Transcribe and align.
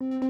ženy 0.00 0.25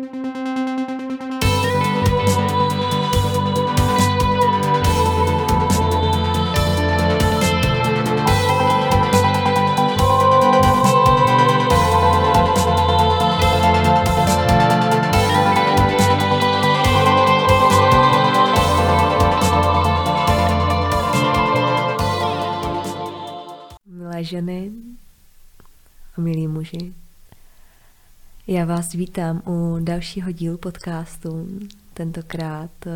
Já 28.49 28.65
vás 28.65 28.93
vítám 28.93 29.43
u 29.47 29.79
dalšího 29.81 30.33
dílu 30.33 30.59
podcastu, 30.59 31.49
tentokrát 31.95 32.71
eh, 32.87 32.91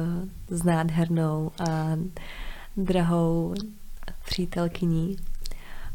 s 0.48 0.62
nádhernou 0.62 1.50
a 1.70 1.96
drahou 2.76 3.54
přítelkyní 4.24 5.16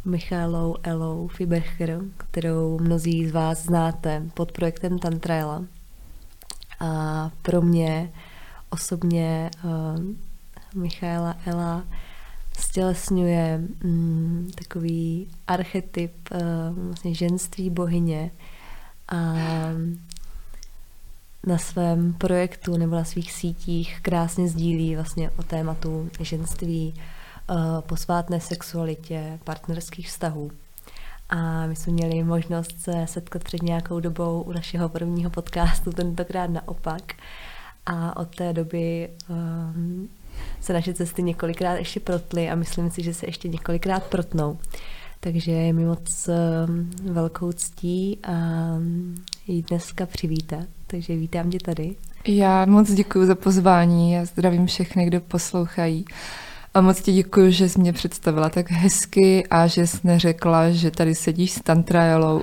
Michálou 0.05 0.75
Elou 0.83 1.27
Fibercher, 1.27 2.01
kterou 2.17 2.79
mnozí 2.79 3.27
z 3.27 3.31
vás 3.31 3.63
znáte 3.63 4.23
pod 4.33 4.51
projektem 4.51 4.99
Tantraela. 4.99 5.65
A 6.79 7.31
pro 7.41 7.61
mě 7.61 8.11
osobně 8.69 9.49
uh, 9.63 10.81
Michaela 10.81 11.35
Ela 11.45 11.83
stělesňuje 12.59 13.61
mm, 13.83 14.51
takový 14.55 15.27
archetyp 15.47 16.13
uh, 16.31 16.39
vlastně 16.85 17.13
ženství 17.13 17.69
bohyně 17.69 18.31
a 19.07 19.33
na 21.45 21.57
svém 21.57 22.13
projektu 22.13 22.77
nebo 22.77 22.95
na 22.95 23.03
svých 23.03 23.31
sítích 23.31 23.99
krásně 24.01 24.47
sdílí 24.47 24.95
vlastně 24.95 25.29
o 25.29 25.43
tématu 25.43 26.09
ženství, 26.19 26.93
uh, 27.49 27.81
posvátné 27.81 28.39
sexualitě, 28.41 29.39
partnerských 29.43 30.07
vztahů. 30.07 30.51
A 31.29 31.65
my 31.67 31.75
jsme 31.75 31.93
měli 31.93 32.23
možnost 32.23 32.81
se 32.81 33.05
setkat 33.07 33.43
před 33.43 33.61
nějakou 33.61 33.99
dobou 33.99 34.41
u 34.41 34.51
našeho 34.51 34.89
prvního 34.89 35.29
podcastu, 35.29 35.91
tentokrát 35.91 36.47
naopak. 36.47 37.13
A 37.85 38.17
od 38.17 38.35
té 38.35 38.53
doby 38.53 39.09
um, 39.29 40.09
se 40.61 40.73
naše 40.73 40.93
cesty 40.93 41.23
několikrát 41.23 41.73
ještě 41.73 41.99
protly 41.99 42.49
a 42.49 42.55
myslím 42.55 42.91
si, 42.91 43.03
že 43.03 43.13
se 43.13 43.25
ještě 43.25 43.47
několikrát 43.47 44.03
protnou. 44.03 44.59
Takže 45.19 45.51
je 45.51 45.73
mi 45.73 45.85
moc 45.85 46.29
um, 46.67 46.91
velkou 47.13 47.51
ctí 47.51 48.19
a 48.23 48.31
um, 48.77 49.15
jí 49.47 49.61
dneska 49.61 50.05
přivítat. 50.05 50.65
Takže 50.87 51.15
vítám 51.15 51.49
tě 51.49 51.59
tady. 51.59 51.95
Já 52.27 52.65
moc 52.65 52.91
děkuji 52.91 53.25
za 53.25 53.35
pozvání 53.35 54.17
a 54.17 54.25
zdravím 54.25 54.65
všechny, 54.65 55.05
kdo 55.05 55.21
poslouchají. 55.21 56.05
A 56.73 56.81
moc 56.81 57.01
ti 57.01 57.13
děkuji, 57.13 57.51
že 57.51 57.69
jsi 57.69 57.79
mě 57.79 57.93
představila 57.93 58.49
tak 58.49 58.71
hezky 58.71 59.47
a 59.47 59.67
že 59.67 59.87
jsi 59.87 59.97
neřekla, 60.03 60.69
že 60.69 60.91
tady 60.91 61.15
sedíš 61.15 61.51
s 61.51 61.61
tantrajelou, 61.61 62.41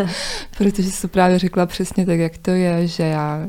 protože 0.58 0.90
jsi 0.90 1.08
právě 1.08 1.38
řekla 1.38 1.66
přesně 1.66 2.06
tak, 2.06 2.18
jak 2.18 2.38
to 2.38 2.50
je, 2.50 2.86
že 2.86 3.02
já 3.02 3.46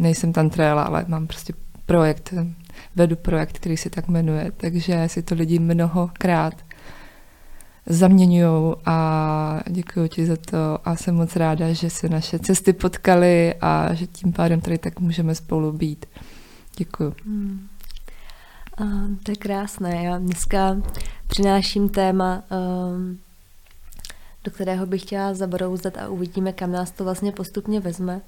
nejsem 0.00 0.32
tantrajela, 0.32 0.82
ale 0.82 1.04
mám 1.08 1.26
prostě 1.26 1.52
projekt 1.86 2.34
vedu 2.96 3.16
projekt, 3.16 3.58
který 3.58 3.76
se 3.76 3.90
tak 3.90 4.08
jmenuje, 4.08 4.52
takže 4.56 5.04
si 5.06 5.22
to 5.22 5.34
lidi 5.34 5.58
mnohokrát 5.58 6.54
zaměňují 7.88 8.74
a 8.86 9.60
děkuji 9.66 10.08
ti 10.08 10.26
za 10.26 10.36
to 10.36 10.88
a 10.88 10.96
jsem 10.96 11.14
moc 11.14 11.36
ráda, 11.36 11.72
že 11.72 11.90
se 11.90 12.08
naše 12.08 12.38
cesty 12.38 12.72
potkaly 12.72 13.54
a 13.60 13.94
že 13.94 14.06
tím 14.06 14.32
pádem 14.32 14.60
tady 14.60 14.78
tak 14.78 15.00
můžeme 15.00 15.34
spolu 15.34 15.72
být. 15.72 16.06
Děkuji. 16.76 17.14
Hmm. 17.24 17.68
A, 18.78 18.84
to 19.22 19.32
je 19.32 19.36
krásné. 19.36 20.04
Já 20.04 20.18
dneska 20.18 20.76
přináším 21.26 21.88
téma, 21.88 22.42
um, 22.50 23.18
do 24.44 24.50
kterého 24.50 24.86
bych 24.86 25.02
chtěla 25.02 25.34
zabrouzdat 25.34 25.98
a 25.98 26.08
uvidíme, 26.08 26.52
kam 26.52 26.72
nás 26.72 26.90
to 26.90 27.04
vlastně 27.04 27.32
postupně 27.32 27.80
vezme 27.80 28.20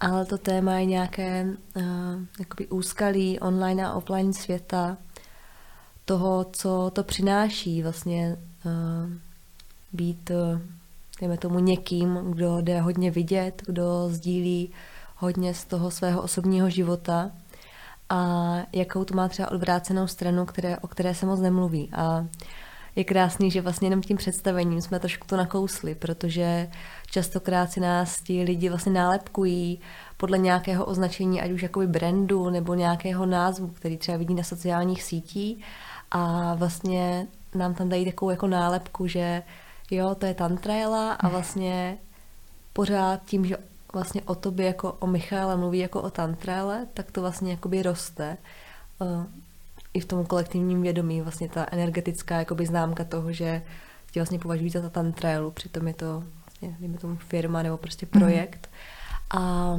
ale 0.00 0.24
to 0.24 0.38
téma 0.38 0.74
je 0.74 0.84
nějaké 0.84 1.46
uh, 1.76 1.82
jakoby 2.38 2.66
úskalí 2.68 3.40
online 3.40 3.86
a 3.86 3.92
offline 3.92 4.32
světa, 4.32 4.96
toho, 6.04 6.46
co 6.52 6.90
to 6.94 7.04
přináší 7.04 7.82
vlastně 7.82 8.36
uh, 8.36 8.47
být, 9.92 10.30
uh, 10.30 10.60
dejme 11.20 11.38
tomu, 11.38 11.58
někým, 11.58 12.14
kdo 12.30 12.60
jde 12.60 12.80
hodně 12.80 13.10
vidět, 13.10 13.62
kdo 13.66 14.08
sdílí 14.08 14.70
hodně 15.16 15.54
z 15.54 15.64
toho 15.64 15.90
svého 15.90 16.22
osobního 16.22 16.70
života 16.70 17.30
a 18.08 18.54
jakou 18.72 19.04
to 19.04 19.14
má 19.14 19.28
třeba 19.28 19.50
odvrácenou 19.50 20.06
stranu, 20.06 20.46
které, 20.46 20.78
o 20.78 20.88
které 20.88 21.14
se 21.14 21.26
moc 21.26 21.40
nemluví. 21.40 21.90
A 21.92 22.26
je 22.96 23.04
krásný, 23.04 23.50
že 23.50 23.60
vlastně 23.60 23.86
jenom 23.86 24.02
tím 24.02 24.16
představením 24.16 24.80
jsme 24.80 25.00
trošku 25.00 25.26
to 25.26 25.36
nakousli, 25.36 25.94
protože 25.94 26.70
častokrát 27.10 27.72
si 27.72 27.80
nás 27.80 28.20
ti 28.20 28.42
lidi 28.42 28.68
vlastně 28.68 28.92
nálepkují 28.92 29.80
podle 30.16 30.38
nějakého 30.38 30.84
označení, 30.84 31.40
ať 31.40 31.50
už 31.50 31.62
jakoby 31.62 31.86
brandu 31.86 32.50
nebo 32.50 32.74
nějakého 32.74 33.26
názvu, 33.26 33.68
který 33.68 33.96
třeba 33.96 34.18
vidí 34.18 34.34
na 34.34 34.42
sociálních 34.42 35.02
sítích 35.02 35.64
a 36.10 36.54
vlastně 36.54 37.26
nám 37.54 37.74
tam 37.74 37.88
dají 37.88 38.04
takovou 38.04 38.30
jako 38.30 38.46
nálepku, 38.46 39.06
že 39.06 39.42
jo, 39.90 40.14
to 40.14 40.26
je 40.26 40.34
tantraela 40.34 41.12
a 41.12 41.28
vlastně 41.28 41.98
pořád 42.72 43.24
tím, 43.24 43.44
že 43.44 43.56
vlastně 43.92 44.22
o 44.22 44.34
tobě 44.34 44.66
jako 44.66 44.92
o 44.92 45.06
Michále 45.06 45.56
mluví 45.56 45.78
jako 45.78 46.02
o 46.02 46.10
tantraele, 46.10 46.86
tak 46.94 47.12
to 47.12 47.20
vlastně 47.20 47.50
jakoby 47.50 47.82
roste. 47.82 48.36
Uh, 48.98 49.26
I 49.94 50.00
v 50.00 50.04
tom 50.04 50.26
kolektivním 50.26 50.82
vědomí 50.82 51.20
vlastně 51.20 51.48
ta 51.48 51.66
energetická 51.70 52.38
jakoby 52.38 52.66
známka 52.66 53.04
toho, 53.04 53.32
že 53.32 53.62
tě 54.10 54.20
vlastně 54.20 54.38
považují 54.38 54.70
za 54.70 54.90
tantraelu, 54.90 55.50
přitom 55.50 55.88
je 55.88 55.94
to 55.94 56.24
vlastně, 56.44 56.76
dejme 56.80 56.98
tomu 56.98 57.16
firma 57.16 57.62
nebo 57.62 57.76
prostě 57.76 58.06
projekt. 58.06 58.68
Mm. 59.34 59.40
A, 59.40 59.76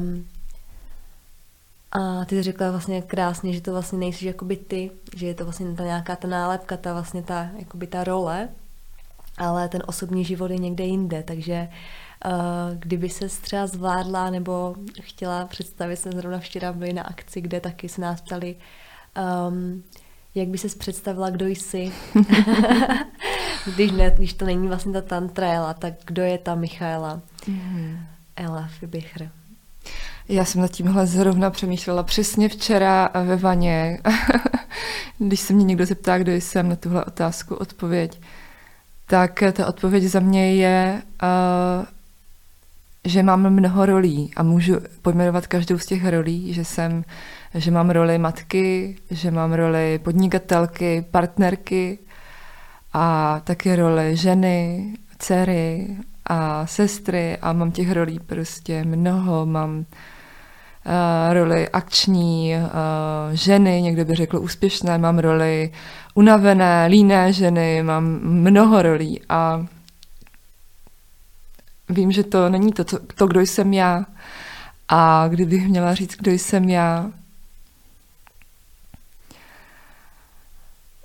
a 1.91 2.25
ty 2.25 2.43
řekla 2.43 2.71
vlastně 2.71 3.01
krásně, 3.01 3.53
že 3.53 3.61
to 3.61 3.71
vlastně 3.71 3.99
nejsi 3.99 4.27
jakoby 4.27 4.57
ty, 4.57 4.91
že 5.15 5.27
je 5.27 5.33
to 5.33 5.43
vlastně 5.43 5.75
ta 5.75 5.83
nějaká 5.83 6.15
ta 6.15 6.27
nálepka, 6.27 6.77
ta 6.77 6.93
vlastně 6.93 7.23
ta, 7.23 7.49
jakoby 7.57 7.87
ta 7.87 8.03
role, 8.03 8.49
ale 9.37 9.69
ten 9.69 9.83
osobní 9.85 10.25
život 10.25 10.51
je 10.51 10.57
někde 10.57 10.83
jinde, 10.83 11.23
takže 11.23 11.67
uh, 12.25 12.31
kdyby 12.79 13.09
se 13.09 13.29
třeba 13.29 13.67
zvládla 13.67 14.29
nebo 14.29 14.75
chtěla 15.01 15.45
představit, 15.45 15.97
jsem 15.97 16.11
zrovna 16.11 16.39
včera 16.39 16.73
byli 16.73 16.93
na 16.93 17.03
akci, 17.03 17.41
kde 17.41 17.59
taky 17.59 17.89
se 17.89 18.01
nás 18.01 18.21
ptali, 18.21 18.55
um, 19.47 19.83
jak 20.35 20.47
by 20.47 20.57
se 20.57 20.77
představila, 20.77 21.29
kdo 21.29 21.47
jsi, 21.47 21.91
když, 23.75 23.91
ne, 23.91 24.11
když 24.17 24.33
to 24.33 24.45
není 24.45 24.67
vlastně 24.67 24.93
ta 24.93 25.01
tantra 25.01 25.73
tak 25.73 25.93
kdo 26.05 26.21
je 26.21 26.37
ta 26.37 26.55
Michaela? 26.55 27.21
Mm. 27.47 27.99
Ela 28.35 28.67
Fibichr. 28.67 29.29
Já 30.29 30.45
jsem 30.45 30.61
nad 30.61 30.71
tímhle 30.71 31.07
zrovna 31.07 31.49
přemýšlela 31.49 32.03
přesně 32.03 32.49
včera 32.49 33.09
ve 33.23 33.35
vaně, 33.35 33.99
když 35.19 35.39
se 35.39 35.53
mě 35.53 35.65
někdo 35.65 35.85
zeptá, 35.85 36.17
kdo 36.17 36.31
jsem 36.31 36.69
na 36.69 36.75
tuhle 36.75 37.05
otázku, 37.05 37.55
odpověď, 37.55 38.21
tak 39.05 39.43
ta 39.53 39.67
odpověď 39.67 40.03
za 40.03 40.19
mě 40.19 40.55
je, 40.55 41.01
uh, 41.23 41.85
že 43.05 43.23
mám 43.23 43.49
mnoho 43.49 43.85
rolí 43.85 44.31
a 44.35 44.43
můžu 44.43 44.75
pojmenovat 45.01 45.47
každou 45.47 45.77
z 45.77 45.85
těch 45.85 46.07
rolí, 46.07 46.53
že 46.53 46.65
jsem, 46.65 47.03
že 47.55 47.71
mám 47.71 47.89
roli 47.89 48.17
matky, 48.17 48.97
že 49.11 49.31
mám 49.31 49.53
roli 49.53 49.99
podnikatelky, 50.03 51.05
partnerky 51.11 51.99
a 52.93 53.39
taky 53.43 53.75
roli 53.75 54.15
ženy, 54.15 54.85
dcery 55.19 55.87
a 56.25 56.67
sestry 56.67 57.37
a 57.37 57.53
mám 57.53 57.71
těch 57.71 57.91
rolí 57.91 58.19
prostě 58.19 58.83
mnoho, 58.83 59.45
mám 59.45 59.85
roli 61.31 61.69
akční 61.69 62.55
uh, 62.55 62.69
ženy, 63.33 63.81
někdo 63.81 64.05
by 64.05 64.15
řekl 64.15 64.37
úspěšné, 64.37 64.97
mám 64.97 65.19
roli 65.19 65.71
unavené, 66.13 66.87
líné 66.89 67.33
ženy, 67.33 67.83
mám 67.83 68.03
mnoho 68.23 68.81
rolí 68.81 69.21
a 69.29 69.65
vím, 71.89 72.11
že 72.11 72.23
to 72.23 72.49
není 72.49 72.71
to, 72.71 72.83
to, 72.83 72.99
to 73.15 73.27
kdo 73.27 73.41
jsem 73.41 73.73
já. 73.73 74.05
A 74.87 75.27
kdybych 75.27 75.67
měla 75.67 75.93
říct, 75.93 76.15
kdo 76.15 76.31
jsem 76.31 76.69
já, 76.69 77.11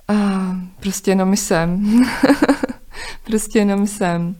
a 0.07 0.15
prostě 0.79 1.11
jenom 1.11 1.35
jsem. 1.35 2.01
prostě 3.23 3.59
jenom 3.59 3.87
jsem. 3.87 4.35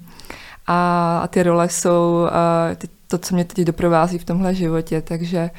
A, 0.67 1.19
a 1.23 1.27
ty 1.27 1.43
role 1.43 1.69
jsou, 1.69 2.27
a, 2.31 2.75
ty 2.75 2.87
to, 3.07 3.17
co 3.17 3.35
mě 3.35 3.45
teď 3.45 3.65
doprovází 3.65 4.17
v 4.17 4.25
tomhle 4.25 4.55
životě, 4.55 5.01
takže 5.01 5.49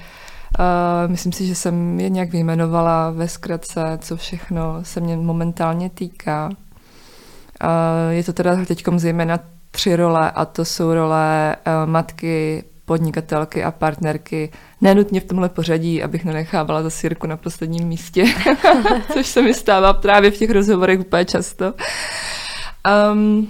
uh, 0.59 1.11
myslím 1.11 1.33
si, 1.33 1.47
že 1.47 1.55
jsem 1.55 2.01
je 2.01 2.09
nějak 2.09 2.31
vyjmenovala 2.31 3.11
ve 3.11 3.29
zkratce, 3.29 3.99
co 4.01 4.17
všechno 4.17 4.79
se 4.83 5.01
mě 5.01 5.17
momentálně 5.17 5.91
týká. 5.91 6.49
Uh, 6.49 8.11
je 8.11 8.25
to 8.25 8.33
teda 8.33 8.65
teď 8.65 8.85
zejména 8.97 9.39
tři 9.71 9.97
role 9.97 10.31
a 10.31 10.45
to 10.45 10.65
jsou 10.65 10.95
role 10.95 11.57
uh, 11.67 11.91
matky, 11.91 12.65
podnikatelky 12.85 13.65
a 13.65 13.71
partnerky, 13.71 14.53
nenutně 14.81 15.21
v 15.21 15.25
tomhle 15.25 15.49
pořadí, 15.49 16.03
abych 16.03 16.25
nenechávala 16.25 16.83
za 16.83 16.91
sírku 16.91 17.27
na 17.27 17.37
posledním 17.37 17.89
místě, 17.89 18.25
což 19.13 19.27
se 19.27 19.43
mi 19.43 19.55
stává 19.55 19.93
právě 19.93 20.31
v 20.31 20.39
těch 20.39 20.51
rozhovorech 20.51 21.01
úplně 21.01 21.25
často. 21.25 21.75
Um, 23.13 23.49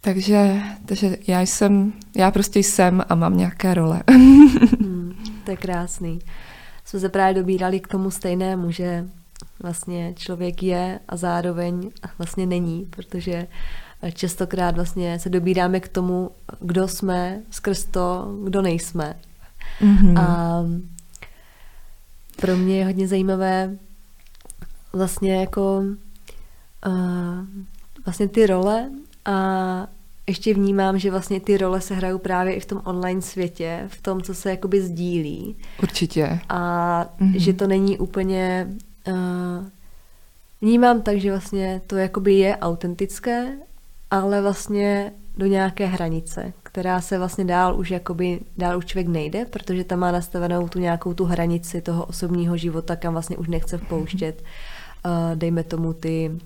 takže, 0.00 0.62
takže 0.86 1.16
já 1.26 1.40
jsem, 1.40 1.92
já 2.16 2.30
prostě 2.30 2.58
jsem 2.58 3.04
a 3.08 3.14
mám 3.14 3.36
nějaké 3.36 3.74
role. 3.74 4.02
hmm, 4.80 5.14
to 5.44 5.50
je 5.50 5.56
krásný. 5.56 6.18
Jsme 6.84 7.00
se 7.00 7.08
právě 7.08 7.34
dobírali 7.34 7.80
k 7.80 7.88
tomu 7.88 8.10
stejnému, 8.10 8.70
že 8.70 9.08
vlastně 9.62 10.14
člověk 10.16 10.62
je 10.62 11.00
a 11.08 11.16
zároveň 11.16 11.90
vlastně 12.18 12.46
není, 12.46 12.86
protože 12.90 13.46
častokrát 14.14 14.74
vlastně 14.74 15.18
se 15.18 15.28
dobíráme 15.28 15.80
k 15.80 15.88
tomu, 15.88 16.30
kdo 16.60 16.88
jsme 16.88 17.42
skrz 17.50 17.84
to, 17.84 18.34
kdo 18.44 18.62
nejsme. 18.62 19.16
Mm-hmm. 19.80 20.20
A 20.20 20.62
pro 22.36 22.56
mě 22.56 22.78
je 22.78 22.84
hodně 22.84 23.08
zajímavé 23.08 23.76
vlastně 24.92 25.40
jako 25.40 25.82
uh, 26.86 27.44
vlastně 28.04 28.28
ty 28.28 28.46
role 28.46 28.90
a 29.24 29.86
ještě 30.26 30.54
vnímám, 30.54 30.98
že 30.98 31.10
vlastně 31.10 31.40
ty 31.40 31.56
role 31.56 31.80
se 31.80 31.94
hrajou 31.94 32.18
právě 32.18 32.54
i 32.54 32.60
v 32.60 32.66
tom 32.66 32.82
online 32.84 33.22
světě, 33.22 33.84
v 33.88 34.02
tom, 34.02 34.22
co 34.22 34.34
se 34.34 34.50
jakoby 34.50 34.80
sdílí. 34.80 35.56
Určitě. 35.82 36.40
A 36.48 37.04
mm-hmm. 37.20 37.36
že 37.36 37.52
to 37.52 37.66
není 37.66 37.98
úplně... 37.98 38.68
Uh, 39.08 39.66
vnímám 40.60 41.02
tak, 41.02 41.20
že 41.20 41.30
vlastně 41.30 41.80
to 41.86 41.96
jakoby 41.96 42.34
je 42.34 42.56
autentické, 42.56 43.52
ale 44.10 44.42
vlastně 44.42 45.12
do 45.36 45.46
nějaké 45.46 45.86
hranice, 45.86 46.52
která 46.62 47.00
se 47.00 47.18
vlastně 47.18 47.44
dál 47.44 47.78
už 47.78 47.90
jakoby, 47.90 48.40
dál 48.58 48.78
už 48.78 48.86
člověk 48.86 49.08
nejde, 49.08 49.44
protože 49.44 49.84
tam 49.84 49.98
má 49.98 50.12
nastavenou 50.12 50.68
tu 50.68 50.78
nějakou 50.78 51.14
tu 51.14 51.24
hranici 51.24 51.80
toho 51.80 52.04
osobního 52.04 52.56
života, 52.56 52.96
kam 52.96 53.12
vlastně 53.12 53.36
už 53.36 53.48
nechce 53.48 53.78
vpouštět, 53.78 54.42
uh, 55.04 55.12
dejme 55.38 55.62
tomu 55.64 55.92
ty 55.92 56.30
uh, 56.32 56.38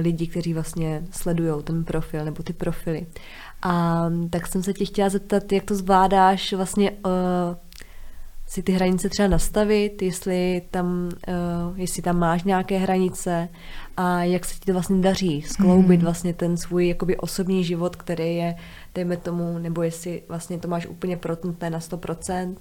lidi, 0.00 0.26
kteří 0.26 0.54
vlastně 0.54 1.02
sledují 1.10 1.62
ten 1.62 1.84
profil 1.84 2.24
nebo 2.24 2.42
ty 2.42 2.52
profily. 2.52 3.06
A 3.62 4.04
tak 4.30 4.46
jsem 4.46 4.62
se 4.62 4.72
tě 4.72 4.84
chtěla 4.84 5.08
zeptat, 5.08 5.52
jak 5.52 5.64
to 5.64 5.74
zvládáš 5.74 6.52
vlastně 6.52 6.90
uh, 6.90 7.00
si 8.46 8.62
ty 8.62 8.72
hranice 8.72 9.08
třeba 9.08 9.28
nastavit, 9.28 10.02
jestli 10.02 10.62
tam, 10.70 11.08
uh, 11.28 11.80
jestli 11.80 12.02
tam 12.02 12.18
máš 12.18 12.44
nějaké 12.44 12.78
hranice 12.78 13.48
a 13.96 14.22
jak 14.22 14.44
se 14.44 14.54
ti 14.54 14.60
to 14.60 14.72
vlastně 14.72 14.96
daří 14.96 15.42
skloubit 15.42 16.00
mm. 16.00 16.04
vlastně 16.04 16.34
ten 16.34 16.56
svůj 16.56 16.88
jakoby 16.88 17.16
osobní 17.16 17.64
život, 17.64 17.96
který 17.96 18.36
je, 18.36 18.54
dejme 18.94 19.16
tomu, 19.16 19.58
nebo 19.58 19.82
jestli 19.82 20.22
vlastně 20.28 20.58
to 20.58 20.68
máš 20.68 20.86
úplně 20.86 21.16
protnuté 21.16 21.70
na 21.70 21.78
100%? 21.78 22.54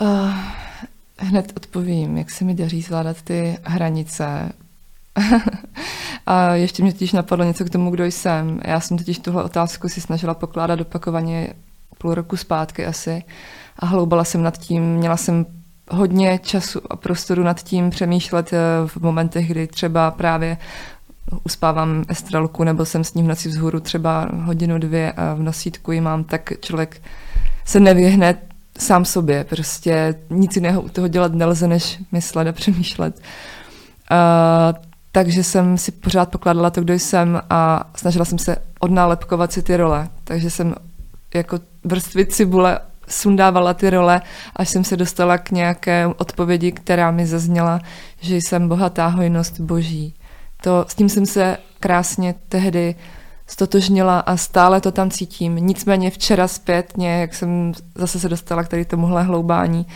Uh, 0.00 0.34
hned 1.18 1.52
odpovím, 1.56 2.18
jak 2.18 2.30
se 2.30 2.44
mi 2.44 2.54
daří 2.54 2.82
zvládat 2.82 3.22
ty 3.22 3.58
hranice. 3.62 4.52
a 6.26 6.54
ještě 6.54 6.82
mě 6.82 6.92
totiž 6.92 7.12
napadlo 7.12 7.44
něco 7.44 7.64
k 7.64 7.70
tomu, 7.70 7.90
kdo 7.90 8.04
jsem. 8.04 8.60
Já 8.64 8.80
jsem 8.80 8.98
totiž 8.98 9.18
tuhle 9.18 9.44
otázku 9.44 9.88
si 9.88 10.00
snažila 10.00 10.34
pokládat 10.34 10.80
opakovaně 10.80 11.48
půl 11.98 12.14
roku 12.14 12.36
zpátky 12.36 12.86
asi 12.86 13.22
a 13.78 13.86
hloubala 13.86 14.24
jsem 14.24 14.42
nad 14.42 14.58
tím, 14.58 14.94
měla 14.94 15.16
jsem 15.16 15.46
hodně 15.90 16.40
času 16.42 16.80
a 16.90 16.96
prostoru 16.96 17.42
nad 17.42 17.62
tím 17.62 17.90
přemýšlet 17.90 18.52
eh, 18.52 18.58
v 18.86 18.96
momentech, 18.96 19.48
kdy 19.48 19.66
třeba 19.66 20.10
právě 20.10 20.56
uspávám 21.44 22.04
estrelku 22.08 22.64
nebo 22.64 22.84
jsem 22.84 23.04
s 23.04 23.14
ním 23.14 23.24
v 23.24 23.28
noci 23.28 23.48
vzhůru 23.48 23.80
třeba 23.80 24.28
hodinu, 24.32 24.78
dvě 24.78 25.12
a 25.12 25.34
v 25.34 25.42
nosítku 25.42 25.92
ji 25.92 26.00
mám, 26.00 26.24
tak 26.24 26.52
člověk 26.60 27.02
se 27.64 27.80
nevyhne 27.80 28.34
sám 28.78 29.04
sobě. 29.04 29.44
Prostě 29.44 30.14
nic 30.30 30.56
jiného 30.56 30.82
u 30.82 30.88
toho 30.88 31.08
dělat 31.08 31.34
nelze, 31.34 31.68
než 31.68 31.98
myslet 32.12 32.48
a 32.48 32.52
přemýšlet. 32.52 33.20
A, 34.10 34.74
takže 35.12 35.44
jsem 35.44 35.78
si 35.78 35.92
pořád 35.92 36.30
pokládala 36.30 36.70
to, 36.70 36.80
kdo 36.80 36.94
jsem 36.94 37.40
a 37.50 37.90
snažila 37.96 38.24
jsem 38.24 38.38
se 38.38 38.56
odnálepkovat 38.80 39.52
si 39.52 39.62
ty 39.62 39.76
role. 39.76 40.08
Takže 40.24 40.50
jsem 40.50 40.74
jako 41.34 41.60
vrstvy 41.84 42.26
cibule 42.26 42.78
sundávala 43.08 43.74
ty 43.74 43.90
role, 43.90 44.22
až 44.56 44.68
jsem 44.68 44.84
se 44.84 44.96
dostala 44.96 45.38
k 45.38 45.50
nějaké 45.50 46.06
odpovědi, 46.06 46.72
která 46.72 47.10
mi 47.10 47.26
zazněla, 47.26 47.80
že 48.20 48.36
jsem 48.36 48.68
bohatá 48.68 49.06
hojnost 49.06 49.60
boží. 49.60 50.14
To, 50.62 50.84
s 50.88 50.94
tím 50.94 51.08
jsem 51.08 51.26
se 51.26 51.58
krásně 51.80 52.34
tehdy 52.48 52.94
stotožnila 53.46 54.20
a 54.20 54.36
stále 54.36 54.80
to 54.80 54.92
tam 54.92 55.10
cítím. 55.10 55.56
Nicméně 55.56 56.10
včera 56.10 56.48
zpětně, 56.48 57.20
jak 57.20 57.34
jsem 57.34 57.72
zase 57.94 58.20
se 58.20 58.28
dostala 58.28 58.64
k 58.64 58.68
tady 58.68 58.84
tomuhle 58.84 59.22
hloubání, 59.22 59.86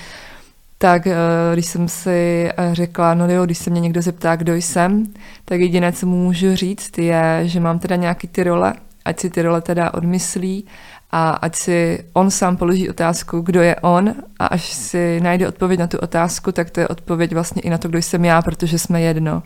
tak 0.82 1.06
eh, 1.06 1.14
když 1.52 1.66
jsem 1.66 1.88
si 1.88 2.50
eh, 2.50 2.74
řekla, 2.74 3.14
no 3.14 3.30
jo, 3.30 3.44
když 3.44 3.58
se 3.58 3.70
mě 3.70 3.80
někdo 3.80 4.02
zeptá, 4.02 4.36
kdo 4.36 4.54
jsem, 4.54 5.06
tak 5.44 5.60
jediné, 5.60 5.92
co 5.92 6.06
mu 6.06 6.16
můžu 6.24 6.56
říct, 6.56 6.98
je, 6.98 7.40
že 7.42 7.60
mám 7.60 7.78
teda 7.78 7.96
nějaký 7.96 8.28
ty 8.28 8.42
role, 8.42 8.74
ať 9.04 9.20
si 9.20 9.30
ty 9.30 9.42
role 9.42 9.60
teda 9.60 9.94
odmyslí 9.94 10.66
a 11.10 11.30
ať 11.30 11.56
si 11.56 12.04
on 12.12 12.30
sám 12.30 12.56
položí 12.56 12.90
otázku, 12.90 13.40
kdo 13.40 13.62
je 13.62 13.76
on 13.76 14.14
a 14.38 14.46
až 14.46 14.72
si 14.72 15.20
najde 15.20 15.48
odpověď 15.48 15.80
na 15.80 15.86
tu 15.86 15.98
otázku, 15.98 16.52
tak 16.52 16.70
to 16.70 16.80
je 16.80 16.88
odpověď 16.88 17.32
vlastně 17.32 17.62
i 17.62 17.70
na 17.70 17.78
to, 17.78 17.88
kdo 17.88 17.98
jsem 17.98 18.24
já, 18.24 18.42
protože 18.42 18.78
jsme 18.78 19.00
jedno. 19.00 19.42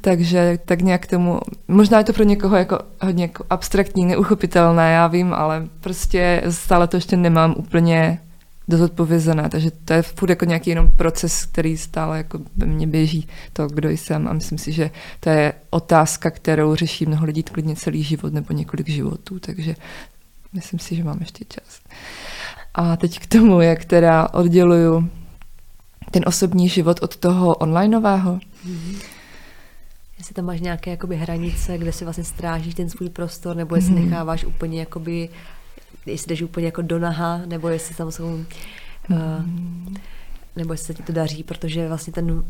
Takže 0.00 0.58
tak 0.64 0.82
nějak 0.82 1.06
tomu, 1.06 1.40
možná 1.68 1.98
je 1.98 2.04
to 2.04 2.12
pro 2.12 2.24
někoho 2.24 2.56
jako 2.56 2.78
hodně 3.00 3.24
jako 3.24 3.44
abstraktní, 3.50 4.06
neuchopitelné, 4.06 4.92
já 4.92 5.06
vím, 5.06 5.34
ale 5.34 5.68
prostě 5.80 6.42
stále 6.50 6.86
to 6.86 6.96
ještě 6.96 7.16
nemám 7.16 7.54
úplně 7.56 8.20
dozodpovězené, 8.70 9.48
takže 9.48 9.70
to 9.70 9.92
je 9.92 10.02
furt 10.02 10.30
jako 10.30 10.44
nějaký 10.44 10.70
jenom 10.70 10.90
proces, 10.96 11.44
který 11.44 11.76
stále 11.76 12.16
jako 12.16 12.38
ve 12.56 12.66
mně 12.66 12.86
běží, 12.86 13.28
to, 13.52 13.66
kdo 13.68 13.90
jsem 13.90 14.28
a 14.28 14.32
myslím 14.32 14.58
si, 14.58 14.72
že 14.72 14.90
to 15.20 15.30
je 15.30 15.52
otázka, 15.70 16.30
kterou 16.30 16.74
řeší 16.74 17.06
mnoho 17.06 17.26
lidí 17.26 17.42
klidně 17.42 17.76
celý 17.76 18.02
život 18.02 18.32
nebo 18.32 18.54
několik 18.54 18.88
životů, 18.88 19.38
takže 19.38 19.74
Myslím 20.52 20.78
si, 20.78 20.96
že 20.96 21.04
mám 21.04 21.18
ještě 21.20 21.44
čas. 21.44 21.80
A 22.74 22.96
teď 22.96 23.18
k 23.18 23.26
tomu, 23.26 23.60
jak 23.60 23.84
teda 23.84 24.28
odděluju 24.34 25.10
ten 26.10 26.22
osobní 26.26 26.68
život 26.68 27.02
od 27.02 27.16
toho 27.16 27.54
onlineového. 27.54 28.40
Mm-hmm. 28.66 29.02
Jestli 30.18 30.34
tam 30.34 30.44
máš 30.44 30.60
nějaké 30.60 30.90
jakoby, 30.90 31.16
hranice, 31.16 31.78
kde 31.78 31.92
si 31.92 32.04
vlastně 32.04 32.24
strážíš 32.24 32.74
ten 32.74 32.90
svůj 32.90 33.08
prostor, 33.08 33.56
nebo 33.56 33.76
jestli 33.76 33.92
mm-hmm. 33.92 34.04
necháváš 34.04 34.44
úplně 34.44 34.80
jakoby, 34.80 35.28
jestli 36.06 36.28
jdeš 36.28 36.42
úplně 36.42 36.66
jako 36.66 36.82
do 36.82 36.98
naha, 36.98 37.40
nebo 37.46 37.68
jestli 37.68 37.94
tam 37.94 38.12
jsou, 38.12 38.24
mm-hmm. 38.24 39.44
uh, 39.88 39.94
nebo 40.56 40.72
jestli 40.72 40.86
se 40.86 40.94
ti 40.94 41.02
to 41.02 41.12
daří, 41.12 41.42
protože 41.42 41.88
vlastně 41.88 42.12
ten 42.12 42.44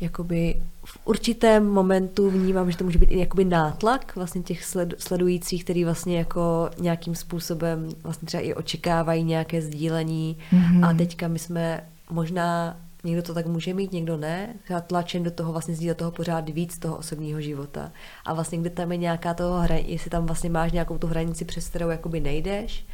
jakoby 0.00 0.62
v 0.84 0.98
určitém 1.04 1.70
momentu 1.70 2.30
vnímám, 2.30 2.70
že 2.70 2.76
to 2.76 2.84
může 2.84 2.98
být 2.98 3.10
i 3.10 3.18
jakoby 3.18 3.44
nátlak 3.44 4.16
vlastně 4.16 4.42
těch 4.42 4.64
sled, 4.64 4.94
sledujících, 4.98 5.64
který 5.64 5.84
vlastně 5.84 6.18
jako 6.18 6.70
nějakým 6.78 7.14
způsobem 7.14 7.88
vlastně 8.02 8.26
třeba 8.26 8.42
i 8.42 8.54
očekávají 8.54 9.24
nějaké 9.24 9.62
sdílení 9.62 10.36
mm-hmm. 10.52 10.88
a 10.88 10.94
teďka 10.94 11.28
my 11.28 11.38
jsme 11.38 11.84
možná 12.10 12.76
Někdo 13.04 13.22
to 13.22 13.34
tak 13.34 13.46
může 13.46 13.74
mít, 13.74 13.92
někdo 13.92 14.16
ne. 14.16 14.54
Tlačen 14.86 15.22
do 15.22 15.30
toho 15.30 15.52
vlastně 15.52 15.74
sdílet 15.74 15.98
toho 15.98 16.10
pořád 16.10 16.48
víc 16.48 16.78
toho 16.78 16.96
osobního 16.96 17.40
života. 17.40 17.90
A 18.24 18.34
vlastně 18.34 18.58
kde 18.58 18.70
tam 18.70 18.92
je 18.92 18.98
nějaká 18.98 19.34
toho 19.34 19.60
hra, 19.60 19.74
jestli 19.74 20.10
tam 20.10 20.26
vlastně 20.26 20.50
máš 20.50 20.72
nějakou 20.72 20.98
tu 20.98 21.06
hranici, 21.06 21.44
přes 21.44 21.68
kterou 21.68 21.88
jakoby 21.88 22.20
nejdeš, 22.20 22.86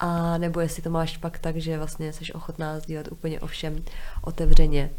a 0.00 0.38
nebo 0.38 0.60
jestli 0.60 0.82
to 0.82 0.90
máš 0.90 1.16
pak 1.16 1.38
tak, 1.38 1.56
že 1.56 1.78
vlastně 1.78 2.12
jsi 2.12 2.32
ochotná 2.32 2.80
sdílet 2.80 3.12
úplně 3.12 3.40
o 3.40 3.46
všem 3.46 3.82
otevřeně. 4.22 4.90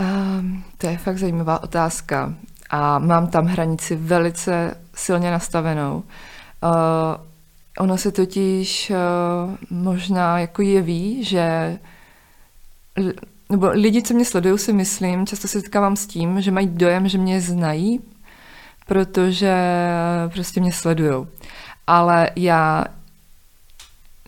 Um, 0.00 0.64
to 0.78 0.86
je 0.86 0.98
fakt 0.98 1.18
zajímavá 1.18 1.62
otázka 1.62 2.34
a 2.70 2.98
mám 2.98 3.26
tam 3.26 3.46
hranici 3.46 3.96
velice 3.96 4.76
silně 4.94 5.30
nastavenou. 5.30 5.96
Uh, 5.96 6.70
ono 7.78 7.98
se 7.98 8.12
totiž 8.12 8.90
uh, 8.90 9.54
možná 9.70 10.38
jako 10.38 10.62
jeví, 10.62 11.24
že 11.24 11.78
nebo 13.50 13.68
lidi, 13.68 14.02
co 14.02 14.14
mě 14.14 14.24
sledují, 14.24 14.58
si 14.58 14.72
myslím, 14.72 15.26
často 15.26 15.48
se 15.48 15.60
setkávám 15.60 15.96
s 15.96 16.06
tím, 16.06 16.40
že 16.42 16.50
mají 16.50 16.66
dojem, 16.66 17.08
že 17.08 17.18
mě 17.18 17.40
znají, 17.40 18.00
protože 18.86 19.54
prostě 20.32 20.60
mě 20.60 20.72
sledují. 20.72 21.26
Ale 21.86 22.30
já 22.36 22.84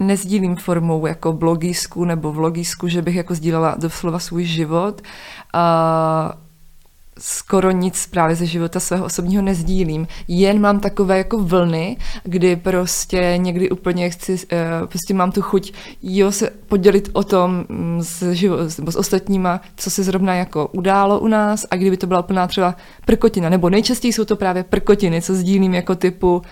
nezdílím 0.00 0.56
formou 0.56 1.06
jako 1.06 1.32
blogísku 1.32 2.04
nebo 2.04 2.32
vlogísku, 2.32 2.88
že 2.88 3.02
bych 3.02 3.14
jako 3.14 3.34
sdílela 3.34 3.74
doslova 3.78 4.18
svůj 4.18 4.44
život. 4.44 5.02
A 5.54 6.34
skoro 7.18 7.70
nic 7.70 8.06
právě 8.06 8.36
ze 8.36 8.46
života 8.46 8.80
svého 8.80 9.04
osobního 9.04 9.42
nezdílím. 9.42 10.06
Jen 10.28 10.60
mám 10.60 10.80
takové 10.80 11.18
jako 11.18 11.38
vlny, 11.38 11.96
kdy 12.22 12.56
prostě 12.56 13.34
někdy 13.36 13.70
úplně 13.70 14.10
chci, 14.10 14.38
eh, 14.52 14.86
prostě 14.86 15.14
mám 15.14 15.32
tu 15.32 15.42
chuť 15.42 15.72
jo, 16.02 16.32
se 16.32 16.50
podělit 16.50 17.08
o 17.12 17.24
tom 17.24 17.64
mm, 17.68 18.02
s, 18.02 18.32
život, 18.32 18.70
s 18.70 18.96
ostatníma, 18.96 19.60
co 19.76 19.90
se 19.90 20.02
zrovna 20.02 20.34
jako 20.34 20.68
událo 20.72 21.20
u 21.20 21.28
nás 21.28 21.66
a 21.70 21.76
kdyby 21.76 21.96
to 21.96 22.06
byla 22.06 22.22
plná 22.22 22.46
třeba 22.46 22.74
prkotina, 23.06 23.48
nebo 23.48 23.70
nejčastěji 23.70 24.12
jsou 24.12 24.24
to 24.24 24.36
právě 24.36 24.64
prkotiny, 24.64 25.22
co 25.22 25.34
sdílím 25.34 25.74
jako 25.74 25.94
typu 25.94 26.42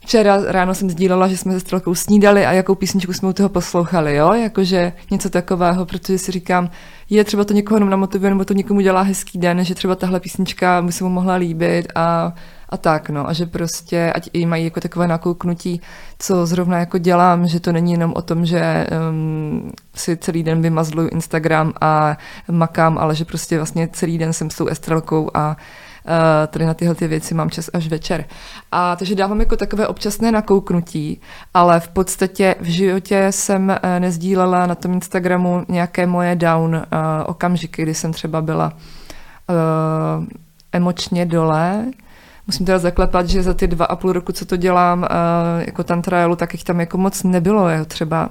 Včera 0.00 0.38
ráno 0.46 0.74
jsem 0.74 0.90
sdílela, 0.90 1.28
že 1.28 1.36
jsme 1.36 1.52
se 1.52 1.60
Strelkou 1.60 1.94
snídali 1.94 2.46
a 2.46 2.52
jakou 2.52 2.74
písničku 2.74 3.12
jsme 3.12 3.28
u 3.28 3.32
toho 3.32 3.48
poslouchali, 3.48 4.16
jo? 4.16 4.32
Jakože 4.32 4.92
něco 5.10 5.30
takového, 5.30 5.86
protože 5.86 6.18
si 6.18 6.32
říkám, 6.32 6.70
je 7.10 7.24
třeba 7.24 7.44
to 7.44 7.52
někoho 7.52 7.76
jenom 7.76 7.90
namotivuje, 7.90 8.30
nebo 8.30 8.44
to 8.44 8.54
někomu 8.54 8.80
dělá 8.80 9.02
hezký 9.02 9.38
den, 9.38 9.64
že 9.64 9.74
třeba 9.74 9.94
tahle 9.94 10.20
písnička 10.20 10.82
by 10.82 10.92
se 10.92 11.04
mu 11.04 11.10
mohla 11.10 11.34
líbit 11.34 11.92
a, 11.94 12.32
a 12.68 12.76
tak, 12.76 13.10
no. 13.10 13.28
A 13.28 13.32
že 13.32 13.46
prostě, 13.46 14.12
ať 14.14 14.30
i 14.32 14.46
mají 14.46 14.64
jako 14.64 14.80
takové 14.80 15.08
nakouknutí, 15.08 15.80
co 16.18 16.46
zrovna 16.46 16.78
jako 16.78 16.98
dělám, 16.98 17.48
že 17.48 17.60
to 17.60 17.72
není 17.72 17.92
jenom 17.92 18.12
o 18.16 18.22
tom, 18.22 18.46
že 18.46 18.86
um, 19.10 19.72
si 19.94 20.16
celý 20.16 20.42
den 20.42 20.62
vymazluju 20.62 21.08
Instagram 21.08 21.72
a 21.80 22.16
makám, 22.50 22.98
ale 22.98 23.14
že 23.14 23.24
prostě 23.24 23.56
vlastně 23.56 23.88
celý 23.92 24.18
den 24.18 24.32
jsem 24.32 24.50
s 24.50 24.56
tou 24.56 24.66
estrelkou 24.66 25.30
a 25.34 25.56
tady 26.48 26.66
na 26.66 26.74
tyhle 26.74 26.94
ty 26.94 27.08
věci 27.08 27.34
mám 27.34 27.50
čas 27.50 27.70
až 27.72 27.88
večer. 27.88 28.24
A 28.72 28.96
takže 28.96 29.14
dávám 29.14 29.40
jako 29.40 29.56
takové 29.56 29.86
občasné 29.86 30.32
nakouknutí, 30.32 31.20
ale 31.54 31.80
v 31.80 31.88
podstatě 31.88 32.54
v 32.60 32.66
životě 32.66 33.26
jsem 33.30 33.70
eh, 33.70 34.00
nezdílela 34.00 34.66
na 34.66 34.74
tom 34.74 34.92
Instagramu 34.92 35.64
nějaké 35.68 36.06
moje 36.06 36.36
down 36.36 36.74
uh, 36.74 36.82
okamžiky, 37.26 37.82
kdy 37.82 37.94
jsem 37.94 38.12
třeba 38.12 38.40
byla 38.42 38.72
emočně 40.72 41.26
dole, 41.26 41.84
Musím 42.48 42.66
teda 42.66 42.78
zaklepat, 42.78 43.28
že 43.28 43.42
za 43.42 43.54
ty 43.54 43.66
dva 43.66 43.86
a 43.86 43.96
půl 43.96 44.12
roku, 44.12 44.32
co 44.32 44.44
to 44.44 44.56
dělám 44.56 45.06
jako 45.58 45.84
tantraelu, 45.84 46.36
tak 46.36 46.52
jich 46.52 46.64
tam 46.64 46.80
jako 46.80 46.98
moc 46.98 47.22
nebylo. 47.22 47.68
Jo. 47.68 47.84
Třeba 47.84 48.30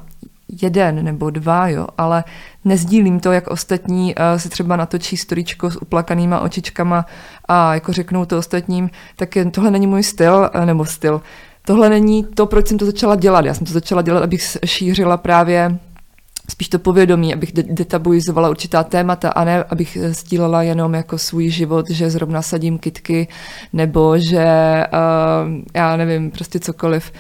jeden 0.62 1.06
nebo 1.06 1.30
dva, 1.30 1.68
jo, 1.68 1.88
ale 1.98 2.24
nezdílím 2.66 3.20
to, 3.20 3.32
jak 3.32 3.48
ostatní 3.48 4.16
uh, 4.16 4.22
si 4.38 4.50
třeba 4.50 4.76
natočí 4.76 5.18
storičko 5.18 5.72
s 5.72 5.82
uplakanýma 5.82 6.40
očičkama 6.40 7.06
a 7.48 7.74
jako 7.74 7.94
řeknou 7.94 8.26
to 8.26 8.38
ostatním, 8.38 8.90
tak 9.16 9.30
tohle 9.52 9.72
není 9.72 9.88
můj 9.88 10.04
styl, 10.04 10.50
uh, 10.56 10.66
nebo 10.66 10.86
styl. 10.86 11.22
Tohle 11.66 11.90
není 11.90 12.24
to, 12.24 12.46
proč 12.46 12.68
jsem 12.68 12.78
to 12.78 12.86
začala 12.86 13.16
dělat. 13.16 13.46
Já 13.46 13.54
jsem 13.54 13.68
to 13.68 13.74
začala 13.74 14.02
dělat, 14.02 14.24
abych 14.24 14.58
šířila 14.66 15.18
právě 15.18 15.80
spíš 16.50 16.70
to 16.70 16.80
povědomí, 16.80 17.34
abych 17.34 17.52
detabuizovala 17.54 18.50
určitá 18.50 18.84
témata 18.84 19.30
a 19.30 19.44
ne, 19.44 19.64
abych 19.64 19.98
sdílela 20.02 20.62
jenom 20.62 20.94
jako 20.94 21.18
svůj 21.18 21.50
život, 21.50 21.90
že 21.90 22.10
zrovna 22.10 22.42
sadím 22.42 22.78
kitky 22.78 23.28
nebo 23.74 24.18
že 24.18 24.46
uh, 24.94 25.54
já 25.76 25.98
nevím, 25.98 26.32
prostě 26.32 26.60
cokoliv. 26.60 27.12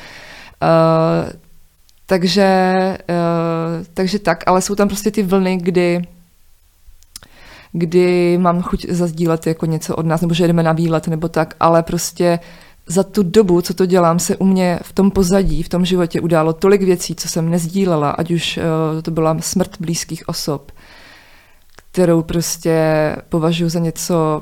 Uh, 0.61 1.46
takže, 2.07 2.73
uh, 3.09 3.85
takže 3.93 4.19
tak, 4.19 4.43
ale 4.47 4.61
jsou 4.61 4.75
tam 4.75 4.87
prostě 4.87 5.11
ty 5.11 5.23
vlny, 5.23 5.57
kdy 5.57 6.01
kdy 7.71 8.37
mám 8.37 8.61
chuť 8.61 8.85
zazdílet 8.89 9.47
jako 9.47 9.65
něco 9.65 9.95
od 9.95 10.05
nás, 10.05 10.21
nebo 10.21 10.33
že 10.33 10.47
jdeme 10.47 10.63
na 10.63 10.71
výlet, 10.71 11.07
nebo 11.07 11.27
tak, 11.27 11.55
ale 11.59 11.83
prostě 11.83 12.39
za 12.87 13.03
tu 13.03 13.23
dobu, 13.23 13.61
co 13.61 13.73
to 13.73 13.85
dělám, 13.85 14.19
se 14.19 14.37
u 14.37 14.45
mě 14.45 14.79
v 14.83 14.93
tom 14.93 15.11
pozadí, 15.11 15.63
v 15.63 15.69
tom 15.69 15.85
životě 15.85 16.21
událo 16.21 16.53
tolik 16.53 16.81
věcí, 16.81 17.15
co 17.15 17.27
jsem 17.27 17.49
nezdílela, 17.49 18.09
ať 18.11 18.31
už 18.31 18.57
uh, 18.57 19.01
to 19.01 19.11
byla 19.11 19.37
smrt 19.39 19.71
blízkých 19.79 20.29
osob, 20.29 20.71
kterou 21.91 22.21
prostě 22.21 22.75
považuji 23.29 23.69
za 23.69 23.79
něco 23.79 24.41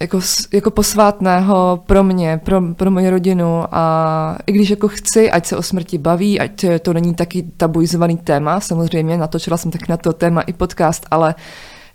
jako, 0.00 0.20
jako 0.52 0.70
posvátného 0.70 1.82
pro 1.86 2.04
mě, 2.04 2.40
pro, 2.44 2.62
pro 2.74 2.90
moji 2.90 3.10
rodinu 3.10 3.64
a 3.70 4.38
i 4.46 4.52
když 4.52 4.70
jako 4.70 4.88
chci, 4.88 5.30
ať 5.30 5.46
se 5.46 5.56
o 5.56 5.62
smrti 5.62 5.98
baví, 5.98 6.40
ať 6.40 6.64
to 6.82 6.92
není 6.92 7.14
taky 7.14 7.42
tabuizovaný 7.56 8.16
téma, 8.16 8.60
samozřejmě 8.60 9.16
natočila 9.16 9.56
jsem 9.56 9.70
tak 9.70 9.88
na 9.88 9.96
to 9.96 10.12
téma 10.12 10.40
i 10.40 10.52
podcast, 10.52 11.06
ale 11.10 11.34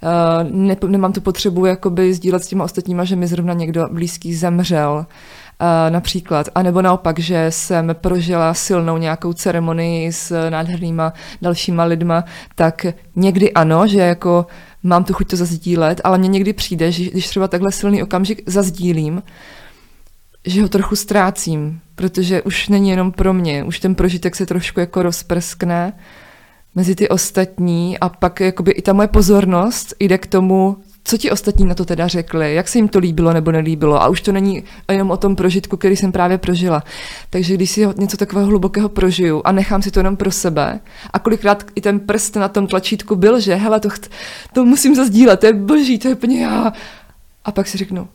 uh, 0.03 0.51
ne, 0.51 0.75
nemám 0.87 1.13
tu 1.13 1.21
potřebu 1.21 1.65
jakoby 1.65 2.13
sdílet 2.13 2.43
s 2.43 2.47
těma 2.47 2.63
ostatníma, 2.63 3.03
že 3.03 3.15
mi 3.15 3.27
zrovna 3.27 3.53
někdo 3.53 3.87
blízký 3.91 4.35
zemřel, 4.35 4.93
uh, 4.95 5.91
například. 5.93 6.49
A 6.55 6.61
nebo 6.61 6.81
naopak, 6.81 7.19
že 7.19 7.45
jsem 7.49 7.95
prožila 8.01 8.53
silnou 8.53 8.97
nějakou 8.97 9.33
ceremonii 9.33 10.13
s 10.13 10.49
nádhernýma 10.49 11.13
dalšíma 11.41 11.83
lidma, 11.83 12.23
tak 12.55 12.85
někdy 13.15 13.53
ano, 13.53 13.87
že 13.87 13.99
jako 13.99 14.39
uh, 14.39 14.70
mám 14.83 15.03
tu 15.03 15.13
chuť 15.13 15.29
to 15.29 15.35
zazdílet, 15.35 16.01
ale 16.03 16.17
mně 16.17 16.27
někdy 16.27 16.53
přijde, 16.53 16.91
že 16.91 17.09
když 17.09 17.27
třeba 17.27 17.47
takhle 17.47 17.71
silný 17.71 18.03
okamžik 18.03 18.43
zazdílím, 18.45 19.23
že 20.45 20.61
ho 20.61 20.69
trochu 20.69 20.95
ztrácím, 20.95 21.79
protože 21.95 22.41
už 22.41 22.69
není 22.69 22.89
jenom 22.89 23.11
pro 23.11 23.33
mě, 23.33 23.63
už 23.63 23.79
ten 23.79 23.95
prožitek 23.95 24.35
se 24.35 24.45
trošku 24.45 24.79
jako 24.79 25.03
rozprskne 25.03 25.93
mezi 26.75 26.95
ty 26.95 27.09
ostatní 27.09 27.99
a 27.99 28.09
pak 28.09 28.39
jakoby 28.39 28.71
i 28.71 28.81
ta 28.81 28.93
moje 28.93 29.07
pozornost 29.07 29.93
jde 29.99 30.17
k 30.17 30.27
tomu, 30.27 30.77
co 31.11 31.17
ti 31.17 31.31
ostatní 31.31 31.65
na 31.65 31.75
to 31.75 31.85
teda 31.85 32.07
řekli, 32.07 32.55
jak 32.55 32.67
se 32.67 32.77
jim 32.77 32.87
to 32.87 32.99
líbilo 32.99 33.33
nebo 33.33 33.51
nelíbilo. 33.51 34.01
A 34.01 34.07
už 34.07 34.21
to 34.21 34.31
není 34.31 34.63
jenom 34.91 35.11
o 35.11 35.17
tom 35.17 35.35
prožitku, 35.35 35.77
který 35.77 35.95
jsem 35.95 36.11
právě 36.11 36.37
prožila. 36.37 36.83
Takže 37.29 37.53
když 37.53 37.71
si 37.71 37.87
něco 37.97 38.17
takového 38.17 38.47
hlubokého 38.47 38.89
prožiju 38.89 39.41
a 39.45 39.51
nechám 39.51 39.81
si 39.81 39.91
to 39.91 39.99
jenom 39.99 40.17
pro 40.17 40.31
sebe, 40.31 40.79
a 41.13 41.19
kolikrát 41.19 41.63
i 41.75 41.81
ten 41.81 41.99
prst 41.99 42.35
na 42.35 42.47
tom 42.47 42.67
tlačítku 42.67 43.15
byl, 43.15 43.39
že 43.39 43.55
hele, 43.55 43.79
to, 43.79 43.89
cht, 43.89 44.11
to 44.53 44.65
musím 44.65 44.95
zazdílet, 44.95 45.39
to 45.39 45.45
je 45.45 45.53
boží, 45.53 45.99
to 45.99 46.07
je 46.07 46.15
úplně 46.15 46.43
já. 46.43 46.73
A 47.45 47.51
pak 47.51 47.67
si 47.67 47.77
řeknu, 47.77 48.07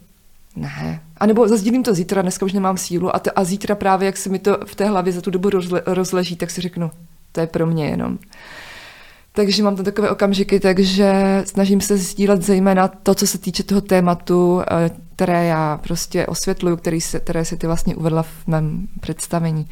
ne. 0.56 1.00
A 1.16 1.26
nebo 1.26 1.48
zazdílím 1.48 1.82
to 1.82 1.94
zítra, 1.94 2.22
dneska 2.22 2.46
už 2.46 2.52
nemám 2.52 2.76
sílu 2.76 3.16
a, 3.16 3.18
to, 3.18 3.38
a 3.38 3.44
zítra 3.44 3.74
právě, 3.74 4.06
jak 4.06 4.16
se 4.16 4.28
mi 4.28 4.38
to 4.38 4.58
v 4.66 4.74
té 4.74 4.84
hlavě 4.84 5.12
za 5.12 5.20
tu 5.20 5.30
dobu 5.30 5.50
rozle, 5.50 5.82
rozleží, 5.86 6.36
tak 6.36 6.50
si 6.50 6.60
řeknu, 6.60 6.90
to 7.32 7.40
je 7.40 7.46
pro 7.46 7.66
mě 7.66 7.86
jenom. 7.86 8.18
Takže 9.36 9.62
mám 9.62 9.76
tam 9.76 9.84
takové 9.84 10.10
okamžiky, 10.10 10.60
takže 10.60 11.42
snažím 11.46 11.80
se 11.80 11.96
sdílet 11.96 12.42
zejména 12.42 12.88
to, 12.88 13.14
co 13.14 13.26
se 13.26 13.38
týče 13.38 13.62
toho 13.62 13.80
tématu, 13.80 14.60
eh, 14.60 14.90
které 15.16 15.44
já 15.46 15.80
prostě 15.82 16.26
osvětluju, 16.26 16.76
který 16.76 17.00
se, 17.00 17.20
které 17.20 17.44
si 17.44 17.56
ty 17.56 17.66
vlastně 17.66 17.96
uvedla 17.96 18.22
v 18.22 18.46
mém 18.46 18.88
představení. 19.00 19.68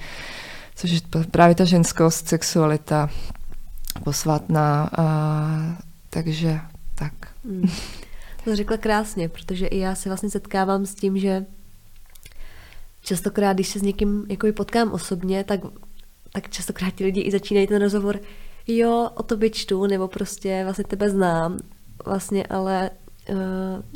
Což 0.76 0.90
je 0.90 1.00
právě 1.30 1.54
ta 1.54 1.64
ženskost, 1.64 2.28
sexualita, 2.28 3.10
posvátná, 4.04 4.90
a, 4.98 5.06
takže 6.10 6.60
tak. 6.94 7.12
Hmm. 7.44 7.70
To 8.44 8.56
řekla 8.56 8.76
krásně, 8.76 9.28
protože 9.28 9.66
i 9.66 9.78
já 9.78 9.94
se 9.94 10.08
vlastně 10.08 10.30
setkávám 10.30 10.86
s 10.86 10.94
tím, 10.94 11.18
že 11.18 11.46
častokrát, 13.02 13.56
když 13.56 13.68
se 13.68 13.78
s 13.78 13.82
někým 13.82 14.26
jako 14.28 14.52
potkám 14.52 14.92
osobně, 14.92 15.44
tak, 15.44 15.60
tak 16.32 16.50
častokrát 16.50 16.94
ti 16.94 17.04
lidi 17.04 17.20
i 17.20 17.30
začínají 17.30 17.66
ten 17.66 17.82
rozhovor, 17.82 18.20
jo, 18.66 19.10
o 19.14 19.22
tobě 19.22 19.50
čtu, 19.50 19.86
nebo 19.86 20.08
prostě 20.08 20.60
vlastně 20.64 20.84
tebe 20.84 21.10
znám, 21.10 21.58
vlastně, 22.04 22.46
ale 22.46 22.90
uh, 23.28 23.36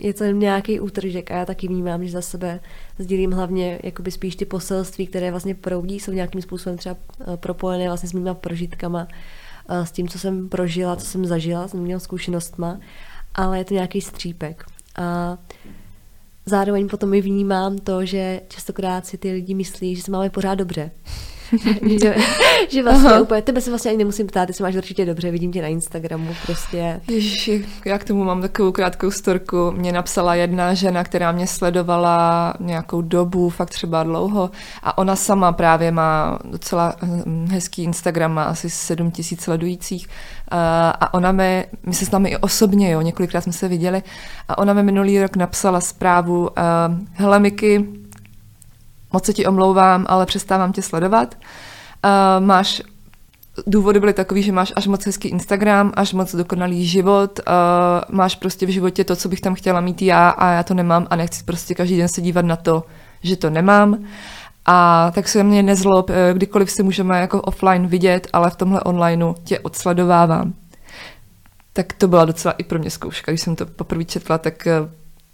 je 0.03 0.15
to 0.15 0.25
jen 0.25 0.39
nějaký 0.39 0.81
útržek 0.81 1.31
a 1.31 1.37
já 1.37 1.45
taky 1.45 1.69
vnímám, 1.69 2.05
že 2.05 2.13
za 2.13 2.23
sebe 2.23 2.61
sdílím 2.99 3.33
hlavně 3.33 3.81
jakoby 3.83 4.11
spíš 4.11 4.37
ty 4.37 4.45
poselství, 4.45 5.07
které 5.07 5.31
vlastně 5.31 5.55
proudí, 5.55 6.01
jsou 6.01 6.13
nějakým 6.13 6.43
způsobem 6.43 6.79
třeba 6.79 6.97
uh, 7.27 7.37
propojené 7.37 7.87
vlastně 7.87 8.09
s 8.09 8.13
mýma 8.13 8.35
prožitkama, 8.35 9.09
uh, 9.71 9.85
s 9.85 9.93
tím, 9.93 10.09
co 10.09 10.19
jsem 10.19 10.49
prožila, 10.49 10.97
co 10.97 11.07
jsem 11.07 11.27
zažila, 11.27 11.69
s 11.69 11.73
mýma 11.73 11.99
zkušenostma, 11.99 12.81
ale 13.35 13.59
je 13.59 13.65
to 13.65 13.75
nějaký 13.75 14.01
střípek. 14.01 14.65
A 14.97 15.39
zároveň 16.47 16.89
potom 16.89 17.15
i 17.15 17.21
vnímám 17.21 17.79
to, 17.79 18.05
že 18.05 18.41
častokrát 18.49 19.07
si 19.07 19.19
ty 19.19 19.33
lidi 19.33 19.55
myslí, 19.55 19.97
že 19.97 20.03
se 20.03 20.11
máme 20.11 20.31
pořád 20.31 20.55
dobře. 20.55 20.91
že, 22.01 22.15
že 22.69 22.83
vlastně 22.83 23.11
Aha. 23.11 23.21
úplně, 23.21 23.43
tebe 23.43 23.61
se 23.61 23.71
vlastně 23.71 23.91
ani 23.91 23.99
nemusím 23.99 24.27
ptát, 24.27 24.47
ty 24.47 24.53
se 24.53 24.63
máš 24.63 24.75
určitě 24.75 25.07
dobře, 25.07 25.31
vidím 25.31 25.53
tě 25.53 25.63
na 25.63 25.69
Instagramu 25.69 26.35
prostě. 26.47 27.01
Ježiši, 27.09 27.65
já 27.85 27.99
k 27.99 28.05
tomu 28.05 28.25
mám 28.25 28.43
takovou 28.43 28.73
krátkou 28.73 29.11
storku. 29.11 29.71
Mě 29.71 29.93
napsala 29.93 30.35
jedna 30.35 30.75
žena, 30.75 31.05
která 31.05 31.33
mě 31.33 31.47
sledovala 31.47 32.55
nějakou 32.61 33.03
dobu, 33.03 33.51
fakt 33.51 33.71
třeba 33.71 34.03
dlouho 34.03 34.51
a 34.83 34.99
ona 34.99 35.17
sama 35.17 35.53
právě 35.53 35.91
má 35.91 36.39
docela 36.45 36.95
hm, 37.03 37.49
hezký 37.51 37.83
Instagram, 37.83 38.33
má 38.33 38.45
asi 38.45 38.71
7 38.71 39.11
tisíc 39.11 39.41
sledujících 39.41 40.09
a 40.51 41.15
ona 41.15 41.33
mi, 41.33 41.67
my 41.87 41.95
se 41.95 42.07
s 42.07 42.11
námi 42.11 42.29
i 42.29 42.37
osobně, 42.37 42.91
jo, 42.91 43.01
několikrát 43.01 43.41
jsme 43.41 43.53
se 43.53 43.69
viděli 43.69 44.03
a 44.49 44.59
ona 44.59 44.73
mi 44.73 44.83
minulý 44.83 45.23
rok 45.23 45.37
napsala 45.37 45.81
zprávu, 45.81 46.51
hele 47.13 47.39
Miky, 47.39 47.87
moc 49.13 49.25
se 49.25 49.33
ti 49.33 49.47
omlouvám, 49.47 50.07
ale 50.09 50.27
přestávám 50.27 50.73
tě 50.73 50.83
sledovat. 50.83 51.35
Uh, 52.05 52.47
máš 52.47 52.83
důvody 53.67 54.01
byly 54.01 54.13
takový, 54.13 54.43
že 54.43 54.53
máš 54.53 54.73
až 54.77 54.87
moc 54.87 55.07
hezký 55.07 55.29
Instagram, 55.29 55.93
až 55.97 56.13
moc 56.13 56.35
dokonalý 56.35 56.87
život, 56.87 57.41
uh, 57.49 58.17
máš 58.17 58.35
prostě 58.35 58.67
v 58.67 58.69
životě 58.69 59.05
to, 59.05 59.17
co 59.17 59.29
bych 59.29 59.41
tam 59.41 59.55
chtěla 59.55 59.81
mít 59.81 60.03
já 60.03 60.29
a 60.29 60.51
já 60.51 60.63
to 60.63 60.75
nemám 60.75 61.07
a 61.11 61.17
nechci 61.17 61.45
prostě 61.45 61.75
každý 61.75 61.97
den 61.97 62.09
se 62.09 62.21
dívat 62.21 62.45
na 62.45 62.57
to, 62.57 62.85
že 63.23 63.37
to 63.37 63.51
nemám. 63.51 63.99
A 64.71 65.11
tak 65.15 65.29
se 65.29 65.43
mě 65.43 65.63
nezlob, 65.63 66.11
eh, 66.11 66.35
kdykoliv 66.35 66.71
se 66.71 66.83
můžeme 66.83 67.21
jako 67.21 67.41
offline 67.41 67.87
vidět, 67.87 68.29
ale 68.33 68.51
v 68.51 68.57
tomhle 68.57 68.81
onlineu 68.81 69.35
tě 69.45 69.59
odsledovávám. 69.59 70.53
Tak 71.73 71.93
to 71.93 72.09
byla 72.09 72.25
docela 72.25 72.55
i 72.59 72.65
pro 72.65 72.79
mě 72.79 72.91
zkouška. 72.91 73.33
Když 73.33 73.41
jsem 73.41 73.57
to 73.57 73.67
poprvé 73.67 74.05
četla, 74.05 74.39
tak 74.39 74.69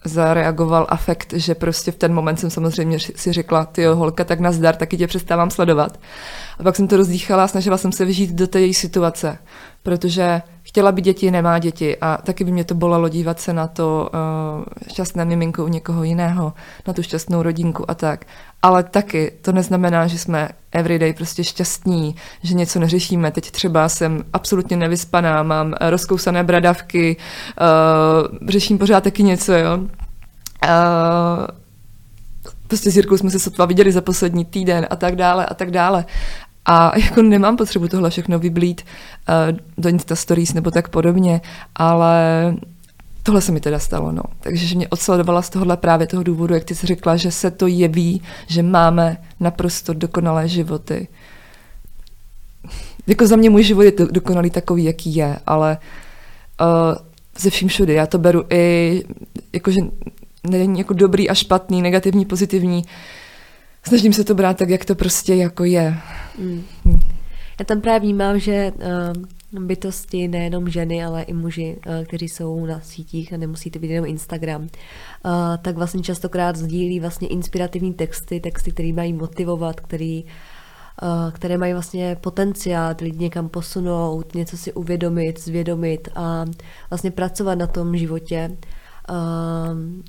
zareagoval 0.05 0.87
afekt, 0.89 1.33
že 1.33 1.55
prostě 1.55 1.93
v 1.93 1.97
ten 1.97 2.15
moment 2.15 2.37
jsem 2.37 2.51
samozřejmě 2.51 2.99
si 2.99 3.33
řekla, 3.33 3.65
ty 3.65 3.85
holka, 3.85 4.25
tak 4.25 4.41
nazdar, 4.41 4.77
taky 4.77 4.97
tě 4.97 5.07
přestávám 5.07 5.51
sledovat. 5.51 6.01
A 6.59 6.63
pak 6.63 6.77
jsem 6.77 6.89
to 6.89 6.97
rozdýchala 6.97 7.45
a 7.45 7.49
snažila 7.49 7.77
jsem 7.77 7.93
se 7.93 8.05
vyžít 8.05 8.31
do 8.31 8.47
té 8.47 8.61
její 8.61 8.75
situace, 8.75 9.39
protože 9.83 10.43
chtěla 10.75 10.93
by 10.93 11.03
děti, 11.03 11.31
nemá 11.31 11.59
děti 11.59 11.97
a 12.01 12.17
taky 12.17 12.45
by 12.45 12.53
mě 12.53 12.65
to 12.65 12.75
bolelo 12.75 13.09
dívat 13.09 13.41
se 13.41 13.53
na 13.53 13.67
to 13.67 14.11
uh, 14.15 14.65
šťastné 14.93 15.25
miminko 15.25 15.65
u 15.65 15.69
někoho 15.69 16.05
jiného, 16.05 16.53
na 16.87 16.93
tu 16.93 17.03
šťastnou 17.03 17.43
rodinku 17.43 17.91
a 17.91 17.95
tak. 17.95 18.25
Ale 18.63 18.83
taky 18.83 19.33
to 19.43 19.53
neznamená, 19.53 20.07
že 20.07 20.19
jsme 20.19 20.49
everyday 20.73 21.13
prostě 21.13 21.45
šťastní, 21.45 22.17
že 22.43 22.55
něco 22.55 22.79
neřešíme. 22.79 23.31
Teď 23.31 23.51
třeba 23.51 23.89
jsem 23.89 24.25
absolutně 24.33 24.77
nevyspaná, 24.77 25.43
mám 25.43 25.75
rozkousané 25.81 26.45
bradavky, 26.45 27.17
uh, 28.41 28.49
řeším 28.49 28.79
pořád 28.79 29.05
taky 29.05 29.23
něco, 29.23 29.53
jo. 29.53 29.79
Uh, 29.79 29.89
prostě 32.69 32.91
s 32.91 32.97
Jirkou 32.97 33.17
jsme 33.17 33.31
se 33.31 33.39
sotva 33.39 33.65
viděli 33.65 33.93
za 33.93 34.01
poslední 34.01 34.45
týden 34.45 34.87
a 34.91 34.97
tak 34.97 35.17
dále 35.17 35.47
a 35.47 35.55
tak 35.55 35.71
dále. 35.71 36.05
A 36.67 36.99
jako 36.99 37.23
nemám 37.23 37.57
potřebu 37.57 37.89
tohle 37.89 38.11
všechno 38.11 38.39
vyblít 38.39 38.83
uh, 38.83 39.59
do 39.79 39.89
Insta 39.89 40.17
Stories 40.17 40.55
nebo 40.55 40.71
tak 40.71 40.89
podobně, 40.89 41.41
ale 41.75 42.55
tohle 43.23 43.41
se 43.41 43.53
mi 43.53 43.61
teda 43.61 43.79
stalo, 43.79 44.13
no. 44.13 44.23
Takže 44.41 44.67
že 44.67 44.77
mě 44.77 44.89
odsledovala 44.89 45.43
z 45.43 45.51
tohohle 45.51 45.77
právě 45.77 46.07
toho 46.07 46.23
důvodu, 46.23 46.55
jak 46.55 46.65
ty 46.65 46.75
jsi 46.75 46.87
řekla, 46.87 47.17
že 47.17 47.31
se 47.31 47.51
to 47.51 47.67
jeví, 47.67 48.23
že 48.47 48.63
máme 48.63 49.17
naprosto 49.41 49.95
dokonalé 49.95 50.49
životy. 50.49 51.09
Jako 53.07 53.27
za 53.27 53.37
mě 53.37 53.51
můj 53.51 53.63
život 53.63 53.83
je 53.83 53.93
dokonalý 54.11 54.51
takový, 54.51 54.85
jaký 54.85 55.15
je, 55.15 55.39
ale 55.47 55.79
uh, 56.61 56.67
ze 57.39 57.51
vším 57.51 57.69
všude. 57.69 57.93
Já 57.93 58.07
to 58.07 58.19
beru 58.19 58.45
i, 58.51 59.03
jakože 59.53 59.81
není 60.49 60.79
jako 60.79 60.95
dobrý 60.95 61.31
a 61.31 61.35
špatný, 61.35 61.83
negativní, 61.83 62.25
pozitivní. 62.25 62.85
Snažím 63.89 64.13
se 64.13 64.25
to 64.25 64.35
brát 64.35 64.57
tak, 64.57 64.69
jak 64.69 64.85
to 64.85 64.95
prostě 64.95 65.35
jako 65.35 65.65
je. 65.65 65.97
Mm. 66.39 66.65
Já 67.59 67.65
tam 67.65 67.81
právě 67.81 68.01
vnímám, 68.01 68.39
že 68.39 68.73
uh, 69.53 69.65
bytosti, 69.65 70.29
nejenom 70.29 70.69
ženy, 70.69 71.05
ale 71.05 71.23
i 71.23 71.33
muži, 71.33 71.77
uh, 71.87 72.05
kteří 72.05 72.29
jsou 72.29 72.67
na 72.67 72.81
sítích 72.81 73.33
a 73.33 73.37
nemusí 73.37 73.71
to 73.71 73.79
být 73.79 73.91
jenom 73.91 74.11
Instagram, 74.11 74.63
uh, 74.63 74.69
tak 75.63 75.77
vlastně 75.77 76.03
častokrát 76.03 76.57
sdílí 76.57 77.01
vlastně 77.01 77.29
inspirativní 77.29 77.95
texty, 77.95 78.41
texty, 78.41 78.71
které 78.71 78.93
mají 78.93 79.13
motivovat, 79.13 79.81
který, 79.81 80.25
které 81.33 81.59
mají 81.59 81.73
vlastně 81.73 82.17
potenciál 82.21 82.95
lidi 83.01 83.19
někam 83.19 83.49
posunout, 83.49 84.35
něco 84.35 84.57
si 84.57 84.73
uvědomit, 84.73 85.41
zvědomit 85.41 86.09
a 86.15 86.45
vlastně 86.91 87.11
pracovat 87.11 87.55
na 87.55 87.67
tom 87.67 87.97
životě 87.97 88.57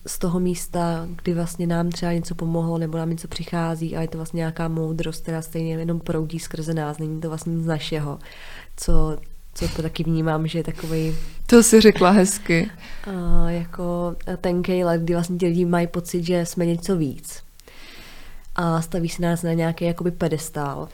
z 0.07 0.19
toho 0.19 0.39
místa, 0.39 1.07
kdy 1.23 1.33
vlastně 1.33 1.67
nám 1.67 1.89
třeba 1.89 2.13
něco 2.13 2.35
pomohlo 2.35 2.77
nebo 2.77 2.97
nám 2.97 3.09
něco 3.09 3.27
přichází 3.27 3.95
a 3.97 4.01
je 4.01 4.07
to 4.07 4.17
vlastně 4.17 4.37
nějaká 4.37 4.67
moudrost, 4.67 5.21
která 5.21 5.41
stejně 5.41 5.73
jenom 5.73 5.99
proudí 5.99 6.39
skrze 6.39 6.73
nás, 6.73 6.97
není 6.97 7.21
to 7.21 7.29
vlastně 7.29 7.53
nic 7.53 7.65
našeho, 7.65 8.19
co, 8.77 9.17
co 9.53 9.67
to 9.67 9.81
taky 9.81 10.03
vnímám, 10.03 10.47
že 10.47 10.59
je 10.59 10.63
takový. 10.63 11.15
To 11.45 11.63
si 11.63 11.81
řekla 11.81 12.09
hezky. 12.09 12.69
Uh, 13.07 13.47
jako 13.47 14.15
tenkej 14.41 14.83
let, 14.83 15.01
kdy 15.01 15.13
vlastně 15.13 15.37
ti 15.37 15.45
lidi 15.45 15.65
mají 15.65 15.87
pocit, 15.87 16.23
že 16.23 16.45
jsme 16.45 16.65
něco 16.65 16.97
víc. 16.97 17.43
A 18.55 18.81
staví 18.81 19.09
si 19.09 19.21
nás 19.21 19.43
na 19.43 19.53
nějaký 19.53 19.85
jakoby 19.85 20.11
pedestál. 20.11 20.87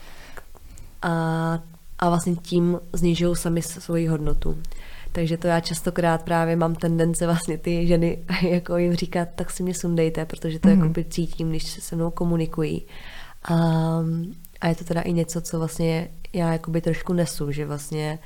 A, 1.02 1.58
a 1.98 2.08
vlastně 2.08 2.36
tím 2.36 2.80
znižují 2.92 3.36
sami 3.36 3.62
svoji 3.62 4.06
hodnotu. 4.06 4.58
Takže 5.12 5.36
to 5.36 5.46
já 5.46 5.60
častokrát 5.60 6.22
právě 6.22 6.56
mám 6.56 6.74
tendence 6.74 7.26
vlastně 7.26 7.58
ty 7.58 7.86
ženy 7.86 8.24
jako 8.42 8.76
jim 8.76 8.94
říkat, 8.94 9.28
tak 9.34 9.50
si 9.50 9.62
mě 9.62 9.74
sundejte, 9.74 10.24
protože 10.24 10.58
to 10.58 10.68
mm-hmm. 10.68 10.86
jako 10.86 11.10
cítím, 11.10 11.50
když 11.50 11.64
se 11.64 11.96
mnou 11.96 12.10
komunikují. 12.10 12.86
A, 13.44 13.56
a 14.60 14.68
je 14.68 14.74
to 14.74 14.84
teda 14.84 15.00
i 15.00 15.12
něco, 15.12 15.40
co 15.40 15.58
vlastně 15.58 16.08
já 16.32 16.52
jakoby 16.52 16.80
trošku 16.80 17.12
nesu, 17.12 17.52
že 17.52 17.66
vlastně 17.66 18.18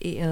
i, 0.00 0.18
uh, 0.18 0.24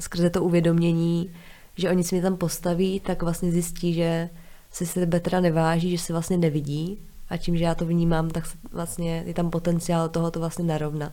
skrze 0.00 0.30
to 0.30 0.44
uvědomění, 0.44 1.32
že 1.76 1.90
oni 1.90 2.04
si 2.04 2.14
mě 2.14 2.22
tam 2.22 2.36
postaví, 2.36 3.00
tak 3.00 3.22
vlastně 3.22 3.52
zjistí, 3.52 3.94
že 3.94 4.30
se 4.70 4.86
sebe 4.86 5.20
teda 5.20 5.40
neváží, 5.40 5.90
že 5.90 5.98
se 5.98 6.12
vlastně 6.12 6.36
nevidí 6.36 7.09
a 7.30 7.36
tím, 7.36 7.56
že 7.56 7.64
já 7.64 7.74
to 7.74 7.86
vnímám, 7.86 8.30
tak 8.30 8.44
vlastně 8.72 9.22
je 9.26 9.34
tam 9.34 9.50
potenciál 9.50 10.08
toho 10.08 10.30
to 10.30 10.40
vlastně 10.40 10.64
narovnat 10.64 11.12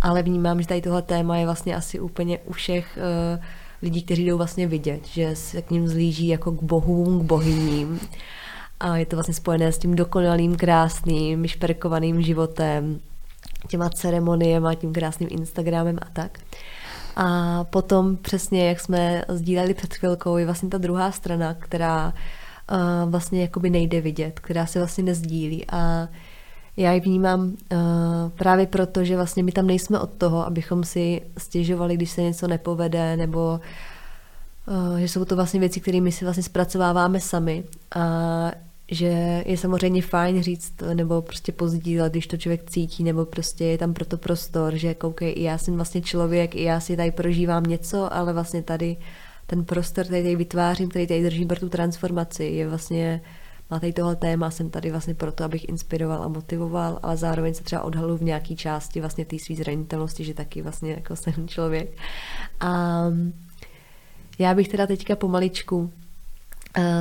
ale 0.00 0.22
vnímám, 0.22 0.62
že 0.62 0.68
tady 0.68 0.82
tohle 0.82 1.02
téma 1.02 1.36
je 1.36 1.44
vlastně 1.44 1.76
asi 1.76 2.00
úplně 2.00 2.38
u 2.38 2.52
všech 2.52 2.98
uh, 3.36 3.44
lidí, 3.82 4.02
kteří 4.02 4.26
jdou 4.26 4.36
vlastně 4.36 4.66
vidět, 4.66 5.06
že 5.06 5.36
se 5.36 5.62
k 5.62 5.70
ním 5.70 5.88
zlíží 5.88 6.28
jako 6.28 6.52
k 6.52 6.62
bohům, 6.62 7.20
k 7.20 7.22
bohyním 7.22 8.00
a 8.80 8.96
je 8.96 9.06
to 9.06 9.16
vlastně 9.16 9.34
spojené 9.34 9.72
s 9.72 9.78
tím 9.78 9.94
dokonalým, 9.94 10.56
krásným, 10.56 11.46
šperkovaným 11.46 12.22
životem, 12.22 13.00
těma 13.68 13.90
ceremoniemi, 13.90 14.76
tím 14.76 14.92
krásným 14.92 15.28
Instagramem 15.32 15.98
a 16.02 16.06
tak. 16.12 16.38
A 17.16 17.64
potom 17.64 18.16
přesně, 18.16 18.68
jak 18.68 18.80
jsme 18.80 19.24
sdíleli 19.28 19.74
před 19.74 19.94
chvilkou, 19.94 20.36
je 20.36 20.44
vlastně 20.44 20.68
ta 20.68 20.78
druhá 20.78 21.12
strana, 21.12 21.54
která 21.54 22.14
uh, 22.70 23.10
vlastně 23.10 23.42
jakoby 23.42 23.70
nejde 23.70 24.00
vidět, 24.00 24.40
která 24.40 24.66
se 24.66 24.78
vlastně 24.78 25.04
nezdílí 25.04 25.64
a 25.72 26.08
já 26.76 26.92
ji 26.92 27.00
vnímám 27.00 27.40
uh, 27.40 27.78
právě 28.36 28.66
proto, 28.66 29.04
že 29.04 29.16
vlastně 29.16 29.42
my 29.42 29.52
tam 29.52 29.66
nejsme 29.66 29.98
od 29.98 30.10
toho, 30.10 30.46
abychom 30.46 30.84
si 30.84 31.22
stěžovali, 31.38 31.96
když 31.96 32.10
se 32.10 32.22
něco 32.22 32.48
nepovede, 32.48 33.16
nebo 33.16 33.60
uh, 34.68 34.96
že 34.96 35.08
jsou 35.08 35.24
to 35.24 35.36
vlastně 35.36 35.60
věci, 35.60 35.80
které 35.80 36.00
my 36.00 36.12
si 36.12 36.24
vlastně 36.24 36.42
zpracováváme 36.42 37.20
sami. 37.20 37.64
A 37.94 38.52
že 38.90 39.42
je 39.46 39.56
samozřejmě 39.56 40.02
fajn 40.02 40.42
říct 40.42 40.72
nebo 40.94 41.22
prostě 41.22 41.52
pozdílet, 41.52 42.12
když 42.12 42.26
to 42.26 42.36
člověk 42.36 42.70
cítí, 42.70 43.04
nebo 43.04 43.24
prostě 43.24 43.64
je 43.64 43.78
tam 43.78 43.94
proto 43.94 44.16
prostor, 44.16 44.76
že 44.76 44.94
koukej, 44.94 45.32
i 45.36 45.42
já 45.42 45.58
jsem 45.58 45.74
vlastně 45.74 46.00
člověk, 46.00 46.54
i 46.54 46.62
já 46.62 46.80
si 46.80 46.96
tady 46.96 47.10
prožívám 47.10 47.62
něco, 47.62 48.14
ale 48.14 48.32
vlastně 48.32 48.62
tady 48.62 48.96
ten 49.50 49.64
prostor, 49.64 50.04
který 50.04 50.22
tady 50.22 50.36
vytvářím, 50.36 50.88
který 50.88 51.06
tady 51.06 51.22
držím 51.22 51.48
pro 51.48 51.60
tu 51.60 51.68
transformaci, 51.68 52.44
je 52.44 52.68
vlastně 52.68 53.20
na 53.70 53.80
tady 53.80 53.92
tohle 53.92 54.16
téma 54.16 54.50
jsem 54.50 54.70
tady 54.70 54.90
vlastně 54.90 55.14
proto, 55.14 55.44
abych 55.44 55.68
inspiroval 55.68 56.22
a 56.22 56.28
motivoval, 56.28 56.98
ale 57.02 57.16
zároveň 57.16 57.54
se 57.54 57.64
třeba 57.64 57.82
odhalu 57.82 58.16
v 58.16 58.22
nějaké 58.22 58.54
části 58.56 59.00
vlastně 59.00 59.24
té 59.24 59.38
své 59.38 59.56
zranitelnosti, 59.56 60.24
že 60.24 60.34
taky 60.34 60.62
vlastně 60.62 60.92
jako 60.92 61.16
jsem 61.16 61.48
člověk. 61.48 61.96
A 62.60 63.04
já 64.38 64.54
bych 64.54 64.68
teda 64.68 64.86
teďka 64.86 65.16
pomaličku 65.16 65.78
uh, 65.78 65.92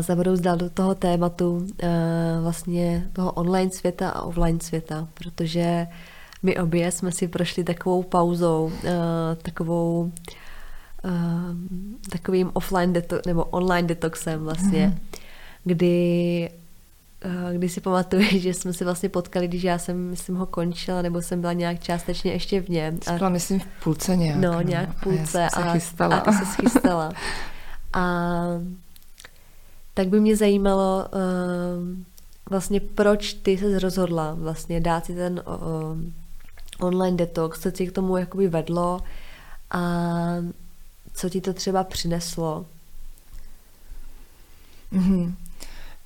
zabrouzdal 0.02 0.58
do 0.58 0.70
toho 0.70 0.96
tématu 0.96 1.56
uh, 1.56 1.68
vlastně 2.42 3.10
toho 3.14 3.32
online 3.32 3.72
světa 3.72 4.10
a 4.10 4.22
offline 4.22 4.60
světa, 4.60 5.08
protože 5.14 5.88
my 6.44 6.58
obě 6.58 6.92
jsme 6.92 7.12
si 7.12 7.28
prošli 7.28 7.64
takovou 7.64 8.04
pauzou, 8.04 8.64
uh, 8.64 8.72
takovou 9.42 10.12
takovým 12.10 12.52
offline 12.54 12.94
deto- 12.94 13.22
nebo 13.26 13.44
online 13.44 13.88
detoxem 13.88 14.44
vlastně, 14.44 14.88
mm-hmm. 14.88 15.20
kdy 15.64 16.50
Eh, 17.22 17.54
kdy 17.54 17.70
si 17.70 17.82
pamatuju, 17.82 18.24
že 18.40 18.54
jsme 18.54 18.74
se 18.74 18.86
vlastně 18.86 19.10
potkali, 19.10 19.48
když 19.48 19.64
já 19.64 19.78
jsem, 19.78 20.10
myslím, 20.10 20.36
ho 20.36 20.46
končila, 20.46 21.02
nebo 21.02 21.22
jsem 21.22 21.42
byla 21.42 21.54
nějak 21.54 21.80
částečně 21.80 22.32
ještě 22.32 22.62
v 22.62 22.70
něm. 22.70 23.00
A, 23.08 23.12
byla, 23.12 23.30
myslím, 23.30 23.60
v 23.60 23.84
půlce 23.84 24.16
nějak. 24.16 24.40
No, 24.40 24.52
no. 24.52 24.62
nějak 24.62 24.98
v 24.98 25.02
půlce. 25.02 25.50
A, 25.50 25.60
já 25.60 25.66
a, 25.66 25.74
chystala. 25.74 26.18
a 26.18 26.32
ty 26.32 26.38
se 26.38 26.46
schystala. 26.46 27.14
a 27.94 28.44
tak 29.94 30.08
by 30.08 30.20
mě 30.20 30.36
zajímalo 30.36 31.06
uh, 31.14 31.98
vlastně, 32.50 32.80
proč 32.80 33.34
ty 33.34 33.58
se 33.58 33.80
rozhodla 33.80 34.34
vlastně 34.34 34.82
dát 34.82 35.06
si 35.06 35.16
ten 35.16 35.42
uh, 35.48 36.86
online 36.88 37.18
detox, 37.18 37.60
co 37.60 37.72
ti 37.72 37.88
k 37.88 37.92
tomu 37.92 38.18
jakoby 38.18 38.48
vedlo 38.48 39.00
a 39.72 39.82
co 41.20 41.30
ti 41.30 41.42
to 41.42 41.54
třeba 41.54 41.84
přineslo? 41.84 42.66
Mm-hmm. 44.94 45.34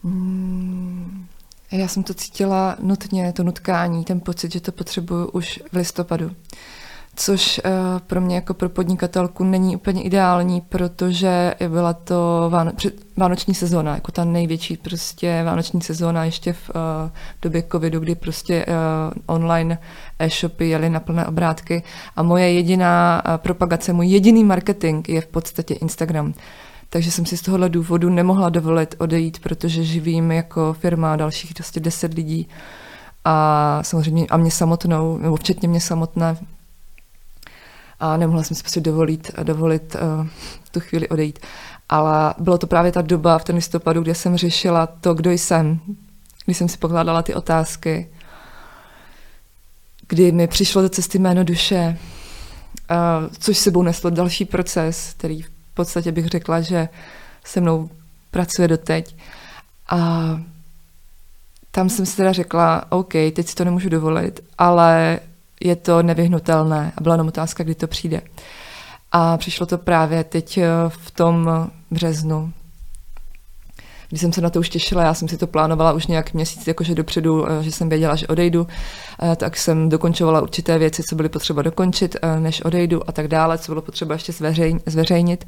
Hmm, 0.04 1.28
já 1.72 1.88
jsem 1.88 2.04
to 2.04 2.14
cítila 2.14 2.78
nutně, 2.80 3.34
to 3.34 3.44
nutkání, 3.44 4.06
ten 4.06 4.20
pocit, 4.20 4.52
že 4.54 4.62
to 4.62 4.72
potřebuju 4.72 5.28
už 5.28 5.60
v 5.72 5.76
listopadu. 5.76 6.36
Což 7.16 7.62
uh, 7.66 7.72
pro 8.00 8.22
mě 8.22 8.36
jako 8.36 8.54
pro 8.54 8.70
podnikatelku 8.70 9.44
není 9.44 9.76
úplně 9.76 10.04
ideální, 10.04 10.62
protože 10.62 11.56
byla 11.68 11.94
to 11.94 12.48
váno, 12.50 12.72
vánoční 13.18 13.54
sezóna, 13.54 13.96
jako 13.96 14.12
ta 14.12 14.24
největší 14.24 14.78
prostě 14.78 15.44
vánoční 15.46 15.82
sezóna 15.82 16.26
ještě 16.26 16.54
v 16.54 16.70
uh, 16.70 16.76
době 17.42 17.64
covidu, 17.72 18.00
kdy 18.00 18.16
prostě 18.16 18.66
uh, 18.66 18.74
online 19.26 19.78
e-shopy 20.20 20.70
jeli 20.70 20.90
na 20.90 21.00
plné 21.00 21.26
obrátky 21.26 21.84
a 22.16 22.24
moje 22.24 22.52
jediná 22.54 23.24
propagace, 23.38 23.94
můj 23.94 24.08
jediný 24.08 24.44
marketing 24.44 25.10
je 25.10 25.22
v 25.22 25.28
podstatě 25.28 25.74
Instagram. 25.74 26.34
Takže 26.90 27.12
jsem 27.12 27.26
si 27.26 27.38
z 27.38 27.42
tohohle 27.42 27.70
důvodu 27.70 28.10
nemohla 28.10 28.50
dovolit 28.50 28.96
odejít, 28.98 29.40
protože 29.40 29.84
živím 29.84 30.32
jako 30.32 30.74
firma 30.74 31.16
dalších 31.16 31.54
prostě 31.54 31.80
deset 31.80 32.14
lidí 32.14 32.48
a 33.26 33.80
samozřejmě 33.84 34.28
a 34.30 34.38
mě 34.38 34.52
samotnou, 34.52 35.18
nebo 35.18 35.36
včetně 35.36 35.68
mě 35.68 35.82
samotné. 35.82 36.38
A 38.00 38.18
nemohla 38.18 38.44
jsem 38.44 38.58
si 38.58 38.64
prostě 38.64 38.82
dovolit, 38.82 39.32
dovolit 39.44 39.96
uh, 39.96 40.28
tu 40.72 40.80
chvíli 40.80 41.10
odejít. 41.10 41.40
Ale 41.90 42.34
bylo 42.38 42.58
to 42.58 42.68
právě 42.68 42.92
ta 42.92 43.02
doba 43.02 43.38
v 43.38 43.44
ten 43.44 43.56
listopadu, 43.56 44.02
kde 44.02 44.16
jsem 44.16 44.38
řešila 44.38 44.88
to, 44.88 45.14
kdo 45.14 45.32
jsem, 45.32 45.80
když 46.46 46.58
jsem 46.58 46.70
si 46.70 46.78
pokládala 46.78 47.22
ty 47.22 47.34
otázky, 47.34 48.10
kdy 50.08 50.32
mi 50.32 50.48
přišlo 50.48 50.82
do 50.82 50.90
cesty 50.90 51.20
jméno 51.20 51.44
duše, 51.44 51.98
což 53.40 53.58
sebou 53.58 53.84
neslo 53.84 54.10
další 54.10 54.46
proces, 54.46 55.14
který 55.18 55.42
v 55.42 55.50
podstatě 55.74 56.12
bych 56.12 56.28
řekla, 56.28 56.62
že 56.62 56.90
se 57.44 57.62
mnou 57.62 57.90
pracuje 58.32 58.68
doteď. 58.68 59.16
A 59.90 60.22
tam 61.72 61.90
jsem 61.90 62.06
si 62.06 62.18
teda 62.18 62.32
řekla, 62.32 62.86
OK, 62.90 63.12
teď 63.12 63.48
si 63.48 63.56
to 63.56 63.66
nemůžu 63.66 63.90
dovolit, 63.90 64.44
ale 64.58 65.20
je 65.64 65.76
to 65.76 66.04
nevyhnutelné 66.04 66.92
a 66.98 67.02
byla 67.02 67.16
jenom 67.16 67.28
otázka, 67.28 67.64
kdy 67.64 67.76
to 67.76 67.88
přijde. 67.88 68.22
A 69.12 69.38
přišlo 69.38 69.66
to 69.66 69.78
právě 69.78 70.24
teď 70.24 70.58
eh, 70.58 70.68
v 70.88 71.12
tom 71.12 71.50
březnu, 71.92 72.54
když 74.10 74.22
jsem 74.22 74.34
se 74.34 74.42
na 74.42 74.50
to 74.50 74.60
už 74.60 74.70
těšila, 74.70 75.04
já 75.04 75.14
jsem 75.14 75.28
si 75.28 75.38
to 75.38 75.48
plánovala 75.48 75.94
už 75.94 76.08
nějak 76.08 76.34
měsíc 76.34 76.68
jakože 76.68 76.96
dopředu, 76.96 77.52
eh, 77.52 77.64
že 77.64 77.72
jsem 77.72 77.90
věděla, 77.90 78.16
že 78.16 78.28
odejdu, 78.28 78.68
eh, 79.24 79.36
tak 79.36 79.58
jsem 79.58 79.90
dokončovala 79.90 80.42
určité 80.42 80.78
věci, 80.78 81.04
co 81.04 81.16
byly 81.16 81.30
potřeba 81.30 81.62
dokončit, 81.62 82.16
než 82.40 82.62
odejdu 82.62 83.10
a 83.10 83.12
tak 83.12 83.28
dále, 83.28 83.58
co 83.58 83.72
bylo 83.72 83.82
potřeba 83.82 84.14
ještě 84.14 84.34
zveřejnit. 84.86 85.46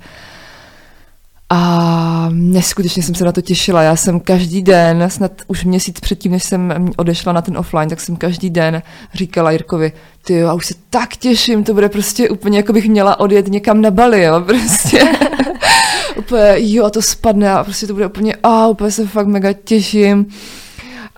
A 1.50 2.30
neskutečně 2.32 3.04
jsem 3.04 3.16
se 3.16 3.26
na 3.26 3.32
to 3.32 3.42
těšila. 3.42 3.82
Já 3.82 3.96
jsem 3.96 4.20
každý 4.20 4.62
den, 4.62 5.10
snad 5.10 5.32
už 5.48 5.66
měsíc 5.66 6.00
předtím, 6.00 6.32
než 6.32 6.44
jsem 6.44 6.92
odešla 6.98 7.34
na 7.34 7.42
ten 7.42 7.58
offline, 7.58 7.90
tak 7.90 8.02
jsem 8.02 8.16
každý 8.16 8.50
den 8.50 8.82
říkala 9.14 9.52
Jirkovi, 9.52 9.92
ty 10.26 10.34
jo, 10.34 10.48
já 10.48 10.54
už 10.54 10.66
se 10.66 10.74
tak 10.90 11.16
těším, 11.16 11.64
to 11.64 11.74
bude 11.74 11.90
prostě 11.90 12.30
úplně, 12.30 12.58
jako 12.58 12.74
bych 12.74 12.90
měla 12.90 13.20
odjet 13.20 13.48
někam 13.48 13.82
na 13.82 13.92
Bali, 13.92 14.24
jo, 14.24 14.42
prostě. 14.42 15.04
úplně, 16.18 16.54
jo, 16.58 16.86
a 16.86 16.90
to 16.90 17.02
spadne 17.02 17.52
a 17.52 17.64
prostě 17.64 17.88
to 17.88 17.94
bude 17.94 18.06
úplně, 18.06 18.36
a 18.44 18.68
úplně 18.68 18.92
se 18.92 19.08
fakt 19.08 19.28
mega 19.28 19.54
těším. 19.54 20.26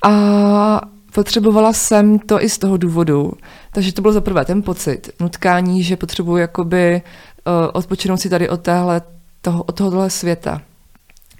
A 0.03 0.81
potřebovala 1.13 1.73
jsem 1.73 2.19
to 2.19 2.43
i 2.43 2.49
z 2.49 2.57
toho 2.57 2.77
důvodu. 2.77 3.31
Takže 3.71 3.93
to 3.93 4.01
byl 4.01 4.11
za 4.11 4.21
prvé 4.21 4.45
ten 4.45 4.61
pocit, 4.61 5.09
nutkání, 5.19 5.83
že 5.83 5.97
potřebuji 5.97 6.37
jakoby 6.37 7.01
uh, 7.47 7.53
odpočinout 7.73 8.21
si 8.21 8.29
tady 8.29 8.49
od 8.49 8.61
téhle 8.61 9.01
toho, 9.47 9.63
od 9.63 9.75
tohohle 9.75 10.09
světa, 10.09 10.61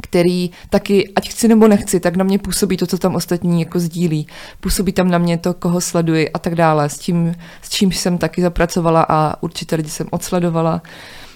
který 0.04 0.52
taky, 0.70 1.13
ať 1.15 1.30
chci 1.30 1.48
nebo 1.48 1.67
nechci, 1.67 2.00
tak 2.00 2.15
na 2.15 2.24
mě 2.24 2.39
působí 2.39 2.78
to, 2.78 2.88
co 2.88 2.98
tam 2.98 3.15
ostatní 3.15 3.60
jako 3.60 3.80
sdílí. 3.80 4.28
Působí 4.60 4.93
tam 4.93 5.10
na 5.10 5.17
mě 5.17 5.38
to, 5.38 5.54
koho 5.54 5.82
sleduji 5.82 6.30
a 6.30 6.39
tak 6.39 6.56
dále, 6.56 6.89
s 6.89 6.98
tím, 6.98 7.36
s 7.62 7.70
čím 7.70 7.91
jsem 7.91 8.17
taky 8.17 8.41
zapracovala 8.41 9.06
a 9.10 9.43
určitě 9.43 9.76
lidi 9.76 9.89
jsem 9.89 10.08
odsledovala, 10.12 10.82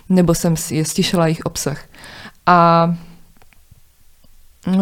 nebo 0.10 0.36
jsem 0.36 0.58
si 0.58 0.76
je 0.76 0.86
stišila 0.86 1.28
jejich 1.28 1.42
obsah. 1.46 1.84
A 2.46 2.96
Uh, 4.68 4.76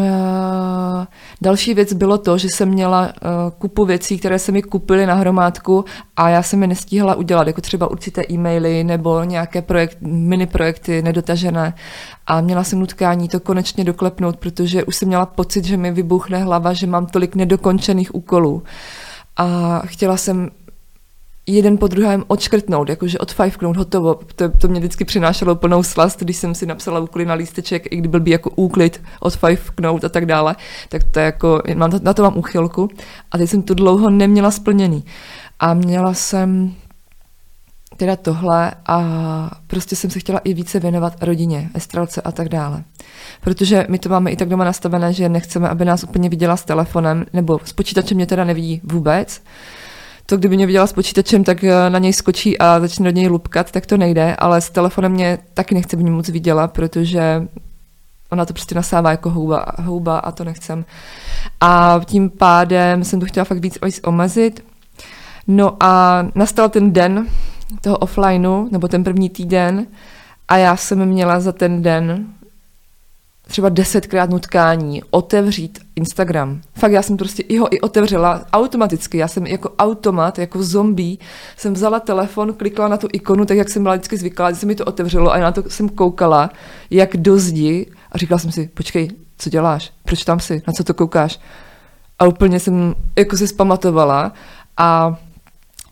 další 1.42 1.74
věc 1.74 1.94
bylo 1.94 2.18
to, 2.18 2.38
že 2.38 2.48
jsem 2.50 2.70
měla 2.70 3.02
uh, 3.02 3.12
kupu 3.58 3.86
věcí, 3.86 4.20
které 4.20 4.40
se 4.40 4.52
mi 4.52 4.62
kupily 4.62 5.06
na 5.06 5.14
hromádku 5.14 5.86
a 6.16 6.30
já 6.30 6.44
jsem 6.44 6.62
je 6.62 6.68
nestíhala 6.68 7.16
udělat, 7.16 7.48
jako 7.48 7.62
třeba 7.62 7.92
určité 7.92 8.22
e-maily 8.32 8.84
nebo 8.84 9.24
nějaké 9.24 9.62
projekt, 9.62 9.98
mini 10.02 10.46
projekty 10.46 11.02
nedotažené. 11.02 11.74
A 12.28 12.42
měla 12.42 12.64
jsem 12.64 12.80
nutkání 12.80 13.30
to 13.30 13.40
konečně 13.40 13.84
doklepnout, 13.84 14.38
protože 14.38 14.84
už 14.84 14.96
jsem 14.96 15.08
měla 15.08 15.26
pocit, 15.26 15.66
že 15.66 15.78
mi 15.78 15.92
vybuchne 15.92 16.38
hlava, 16.38 16.74
že 16.74 16.88
mám 16.88 17.06
tolik 17.06 17.36
nedokončených 17.36 18.16
úkolů. 18.16 18.64
A 19.38 19.82
chtěla 19.86 20.18
jsem 20.18 20.50
jeden 21.56 21.78
po 21.78 21.88
druhém 21.88 22.24
odškrtnout, 22.28 22.90
jakože 22.90 23.18
odfajfknout, 23.18 23.78
hotovo. 23.78 24.20
To, 24.36 24.50
to 24.50 24.68
mě 24.68 24.80
vždycky 24.80 25.06
přinášelo 25.06 25.56
plnou 25.56 25.84
slast, 25.84 26.20
když 26.20 26.38
jsem 26.38 26.56
si 26.56 26.66
napsala 26.66 27.00
úkoly 27.00 27.26
na 27.26 27.34
lísteček, 27.34 27.92
i 27.92 27.96
kdy 27.96 28.08
byl 28.08 28.20
by 28.20 28.32
jako 28.32 28.50
úklid, 28.50 29.02
odfajfknout 29.20 30.04
a 30.04 30.10
tak 30.10 30.26
dále, 30.26 30.56
tak 30.90 31.04
to 31.04 31.20
jako, 31.20 31.62
mám, 31.76 31.92
na 32.04 32.14
to 32.14 32.24
mám 32.24 32.38
úchylku. 32.38 32.90
A 33.32 33.38
teď 33.38 33.50
jsem 33.50 33.62
to 33.62 33.74
dlouho 33.74 34.10
neměla 34.10 34.52
splněný. 34.52 35.06
A 35.60 35.74
měla 35.74 36.14
jsem 36.14 36.76
teda 37.98 38.16
tohle 38.16 38.72
a 38.88 39.02
prostě 39.68 39.96
jsem 39.96 40.10
se 40.10 40.20
chtěla 40.20 40.40
i 40.40 40.54
více 40.54 40.80
věnovat 40.80 41.24
rodině, 41.24 41.70
estralce 41.74 42.22
a 42.22 42.32
tak 42.32 42.50
dále. 42.50 42.84
Protože 43.42 43.86
my 43.90 44.00
to 44.00 44.10
máme 44.10 44.32
i 44.32 44.36
tak 44.36 44.50
doma 44.50 44.64
nastavené, 44.64 45.14
že 45.14 45.30
nechceme, 45.30 45.70
aby 45.70 45.86
nás 45.86 46.04
úplně 46.04 46.30
viděla 46.30 46.58
s 46.58 46.64
telefonem, 46.66 47.26
nebo 47.34 47.60
s 47.64 47.74
počítačem 47.74 48.16
mě 48.16 48.26
teda 48.26 48.44
nevidí 48.44 48.82
vůbec, 48.84 49.42
to 50.30 50.38
kdyby 50.38 50.56
mě 50.56 50.66
viděla 50.66 50.88
s 50.88 50.94
počítačem, 50.94 51.44
tak 51.44 51.64
eh, 51.64 51.90
na 51.90 52.00
něj 52.00 52.14
skočí 52.14 52.58
a 52.58 52.80
začne 52.80 53.06
do 53.06 53.16
něj 53.16 53.28
lupkat, 53.28 53.72
tak 53.72 53.86
to 53.86 53.98
nejde, 53.98 54.36
ale 54.36 54.62
s 54.62 54.70
telefonem 54.70 55.12
mě 55.12 55.38
taky 55.54 55.76
nechce 55.76 55.98
ní 55.98 56.12
moc 56.12 56.30
viděla, 56.30 56.68
protože 56.68 57.48
ona 58.32 58.46
to 58.46 58.54
prostě 58.54 58.76
nasává 58.76 59.12
jako 59.12 59.30
houba, 59.30 59.66
houba 59.80 60.20
a 60.20 60.32
to 60.32 60.44
nechcem. 60.44 60.86
A 61.62 62.02
tím 62.06 62.30
pádem 62.30 63.04
jsem 63.04 63.20
to 63.20 63.26
chtěla 63.26 63.44
fakt 63.44 63.60
víc, 63.60 63.78
víc 63.86 64.00
omezit. 64.04 64.64
No 65.48 65.78
a 65.84 66.24
nastal 66.36 66.70
ten 66.70 66.94
den 66.94 67.28
toho 67.82 67.98
offlineu, 67.98 68.68
nebo 68.72 68.88
ten 68.88 69.04
první 69.04 69.30
týden, 69.30 69.88
a 70.48 70.58
já 70.58 70.76
jsem 70.76 71.06
měla 71.06 71.40
za 71.40 71.52
ten 71.52 71.82
den 71.82 72.26
třeba 73.50 73.70
desetkrát 73.70 74.30
nutkání 74.30 75.02
otevřít 75.10 75.80
Instagram. 75.96 76.62
Fakt 76.76 76.92
já 76.92 77.02
jsem 77.02 77.18
prostě 77.18 77.44
i 77.44 77.58
ho 77.58 77.74
i 77.74 77.82
otevřela 77.82 78.46
automaticky. 78.54 79.18
Já 79.18 79.28
jsem 79.28 79.48
jako 79.48 79.70
automat, 79.80 80.40
jako 80.40 80.64
zombie, 80.64 81.18
jsem 81.58 81.74
vzala 81.74 82.00
telefon, 82.00 82.54
klikla 82.54 82.88
na 82.88 82.98
tu 82.98 83.08
ikonu, 83.14 83.46
tak 83.46 83.58
jak 83.58 83.70
jsem 83.70 83.84
byla 83.84 83.96
vždycky 83.96 84.18
zvyklá, 84.18 84.52
že 84.52 84.58
se 84.58 84.66
mi 84.66 84.76
to 84.76 84.86
otevřelo 84.86 85.32
a 85.32 85.38
já 85.38 85.44
na 85.44 85.52
to 85.52 85.70
jsem 85.70 85.90
koukala, 85.90 86.50
jak 86.90 87.18
do 87.18 87.40
zdi 87.40 87.86
a 88.12 88.18
říkala 88.18 88.40
jsem 88.40 88.52
si, 88.52 88.70
počkej, 88.74 89.12
co 89.38 89.50
děláš? 89.50 89.92
Proč 90.04 90.24
tam 90.24 90.40
si? 90.40 90.62
Na 90.68 90.74
co 90.74 90.84
to 90.84 90.94
koukáš? 90.94 91.40
A 92.20 92.28
úplně 92.28 92.60
jsem 92.60 92.96
jako 93.18 93.38
si 93.38 93.48
zpamatovala 93.48 94.34
a 94.78 95.18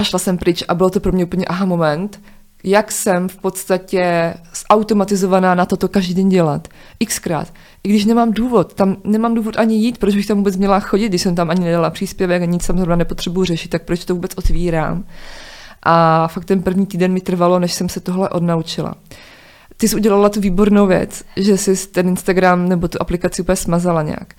šla 0.04 0.20
jsem 0.20 0.38
pryč 0.38 0.64
a 0.68 0.76
bylo 0.76 0.90
to 0.90 1.00
pro 1.00 1.12
mě 1.12 1.26
úplně 1.26 1.46
aha 1.46 1.66
moment, 1.66 2.20
jak 2.68 2.92
jsem 2.92 3.30
v 3.30 3.38
podstatě 3.38 4.34
zautomatizovaná 4.72 5.56
na 5.56 5.66
toto 5.66 5.88
každý 5.88 6.14
den 6.14 6.30
dělat. 6.30 6.68
Xkrát. 7.06 7.54
I 7.84 7.90
když 7.90 8.06
nemám 8.06 8.32
důvod, 8.32 8.74
tam 8.74 8.98
nemám 9.04 9.34
důvod 9.34 9.58
ani 9.58 9.76
jít, 9.76 9.98
proč 9.98 10.16
bych 10.16 10.28
tam 10.28 10.38
vůbec 10.38 10.58
měla 10.58 10.80
chodit, 10.80 11.10
když 11.10 11.22
jsem 11.22 11.36
tam 11.36 11.50
ani 11.50 11.66
nedala 11.66 11.90
příspěvek 11.90 12.42
a 12.42 12.46
nic 12.46 12.68
tam 12.68 12.78
zrovna 12.78 12.96
nepotřebuji 12.96 13.44
řešit, 13.44 13.70
tak 13.70 13.84
proč 13.84 14.06
to 14.06 14.16
vůbec 14.16 14.32
otvírám. 14.36 15.06
A 15.84 16.28
fakt 16.28 16.46
ten 16.46 16.62
první 16.62 16.86
týden 16.86 17.14
mi 17.14 17.22
trvalo, 17.22 17.60
než 17.60 17.74
jsem 17.74 17.90
se 17.90 18.00
tohle 18.00 18.30
odnaučila. 18.30 18.96
Ty 19.78 19.88
jsi 19.88 19.96
udělala 19.96 20.30
tu 20.30 20.42
výbornou 20.42 20.88
věc, 20.88 21.24
že 21.38 21.58
jsi 21.58 21.88
ten 21.88 22.08
Instagram 22.08 22.70
nebo 22.70 22.88
tu 22.88 22.98
aplikaci 23.02 23.42
úplně 23.42 23.56
smazala 23.56 24.02
nějak. 24.02 24.34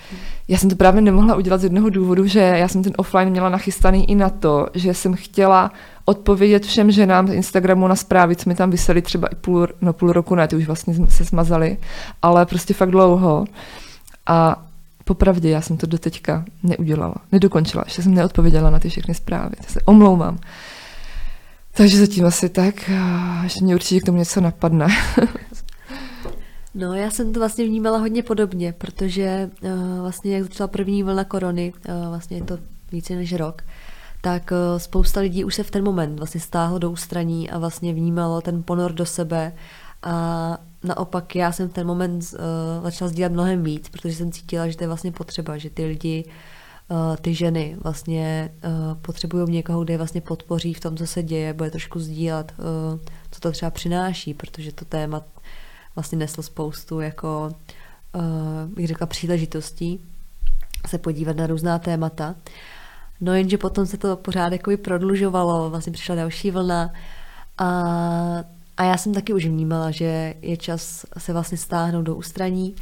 Já 0.49 0.59
jsem 0.59 0.71
to 0.71 0.77
právě 0.77 1.01
nemohla 1.01 1.37
udělat 1.37 1.61
z 1.61 1.65
jednoho 1.65 1.91
důvodu, 1.91 2.27
že 2.27 2.41
já 2.41 2.69
jsem 2.69 2.83
ten 2.83 2.93
offline 2.97 3.31
měla 3.31 3.49
nachystaný 3.49 4.11
i 4.11 4.15
na 4.15 4.31
to, 4.31 4.67
že 4.75 4.95
jsem 4.95 5.15
chtěla 5.15 5.73
odpovědět 6.05 6.67
všem 6.67 6.91
ženám 6.91 7.29
z 7.29 7.33
Instagramu 7.33 7.89
na 7.89 7.97
zprávy, 7.97 8.37
co 8.37 8.49
mi 8.49 8.55
tam 8.55 8.71
vysely 8.71 9.03
třeba 9.03 9.29
i 9.29 9.35
půl, 9.35 9.69
no 9.81 9.93
půl 9.93 10.13
roku, 10.13 10.35
ne, 10.35 10.49
ty 10.49 10.57
už 10.57 10.67
vlastně 10.67 10.95
se 11.09 11.25
smazaly, 11.25 11.79
ale 12.23 12.47
prostě 12.47 12.75
fakt 12.75 12.91
dlouho. 12.91 13.45
A 14.27 14.65
popravdě 15.05 15.51
já 15.51 15.61
jsem 15.61 15.77
to 15.77 15.87
doteďka 15.87 16.45
neudělala, 16.63 17.15
nedokončila, 17.33 17.85
ještě 17.87 18.03
jsem 18.03 18.15
neodpověděla 18.15 18.71
na 18.71 18.79
ty 18.79 18.89
všechny 18.89 19.15
zprávy, 19.15 19.57
to 19.67 19.73
se 19.73 19.81
omlouvám. 19.85 20.39
Takže 21.73 21.99
zatím 21.99 22.27
asi 22.27 22.49
tak, 22.49 22.91
ještě 23.43 23.65
mě 23.65 23.75
určitě 23.75 24.01
k 24.01 24.05
tomu 24.05 24.19
něco 24.19 24.41
napadne. 24.41 24.87
No, 26.75 26.95
já 26.95 27.11
jsem 27.11 27.33
to 27.33 27.41
vlastně 27.41 27.65
vnímala 27.65 27.99
hodně 27.99 28.23
podobně, 28.23 28.73
protože 28.73 29.51
uh, 29.63 30.01
vlastně 30.01 30.35
jak 30.35 30.43
začala 30.43 30.69
první 30.69 31.03
vlna 31.03 31.25
korony, 31.25 31.73
uh, 31.89 32.09
vlastně 32.09 32.37
je 32.37 32.45
to 32.45 32.59
více 32.93 33.15
než 33.15 33.33
rok, 33.33 33.63
tak 34.21 34.51
uh, 34.51 34.79
spousta 34.79 35.21
lidí 35.21 35.45
už 35.45 35.55
se 35.55 35.63
v 35.63 35.71
ten 35.71 35.85
moment 35.85 36.19
vlastně 36.19 36.41
stáhlo 36.41 36.79
do 36.79 36.91
ústraní 36.91 37.51
a 37.51 37.59
vlastně 37.59 37.95
vnímalo 37.95 38.41
ten 38.41 38.63
ponor 38.63 38.93
do 38.93 39.07
sebe. 39.07 39.53
A 40.03 40.59
naopak 40.85 41.37
já 41.37 41.53
jsem 41.53 41.69
v 41.69 41.73
ten 41.73 41.87
moment 41.87 42.25
uh, 42.33 42.85
začala 42.85 43.09
sdílet 43.09 43.33
mnohem 43.33 43.63
víc, 43.63 43.89
protože 43.89 44.15
jsem 44.15 44.33
cítila, 44.33 44.69
že 44.69 44.77
to 44.77 44.85
je 44.85 44.89
vlastně 44.89 45.13
potřeba, 45.13 45.59
že 45.59 45.71
ty 45.71 45.85
lidi 45.85 46.25
uh, 46.91 47.17
ty 47.17 47.35
ženy 47.35 47.77
vlastně 47.83 48.55
uh, 48.65 48.99
potřebují 49.03 49.51
někoho, 49.51 49.85
kde 49.85 49.95
je 49.95 49.99
vlastně 49.99 50.21
podpoří 50.21 50.75
v 50.75 50.81
tom, 50.81 50.97
co 50.97 51.07
se 51.07 51.23
děje, 51.23 51.53
bude 51.53 51.71
trošku 51.71 51.99
sdílet, 51.99 52.53
uh, 52.59 52.99
co 53.31 53.41
to 53.41 53.53
třeba 53.53 53.71
přináší, 53.71 54.35
protože 54.35 54.73
to 54.73 54.85
téma 54.85 55.23
vlastně 55.99 56.19
neslo 56.19 56.43
spoustu 56.43 57.01
jako, 57.01 57.53
uh, 58.15 58.23
bych 58.75 58.87
řekla, 58.87 59.07
příležitostí 59.07 60.01
se 60.87 60.99
podívat 60.99 61.37
na 61.37 61.47
různá 61.47 61.79
témata. 61.79 62.35
No 63.21 63.35
jenže 63.35 63.59
potom 63.59 63.87
se 63.87 63.99
to 63.99 64.17
pořád 64.17 64.53
jako 64.53 64.71
prodlužovalo, 64.77 65.71
vlastně 65.71 65.93
přišla 65.93 66.15
další 66.15 66.51
vlna 66.51 66.93
a, 67.59 67.69
a 68.77 68.85
já 68.85 68.97
jsem 68.97 69.15
taky 69.15 69.33
už 69.33 69.47
vnímala, 69.47 69.91
že 69.91 70.35
je 70.43 70.57
čas 70.57 71.07
se 71.19 71.33
vlastně 71.33 71.59
stáhnout 71.59 72.03
do 72.03 72.17
ústraní, 72.17 72.75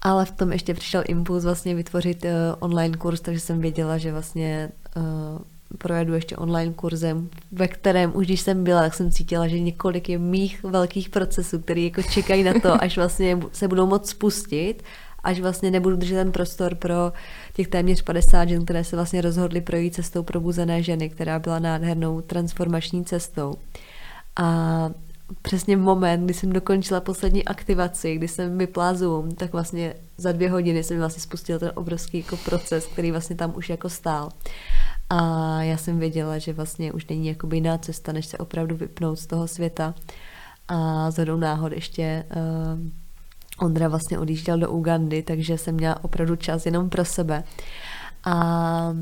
ale 0.00 0.24
v 0.24 0.30
tom 0.30 0.52
ještě 0.52 0.74
přišel 0.74 1.02
impuls 1.06 1.44
vlastně 1.44 1.74
vytvořit 1.74 2.24
uh, 2.24 2.30
online 2.58 2.96
kurz, 2.96 3.20
takže 3.20 3.40
jsem 3.40 3.60
věděla, 3.60 3.98
že 3.98 4.12
vlastně 4.12 4.70
uh, 4.96 5.02
projedu 5.78 6.14
ještě 6.14 6.36
online 6.36 6.72
kurzem, 6.74 7.28
ve 7.52 7.68
kterém 7.68 8.16
už 8.16 8.26
když 8.26 8.40
jsem 8.40 8.64
byla, 8.64 8.80
tak 8.80 8.94
jsem 8.94 9.10
cítila, 9.10 9.48
že 9.48 9.60
několik 9.60 10.08
je 10.08 10.18
mých 10.18 10.62
velkých 10.62 11.08
procesů, 11.08 11.58
které 11.58 11.80
jako 11.80 12.02
čekají 12.02 12.42
na 12.42 12.52
to, 12.62 12.72
až 12.82 12.96
vlastně 12.96 13.38
se 13.52 13.68
budou 13.68 13.86
moct 13.86 14.08
spustit, 14.08 14.82
až 15.24 15.40
vlastně 15.40 15.70
nebudu 15.70 15.96
držet 15.96 16.14
ten 16.14 16.32
prostor 16.32 16.74
pro 16.74 17.12
těch 17.52 17.68
téměř 17.68 18.02
50 18.02 18.48
žen, 18.48 18.64
které 18.64 18.84
se 18.84 18.96
vlastně 18.96 19.20
rozhodly 19.20 19.60
projít 19.60 19.94
cestou 19.94 20.22
probuzené 20.22 20.82
ženy, 20.82 21.10
která 21.10 21.38
byla 21.38 21.58
nádhernou 21.58 22.20
transformační 22.20 23.04
cestou. 23.04 23.54
A 24.36 24.90
přesně 25.42 25.76
moment, 25.76 26.24
kdy 26.24 26.34
jsem 26.34 26.52
dokončila 26.52 27.00
poslední 27.00 27.44
aktivaci, 27.44 28.14
kdy 28.14 28.28
jsem 28.28 28.58
vypla 28.58 28.94
Zoom, 28.94 29.30
tak 29.30 29.52
vlastně 29.52 29.94
za 30.16 30.32
dvě 30.32 30.50
hodiny 30.50 30.84
jsem 30.84 30.98
vlastně 30.98 31.22
spustil 31.22 31.58
ten 31.58 31.72
obrovský 31.74 32.18
jako 32.18 32.36
proces, 32.36 32.86
který 32.86 33.10
vlastně 33.10 33.36
tam 33.36 33.52
už 33.56 33.70
jako 33.70 33.88
stál. 33.88 34.28
A 35.10 35.62
já 35.62 35.76
jsem 35.76 35.98
věděla, 35.98 36.38
že 36.38 36.52
vlastně 36.52 36.92
už 36.92 37.06
není 37.06 37.26
jakoby 37.26 37.56
jiná 37.56 37.78
cesta, 37.78 38.12
než 38.12 38.26
se 38.26 38.38
opravdu 38.38 38.76
vypnout 38.76 39.18
z 39.18 39.26
toho 39.26 39.48
světa. 39.48 39.94
A 40.68 41.10
za 41.10 41.24
náhod 41.24 41.72
ještě 41.72 42.24
uh, 42.36 43.66
Ondra 43.66 43.88
vlastně 43.88 44.18
odjížděl 44.18 44.58
do 44.58 44.70
Ugandy, 44.70 45.22
takže 45.22 45.58
jsem 45.58 45.74
měla 45.74 46.04
opravdu 46.04 46.36
čas 46.36 46.66
jenom 46.66 46.90
pro 46.90 47.04
sebe. 47.04 47.44
A 48.24 48.94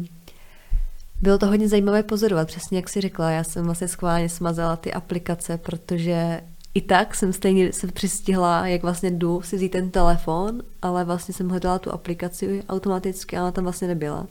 bylo 1.22 1.38
to 1.38 1.46
hodně 1.46 1.68
zajímavé 1.68 2.02
pozorovat, 2.02 2.48
přesně 2.48 2.78
jak 2.78 2.88
si 2.88 3.00
řekla. 3.00 3.30
Já 3.30 3.44
jsem 3.44 3.64
vlastně 3.64 3.88
schválně 3.88 4.28
smazala 4.28 4.76
ty 4.76 4.92
aplikace, 4.92 5.58
protože 5.58 6.40
i 6.74 6.80
tak 6.80 7.14
jsem 7.14 7.32
stejně 7.32 7.72
se 7.72 7.86
přistihla, 7.86 8.66
jak 8.66 8.82
vlastně 8.82 9.10
jdu 9.10 9.40
si 9.42 9.56
vzít 9.56 9.68
ten 9.68 9.90
telefon, 9.90 10.62
ale 10.82 11.04
vlastně 11.04 11.34
jsem 11.34 11.48
hledala 11.48 11.78
tu 11.78 11.92
aplikaci 11.92 12.62
automaticky 12.68 13.36
a 13.36 13.42
ona 13.42 13.52
tam 13.52 13.64
vlastně 13.64 13.88
nebyla. 13.88 14.26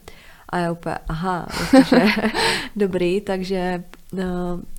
A 0.50 0.58
já 0.58 0.72
úplně, 0.72 0.96
aha, 1.08 1.48
takže 1.72 2.06
dobrý, 2.76 3.22
takže 3.22 3.84
no, 4.14 4.24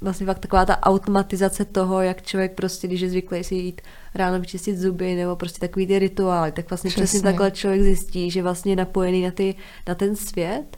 vlastně 0.00 0.26
fakt 0.26 0.38
taková 0.38 0.64
ta 0.64 0.82
automatizace 0.82 1.64
toho, 1.64 2.02
jak 2.02 2.22
člověk 2.22 2.54
prostě, 2.54 2.86
když 2.86 3.00
je 3.00 3.10
zvyklý 3.10 3.44
si 3.44 3.54
jít 3.54 3.80
ráno 4.14 4.40
vyčistit 4.40 4.78
zuby 4.78 5.14
nebo 5.14 5.36
prostě 5.36 5.60
takový 5.60 5.86
ty 5.86 5.98
rituály, 5.98 6.52
tak 6.52 6.70
vlastně 6.70 6.90
přesně, 6.90 7.04
přesně 7.04 7.22
takhle 7.22 7.50
člověk 7.50 7.82
zjistí, 7.82 8.30
že 8.30 8.42
vlastně 8.42 8.72
je 8.72 8.76
napojený 8.76 9.22
na, 9.22 9.30
ty, 9.30 9.54
na 9.88 9.94
ten 9.94 10.16
svět 10.16 10.76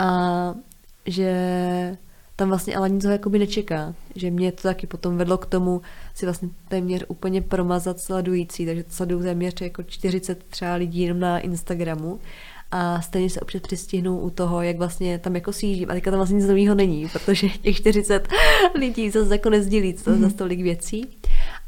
a 0.00 0.54
že 1.06 1.96
tam 2.36 2.48
vlastně 2.48 2.76
ale 2.76 2.90
nic 2.90 3.04
ho 3.04 3.10
jakoby 3.10 3.38
nečeká. 3.38 3.94
Že 4.14 4.30
mě 4.30 4.52
to 4.52 4.62
taky 4.62 4.86
potom 4.86 5.16
vedlo 5.16 5.38
k 5.38 5.46
tomu 5.46 5.82
si 6.14 6.26
vlastně 6.26 6.48
téměř 6.68 7.04
úplně 7.08 7.42
promazat 7.42 8.00
sledující, 8.00 8.66
takže 8.66 8.84
to 8.84 8.92
sleduju 8.92 9.22
téměř 9.22 9.60
jako 9.60 9.82
40 9.82 10.44
třeba 10.44 10.74
lidí 10.74 11.00
jenom 11.00 11.20
na 11.20 11.38
Instagramu 11.38 12.20
a 12.70 13.00
stejně 13.00 13.30
se 13.30 13.40
občas 13.40 13.62
přistihnou 13.62 14.18
u 14.18 14.30
toho, 14.30 14.62
jak 14.62 14.78
vlastně 14.78 15.18
tam 15.18 15.34
jako 15.34 15.52
sjíždím. 15.52 15.90
A 15.90 15.94
teďka 15.94 16.10
tam 16.10 16.18
vlastně 16.18 16.36
nic 16.36 16.46
nového 16.46 16.74
není, 16.74 17.08
protože 17.12 17.48
těch 17.48 17.76
40 17.76 18.28
lidí 18.74 19.10
zase 19.10 19.34
jako 19.34 19.50
nezdílí 19.50 19.92
to 19.92 20.10
mm. 20.10 20.22
za 20.22 20.30
tolik 20.30 20.60
věcí. 20.60 21.06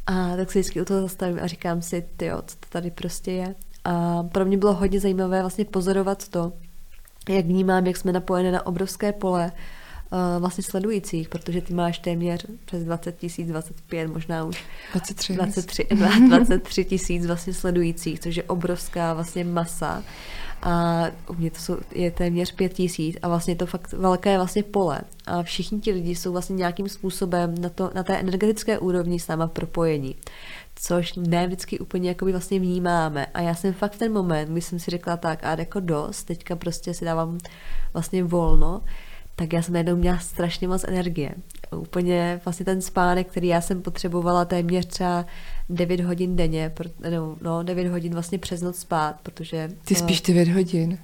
A 0.07 0.37
tak 0.37 0.53
se 0.53 0.59
vždycky 0.59 0.81
u 0.81 0.85
toho 0.85 1.01
zastavím 1.01 1.39
a 1.43 1.47
říkám 1.47 1.83
si, 1.83 2.05
ty 2.17 2.31
co 2.47 2.57
to 2.57 2.67
tady 2.69 2.91
prostě 2.91 3.33
je. 3.33 3.55
A 3.85 4.23
pro 4.23 4.45
mě 4.45 4.57
bylo 4.59 4.75
hodně 4.75 5.01
zajímavé 5.01 5.41
vlastně 5.41 5.65
pozorovat 5.65 6.29
to, 6.29 6.53
jak 7.29 7.47
vnímám, 7.47 7.87
jak 7.87 7.97
jsme 7.97 8.13
napojené 8.13 8.53
na 8.53 8.67
obrovské 8.67 9.13
pole 9.13 9.53
uh, 10.13 10.41
vlastně 10.41 10.65
sledujících, 10.65 11.29
protože 11.29 11.61
ty 11.61 11.75
máš 11.75 11.99
téměř 11.99 12.47
přes 12.65 12.85
20 12.85 13.19
tisíc, 13.19 13.49
25, 13.49 14.09
možná 14.09 14.45
už 14.45 14.65
23, 14.93 15.33
23, 15.33 15.87
23 16.29 16.85
tisíc 16.85 17.27
vlastně 17.27 17.55
sledujících, 17.55 18.21
což 18.21 18.37
je 18.37 18.43
obrovská 18.43 19.15
vlastně 19.15 19.45
masa. 19.45 20.03
A 20.63 21.05
u 21.29 21.35
mě 21.35 21.51
to 21.51 21.59
jsou, 21.59 21.79
je 21.93 22.11
téměř 22.11 22.53
pět 22.53 22.73
tisíc 22.73 23.17
a 23.23 23.29
vlastně 23.29 23.57
to 23.57 23.67
fakt 23.67 23.93
velké 23.93 24.37
vlastně 24.37 24.63
pole. 24.63 25.01
A 25.27 25.43
všichni 25.43 25.81
ti 25.81 25.93
lidi 25.93 26.15
jsou 26.15 26.33
vlastně 26.33 26.57
nějakým 26.57 26.89
způsobem 26.89 27.55
na, 27.61 27.69
to, 27.69 27.91
na 27.95 28.03
té 28.03 28.17
energetické 28.17 28.79
úrovni 28.79 29.21
s 29.21 29.29
náma 29.29 29.47
propojení 29.47 30.17
což 30.75 31.15
ne 31.15 31.47
vždycky 31.47 31.79
úplně 31.79 32.09
jakoby 32.09 32.33
vlastně 32.33 32.61
vnímáme. 32.61 33.27
A 33.27 33.41
já 33.41 33.55
jsem 33.55 33.73
fakt 33.73 33.93
v 33.93 33.99
ten 33.99 34.13
moment, 34.13 34.49
kdy 34.49 34.61
jsem 34.61 34.79
si 34.79 34.91
řekla 34.91 35.17
tak, 35.17 35.45
a 35.45 35.59
jako 35.59 35.81
dost, 35.81 36.25
teďka 36.25 36.57
prostě 36.57 36.95
si 36.95 37.05
dávám 37.05 37.39
vlastně 37.93 38.25
volno, 38.25 38.83
tak 39.37 39.53
já 39.53 39.63
jsem 39.63 39.73
najednou 39.73 39.97
měla 39.97 40.19
strašně 40.19 40.69
moc 40.69 40.85
energie. 40.89 41.35
Úplně 41.77 42.41
vlastně 42.45 42.65
ten 42.67 42.83
spánek, 42.83 43.31
který 43.31 43.49
já 43.49 43.61
jsem 43.61 43.83
potřebovala 43.83 44.45
téměř 44.45 44.87
třeba 44.87 45.27
9 45.69 46.01
hodin 46.01 46.37
denně, 46.37 46.73
no, 47.11 47.37
no 47.43 47.63
9 47.63 47.91
hodin 47.91 48.13
vlastně 48.13 48.39
přes 48.39 48.61
noc 48.63 48.79
spát, 48.79 49.17
protože... 49.23 49.69
Ty 49.85 49.95
spíš 49.95 50.21
9 50.21 50.49
hodin? 50.49 50.99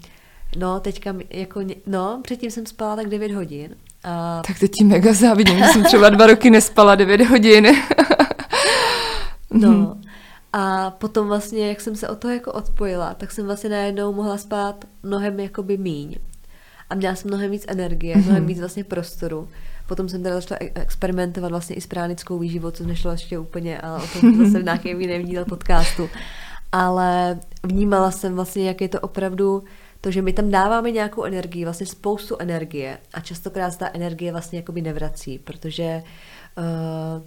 No, 0.57 0.81
teďka 0.81 1.15
jako, 1.31 1.61
no, 1.87 2.21
předtím 2.25 2.51
jsem 2.51 2.67
spala 2.67 2.97
tak 2.97 3.07
9 3.07 3.33
hodin. 3.33 3.77
A... 4.05 4.43
Tak 4.47 4.59
teď 4.59 4.71
ti 4.71 4.85
mega 4.85 5.13
závidím, 5.13 5.65
jsem 5.65 5.85
třeba 5.85 6.09
dva 6.09 6.27
roky 6.27 6.51
nespala 6.51 6.95
9 6.95 7.21
hodin. 7.21 7.67
no, 9.51 9.69
mhm. 9.69 10.03
a 10.53 10.91
potom 10.91 11.29
vlastně, 11.29 11.69
jak 11.69 11.81
jsem 11.81 11.97
se 11.97 12.09
od 12.09 12.19
toho 12.19 12.35
jako 12.35 12.53
odpojila, 12.53 13.15
tak 13.15 13.33
jsem 13.33 13.47
vlastně 13.47 13.71
najednou 13.71 14.13
mohla 14.13 14.39
spát 14.39 14.85
mnohem 15.03 15.41
jakoby 15.41 15.77
míň. 15.77 16.17
A 16.91 16.95
měla 16.95 17.15
jsem 17.15 17.29
mnohem 17.29 17.51
víc 17.51 17.65
energie, 17.69 18.17
mnohem 18.17 18.43
mhm. 18.43 18.47
víc 18.47 18.59
vlastně 18.59 18.85
prostoru. 18.85 19.49
Potom 19.87 20.09
jsem 20.09 20.23
teda 20.23 20.35
začala 20.35 20.59
e- 20.63 20.81
experimentovat 20.81 21.51
vlastně 21.51 21.77
i 21.77 21.81
s 21.81 21.87
pránickou 21.87 22.39
výživou, 22.39 22.71
co 22.71 22.87
nešlo 22.87 23.11
ještě 23.11 23.39
úplně, 23.39 23.81
ale 23.81 24.03
o 24.03 24.21
tom 24.21 24.47
zase 24.47 24.61
v 24.61 24.65
nějakém 24.65 25.01
jiném 25.01 25.25
díle 25.25 25.45
podcastu. 25.45 26.09
Ale 26.73 27.39
vnímala 27.63 28.11
jsem 28.11 28.35
vlastně, 28.35 28.69
jak 28.69 28.81
je 28.81 28.89
to 28.89 29.01
opravdu 29.01 29.65
to, 30.01 30.11
že 30.11 30.23
my 30.23 30.33
tam 30.33 30.51
dáváme 30.51 30.91
nějakou 30.91 31.23
energii, 31.25 31.65
vlastně 31.65 31.87
spoustu 31.87 32.37
energie 32.39 32.99
a 33.15 33.21
častokrát 33.21 33.77
ta 33.77 33.91
energie 33.93 34.33
vlastně 34.33 34.59
jakoby 34.59 34.83
nevrací, 34.83 35.39
protože 35.39 36.03
Uh, 36.59 37.23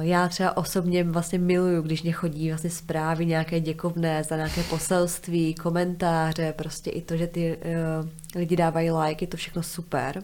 já 0.00 0.28
třeba 0.28 0.56
osobně 0.56 1.04
vlastně 1.04 1.38
miluju, 1.38 1.82
když 1.82 2.02
mě 2.02 2.12
chodí 2.12 2.48
vlastně 2.48 2.70
zprávy 2.70 3.26
nějaké 3.26 3.60
děkovné 3.60 4.24
za 4.24 4.36
nějaké 4.36 4.62
poselství, 4.62 5.54
komentáře, 5.54 6.54
prostě 6.56 6.90
i 6.90 7.02
to, 7.02 7.16
že 7.16 7.26
ty 7.26 7.56
uh, 7.56 8.08
lidi 8.34 8.56
dávají 8.56 8.90
like, 8.90 9.24
je 9.24 9.28
to 9.28 9.36
všechno 9.36 9.62
super 9.62 10.22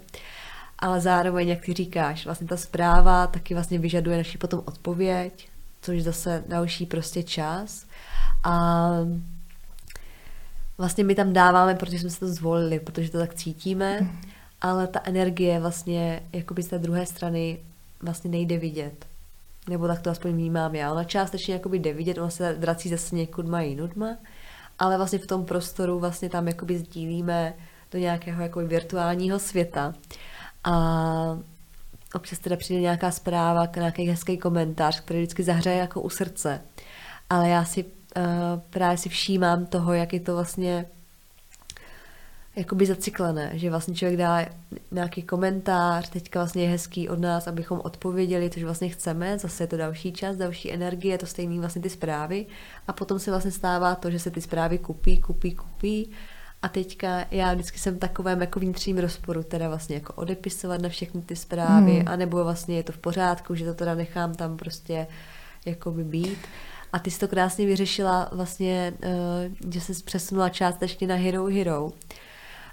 ale 0.81 1.01
zároveň, 1.01 1.49
jak 1.49 1.61
ty 1.61 1.73
říkáš, 1.73 2.25
vlastně 2.25 2.47
ta 2.47 2.57
zpráva 2.57 3.27
taky 3.27 3.55
vlastně 3.55 3.79
vyžaduje 3.79 4.17
naši 4.17 4.39
potom 4.39 4.63
odpověď, 4.65 5.49
což 5.83 6.03
zase 6.03 6.45
další 6.49 6.87
prostě 6.87 7.23
čas. 7.23 7.87
A 8.45 8.91
vlastně 10.79 11.05
my 11.05 11.15
tam 11.15 11.33
dáváme, 11.33 11.75
protože 11.75 11.99
jsme 11.99 12.11
se 12.11 12.21
to 12.21 12.29
zvolili, 12.29 12.81
protože 12.81 13.11
to 13.11 13.19
tak 13.19 13.35
cítíme, 13.35 14.11
ale 14.61 14.87
ta 14.87 15.01
energie 15.05 15.61
vlastně 15.61 16.23
jakoby 16.33 16.63
z 16.63 16.67
té 16.67 16.79
druhé 16.79 17.07
strany 17.07 17.59
vlastně 18.03 18.31
nejde 18.31 18.59
vidět. 18.59 19.07
Nebo 19.71 19.87
tak 19.87 20.01
to 20.01 20.11
aspoň 20.11 20.33
vnímám 20.33 20.75
já. 20.75 20.93
Ona 20.93 21.05
částečně 21.05 21.55
jakoby 21.55 21.79
jde 21.79 21.93
vidět, 21.93 22.19
ona 22.19 22.31
se 22.31 22.55
vrací 22.55 22.89
zase 22.89 23.17
někudma 23.17 23.61
jinudma, 23.61 24.17
ale 24.79 24.97
vlastně 24.97 25.19
v 25.19 25.27
tom 25.27 25.45
prostoru 25.45 25.99
vlastně 25.99 26.29
tam 26.29 26.49
jakoby 26.49 26.79
sdílíme 26.79 27.55
do 27.93 27.99
nějakého 27.99 28.43
jako 28.43 28.61
virtuálního 28.61 29.39
světa. 29.39 29.95
A 30.65 30.75
občas 32.15 32.39
teda 32.39 32.57
přijde 32.57 32.81
nějaká 32.81 33.11
zpráva, 33.11 33.69
nějaký 33.77 34.05
hezký 34.05 34.39
komentář, 34.39 35.01
který 35.01 35.21
vždycky 35.21 35.43
zahraje 35.43 35.79
jako 35.79 36.01
u 36.01 36.11
srdce. 36.11 36.61
Ale 37.31 37.49
já 37.49 37.65
si 37.65 37.85
uh, 37.85 37.91
právě 38.71 38.99
si 38.99 39.09
všímám 39.09 39.67
toho, 39.67 39.93
jak 39.93 40.13
je 40.13 40.21
to 40.21 40.35
vlastně 40.35 40.87
jakoby 42.57 42.87
zaciklené, 42.87 43.51
že 43.55 43.71
vlastně 43.71 43.95
člověk 43.95 44.19
dá 44.19 44.47
nějaký 44.91 45.23
komentář, 45.23 46.09
teďka 46.09 46.41
vlastně 46.41 46.63
je 46.63 46.69
hezký 46.69 47.09
od 47.09 47.19
nás, 47.19 47.49
abychom 47.49 47.81
odpověděli, 47.85 48.51
což 48.51 48.63
vlastně 48.63 48.89
chceme, 48.89 49.39
zase 49.39 49.63
je 49.63 49.67
to 49.67 49.77
další 49.77 50.13
čas, 50.13 50.37
další 50.37 50.73
energie, 50.73 51.19
to 51.19 51.27
stejný 51.27 51.59
vlastně 51.59 51.83
ty 51.83 51.91
zprávy 51.91 52.47
a 52.89 52.93
potom 52.93 53.19
se 53.19 53.31
vlastně 53.31 53.51
stává 53.51 53.95
to, 53.95 54.11
že 54.11 54.19
se 54.19 54.31
ty 54.31 54.41
zprávy 54.41 54.79
kupí, 54.79 55.21
kupí, 55.21 55.55
kupí 55.55 56.11
a 56.63 56.69
teďka 56.69 57.25
já 57.31 57.55
vždycky 57.55 57.79
jsem 57.79 57.99
takovém 57.99 58.41
jako 58.41 58.61
vnitřním 58.61 58.99
rozporu, 58.99 59.43
teda 59.43 59.69
vlastně 59.69 59.95
jako 59.95 60.13
odepisovat 60.13 60.81
na 60.81 60.89
všechny 60.89 61.23
ty 61.23 61.37
zprávy, 61.37 61.93
hmm. 61.93 62.09
anebo 62.09 62.45
vlastně 62.45 62.77
je 62.77 62.83
to 62.83 62.93
v 62.93 62.99
pořádku, 62.99 63.55
že 63.55 63.65
to 63.65 63.75
teda 63.75 63.95
nechám 63.95 64.35
tam 64.35 64.57
prostě 64.57 65.07
jako 65.67 65.91
by 65.91 66.05
být. 66.05 66.39
A 66.93 66.99
ty 66.99 67.11
jsi 67.11 67.21
to 67.21 67.29
krásně 67.29 67.67
vyřešila 67.67 68.29
vlastně, 68.33 68.93
uh, 69.05 69.71
že 69.73 69.81
se 69.81 69.93
přesunula 70.05 70.49
částečně 70.49 71.07
na 71.07 71.15
Hero 71.15 71.45
Hero, 71.45 71.93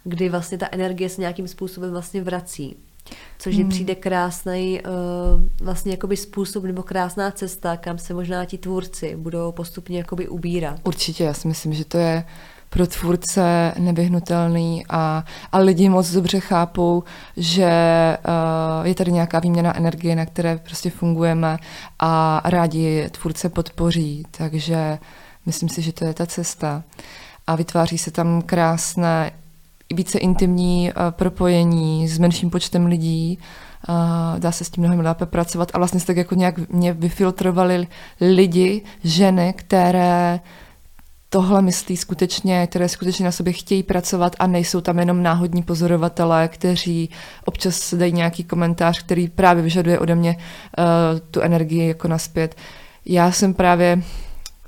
kdy 0.07 0.29
vlastně 0.29 0.57
ta 0.57 0.67
energie 0.71 1.09
se 1.09 1.21
nějakým 1.21 1.47
způsobem 1.47 1.91
vlastně 1.91 2.23
vrací. 2.23 2.77
Což 3.39 3.55
hmm. 3.55 3.69
přijde 3.69 3.95
krásný 3.95 4.81
uh, 4.81 5.65
vlastně 5.65 5.91
jakoby 5.91 6.17
způsob 6.17 6.63
nebo 6.63 6.83
krásná 6.83 7.31
cesta, 7.31 7.77
kam 7.77 7.97
se 7.97 8.13
možná 8.13 8.45
ti 8.45 8.57
tvůrci 8.57 9.15
budou 9.15 9.51
postupně 9.51 9.97
jakoby 9.97 10.27
ubírat. 10.27 10.79
Určitě, 10.83 11.23
já 11.23 11.33
si 11.33 11.47
myslím, 11.47 11.73
že 11.73 11.85
to 11.85 11.97
je 11.97 12.23
pro 12.69 12.87
tvůrce 12.87 13.73
nevyhnutelný 13.79 14.85
a, 14.89 15.23
a 15.51 15.57
lidi 15.57 15.89
moc 15.89 16.11
dobře 16.11 16.39
chápou, 16.39 17.03
že 17.37 17.67
uh, 18.81 18.87
je 18.87 18.95
tady 18.95 19.11
nějaká 19.11 19.39
výměna 19.39 19.77
energie, 19.77 20.15
na 20.15 20.25
které 20.25 20.57
prostě 20.57 20.89
fungujeme 20.89 21.57
a 21.99 22.41
rádi 22.45 23.09
tvůrce 23.09 23.49
podpoří, 23.49 24.23
takže 24.31 24.99
myslím 25.45 25.69
si, 25.69 25.81
že 25.81 25.93
to 25.93 26.05
je 26.05 26.13
ta 26.13 26.25
cesta. 26.25 26.83
A 27.47 27.55
vytváří 27.55 27.97
se 27.97 28.11
tam 28.11 28.41
krásné, 28.41 29.31
více 29.93 30.17
intimní 30.17 30.91
uh, 30.91 31.12
propojení 31.12 32.08
s 32.08 32.19
menším 32.19 32.50
počtem 32.50 32.86
lidí, 32.86 33.39
Uh, 33.89 34.39
dá 34.39 34.52
se 34.52 34.63
s 34.63 34.69
tím 34.69 34.84
mnohem 34.84 35.06
lépe 35.06 35.26
pracovat 35.26 35.71
a 35.73 35.78
vlastně 35.78 36.00
se 36.00 36.06
tak 36.06 36.17
jako 36.17 36.36
nějak 36.36 36.69
mě 36.69 36.93
vyfiltrovali 36.93 37.88
lidi, 38.21 38.82
ženy, 39.04 39.54
které 39.58 40.39
tohle 41.30 41.62
myslí 41.62 41.97
skutečně, 41.97 42.67
které 42.67 42.89
skutečně 42.89 43.26
na 43.26 43.32
sobě 43.32 43.54
chtějí 43.54 43.84
pracovat 43.84 44.36
a 44.39 44.47
nejsou 44.47 44.82
tam 44.82 45.00
jenom 45.00 45.23
náhodní 45.23 45.63
pozorovatelé, 45.63 46.47
kteří 46.47 47.10
občas 47.45 47.93
dají 47.93 48.13
nějaký 48.13 48.43
komentář, 48.43 49.00
který 49.00 49.28
právě 49.28 49.63
vyžaduje 49.63 50.00
ode 50.00 50.15
mě 50.15 50.36
uh, 50.38 50.86
tu 51.32 51.41
energii 51.41 51.88
jako 51.88 52.08
naspět. 52.08 52.56
Já 53.06 53.32
jsem 53.32 53.54
právě, 53.54 54.02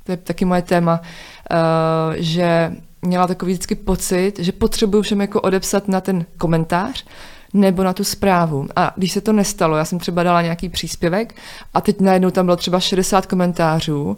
to 0.03 0.11
je 0.11 0.17
taky 0.17 0.45
moje 0.45 0.61
téma, 0.61 1.01
uh, 1.01 2.15
že 2.17 2.71
měla 3.01 3.27
takový 3.27 3.53
vždycky 3.53 3.75
pocit, 3.75 4.39
že 4.39 4.51
potřebuju 4.51 5.03
všem 5.03 5.21
jako 5.21 5.41
odepsat 5.41 5.87
na 5.87 6.01
ten 6.01 6.25
komentář, 6.37 7.05
nebo 7.53 7.83
na 7.83 7.93
tu 7.93 8.03
zprávu. 8.03 8.67
A 8.75 8.93
když 8.95 9.11
se 9.11 9.21
to 9.21 9.33
nestalo, 9.33 9.77
já 9.77 9.85
jsem 9.85 9.99
třeba 9.99 10.23
dala 10.23 10.41
nějaký 10.41 10.69
příspěvek 10.69 11.35
a 11.73 11.81
teď 11.81 12.01
najednou 12.01 12.31
tam 12.31 12.45
bylo 12.45 12.55
třeba 12.55 12.79
60 12.79 13.25
komentářů 13.25 14.17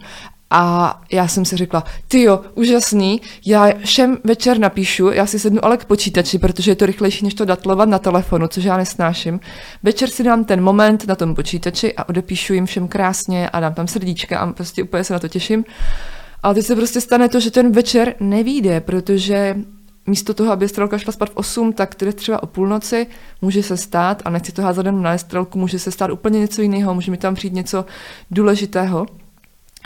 a 0.54 1.02
já 1.12 1.28
jsem 1.28 1.46
si 1.46 1.58
řekla, 1.58 1.84
ty 2.08 2.22
jo, 2.22 2.42
úžasný, 2.56 3.22
já 3.46 3.70
všem 3.86 4.18
večer 4.24 4.60
napíšu, 4.60 5.08
já 5.08 5.26
si 5.26 5.40
sednu 5.40 5.66
ale 5.66 5.78
k 5.78 5.86
počítači, 5.86 6.40
protože 6.40 6.72
je 6.72 6.76
to 6.76 6.86
rychlejší, 6.86 7.26
než 7.26 7.34
to 7.34 7.46
datlovat 7.46 7.90
na 7.90 8.00
telefonu, 8.00 8.48
což 8.48 8.64
já 8.64 8.78
nesnáším. 8.78 9.40
Večer 9.84 10.10
si 10.10 10.24
dám 10.24 10.44
ten 10.44 10.62
moment 10.62 11.08
na 11.08 11.16
tom 11.16 11.36
počítači 11.36 11.96
a 11.96 12.10
odepíšu 12.10 12.54
jim 12.54 12.66
všem 12.66 12.88
krásně 12.88 13.50
a 13.50 13.60
dám 13.60 13.74
tam 13.74 13.88
srdíčka 13.88 14.40
a 14.40 14.54
prostě 14.54 14.84
úplně 14.84 15.04
se 15.04 15.14
na 15.14 15.20
to 15.20 15.28
těším. 15.28 15.66
Ale 16.44 16.54
teď 16.54 16.66
se 16.66 16.76
prostě 16.76 17.02
stane 17.02 17.30
to, 17.30 17.40
že 17.40 17.52
ten 17.52 17.72
večer 17.72 18.16
nevíde, 18.20 18.82
protože 18.82 19.56
místo 20.08 20.34
toho, 20.34 20.52
aby 20.52 20.70
strelka 20.70 20.98
šla 20.98 21.14
spát 21.14 21.30
v 21.30 21.36
8, 21.36 21.74
tak 21.74 21.96
tedy 21.96 22.14
třeba 22.14 22.44
o 22.44 22.48
půlnoci 22.48 23.08
může 23.42 23.64
se 23.64 23.78
stát, 23.78 24.22
a 24.26 24.30
nechci 24.30 24.52
to 24.52 24.62
házet 24.62 24.84
na 24.84 25.18
strelku, 25.18 25.60
může 25.60 25.80
se 25.80 25.92
stát 25.92 26.12
úplně 26.12 26.40
něco 26.40 26.62
jiného, 26.62 26.94
může 26.94 27.12
mi 27.12 27.18
tam 27.18 27.36
přijít 27.36 27.54
něco 27.54 27.86
důležitého. 28.32 29.06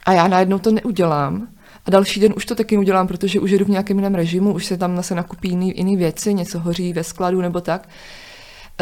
A 0.06 0.14
já 0.14 0.28
najednou 0.28 0.60
to 0.60 0.72
neudělám. 0.72 1.48
A 1.86 1.92
další 1.92 2.20
den 2.20 2.34
už 2.38 2.46
to 2.46 2.56
taky 2.56 2.78
udělám, 2.78 3.08
protože 3.08 3.40
už 3.40 3.52
jedu 3.52 3.66
v 3.66 3.70
nějakém 3.70 3.98
jiném 3.98 4.16
režimu, 4.16 4.54
už 4.54 4.66
se 4.66 4.78
tam 4.78 4.96
zase 4.96 5.16
nakupí 5.16 5.50
jiný, 5.50 5.74
jiný 5.78 5.98
věci, 5.98 6.34
něco 6.34 6.60
hoří 6.60 6.94
ve 6.94 7.04
skladu 7.04 7.42
nebo 7.42 7.62
tak. 7.62 7.90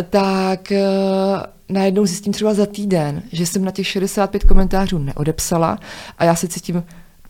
Tak 0.09 0.71
uh, 0.71 1.43
najednou 1.69 2.05
zjistím 2.05 2.33
třeba 2.33 2.53
za 2.53 2.65
týden, 2.65 3.23
že 3.31 3.45
jsem 3.45 3.65
na 3.65 3.71
těch 3.71 3.88
65 3.88 4.43
komentářů 4.43 4.97
neodepsala 4.97 5.79
a 6.17 6.25
já 6.25 6.36
se 6.36 6.47
cítím 6.47 6.83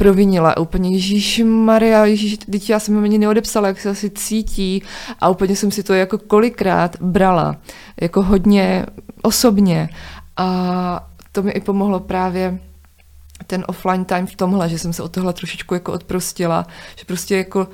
provinila. 0.03 0.51
A 0.51 0.59
úplně 0.59 0.89
Ježíš 0.91 1.41
Maria, 1.45 2.05
Ježíš, 2.05 2.37
teď 2.37 2.69
já 2.69 2.79
jsem 2.79 3.03
ani 3.03 3.17
neodepsala, 3.17 3.67
jak 3.67 3.79
se 3.79 3.89
asi 3.89 4.09
cítí. 4.09 4.83
A 5.19 5.29
úplně 5.29 5.55
jsem 5.55 5.71
si 5.71 5.83
to 5.83 5.93
jako 5.93 6.17
kolikrát 6.17 6.95
brala, 7.01 7.55
jako 8.01 8.21
hodně 8.21 8.85
osobně. 9.21 9.89
A 10.37 11.07
to 11.31 11.43
mi 11.43 11.51
i 11.51 11.61
pomohlo 11.61 11.99
právě 11.99 12.59
ten 13.47 13.63
offline 13.67 14.05
time 14.05 14.27
v 14.27 14.35
tomhle, 14.35 14.69
že 14.69 14.79
jsem 14.79 14.93
se 14.93 15.03
od 15.03 15.11
tohle 15.11 15.33
trošičku 15.33 15.73
jako 15.73 15.93
odprostila, 15.93 16.67
že 16.95 17.05
prostě 17.05 17.37
jako 17.37 17.67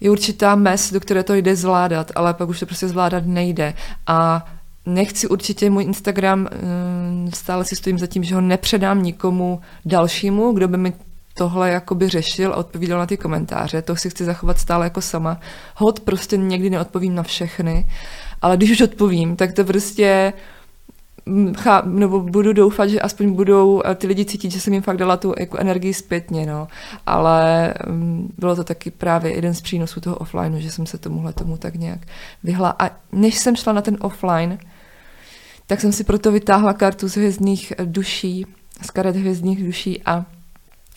je 0.00 0.10
určitá 0.10 0.54
mes, 0.54 0.92
do 0.92 1.00
které 1.00 1.22
to 1.22 1.34
jde 1.34 1.56
zvládat, 1.56 2.12
ale 2.14 2.34
pak 2.34 2.48
už 2.48 2.60
to 2.60 2.66
prostě 2.66 2.88
zvládat 2.88 3.26
nejde. 3.26 3.74
A 4.06 4.46
nechci 4.86 5.28
určitě 5.28 5.70
můj 5.70 5.84
Instagram, 5.84 6.40
mm, 6.40 7.30
stále 7.34 7.64
si 7.64 7.76
stojím 7.76 7.98
za 7.98 8.06
tím, 8.06 8.24
že 8.24 8.34
ho 8.34 8.40
nepředám 8.40 9.02
nikomu 9.02 9.60
dalšímu, 9.84 10.52
kdo 10.52 10.68
by 10.68 10.76
mi 10.76 10.92
tohle 11.38 11.70
jakoby 11.70 12.08
řešil 12.08 12.52
a 12.52 12.56
odpovídal 12.56 12.98
na 12.98 13.06
ty 13.06 13.16
komentáře, 13.16 13.82
to 13.82 13.96
si 13.96 14.10
chci 14.10 14.24
zachovat 14.24 14.58
stále 14.58 14.86
jako 14.86 15.00
sama. 15.00 15.40
Hod 15.76 16.00
prostě 16.00 16.36
někdy 16.36 16.70
neodpovím 16.70 17.14
na 17.14 17.22
všechny, 17.22 17.86
ale 18.42 18.56
když 18.56 18.70
už 18.70 18.80
odpovím, 18.80 19.36
tak 19.36 19.52
to 19.52 19.64
prostě 19.64 20.32
mm, 21.26 21.54
nebo 21.84 22.20
budu 22.20 22.52
doufat, 22.52 22.90
že 22.90 23.00
aspoň 23.00 23.32
budou 23.32 23.82
eh, 23.84 23.94
ty 23.94 24.06
lidi 24.06 24.24
cítit, 24.24 24.50
že 24.50 24.60
jsem 24.60 24.72
jim 24.72 24.82
fakt 24.82 24.96
dala 24.96 25.16
tu 25.16 25.34
jako 25.38 25.58
energii 25.58 25.94
zpětně, 25.94 26.46
no. 26.46 26.68
Ale 27.06 27.74
um, 27.88 28.32
bylo 28.38 28.56
to 28.56 28.64
taky 28.64 28.90
právě 28.90 29.34
jeden 29.34 29.54
z 29.54 29.60
přínosů 29.60 30.00
toho 30.00 30.16
offline, 30.16 30.60
že 30.60 30.70
jsem 30.70 30.86
se 30.86 30.98
tomuhle 30.98 31.32
tomu 31.32 31.56
tak 31.56 31.74
nějak 31.74 32.00
vyhla. 32.42 32.76
A 32.78 32.90
než 33.12 33.38
jsem 33.38 33.56
šla 33.56 33.72
na 33.72 33.82
ten 33.82 33.96
offline, 34.00 34.58
tak 35.66 35.80
jsem 35.80 35.92
si 35.92 36.04
proto 36.04 36.32
vytáhla 36.32 36.72
kartu 36.72 37.08
z 37.08 37.16
hvězdných 37.16 37.72
duší, 37.84 38.46
z 38.82 38.90
karet 38.90 39.16
hvězdných 39.16 39.64
duší 39.64 40.02
a 40.06 40.24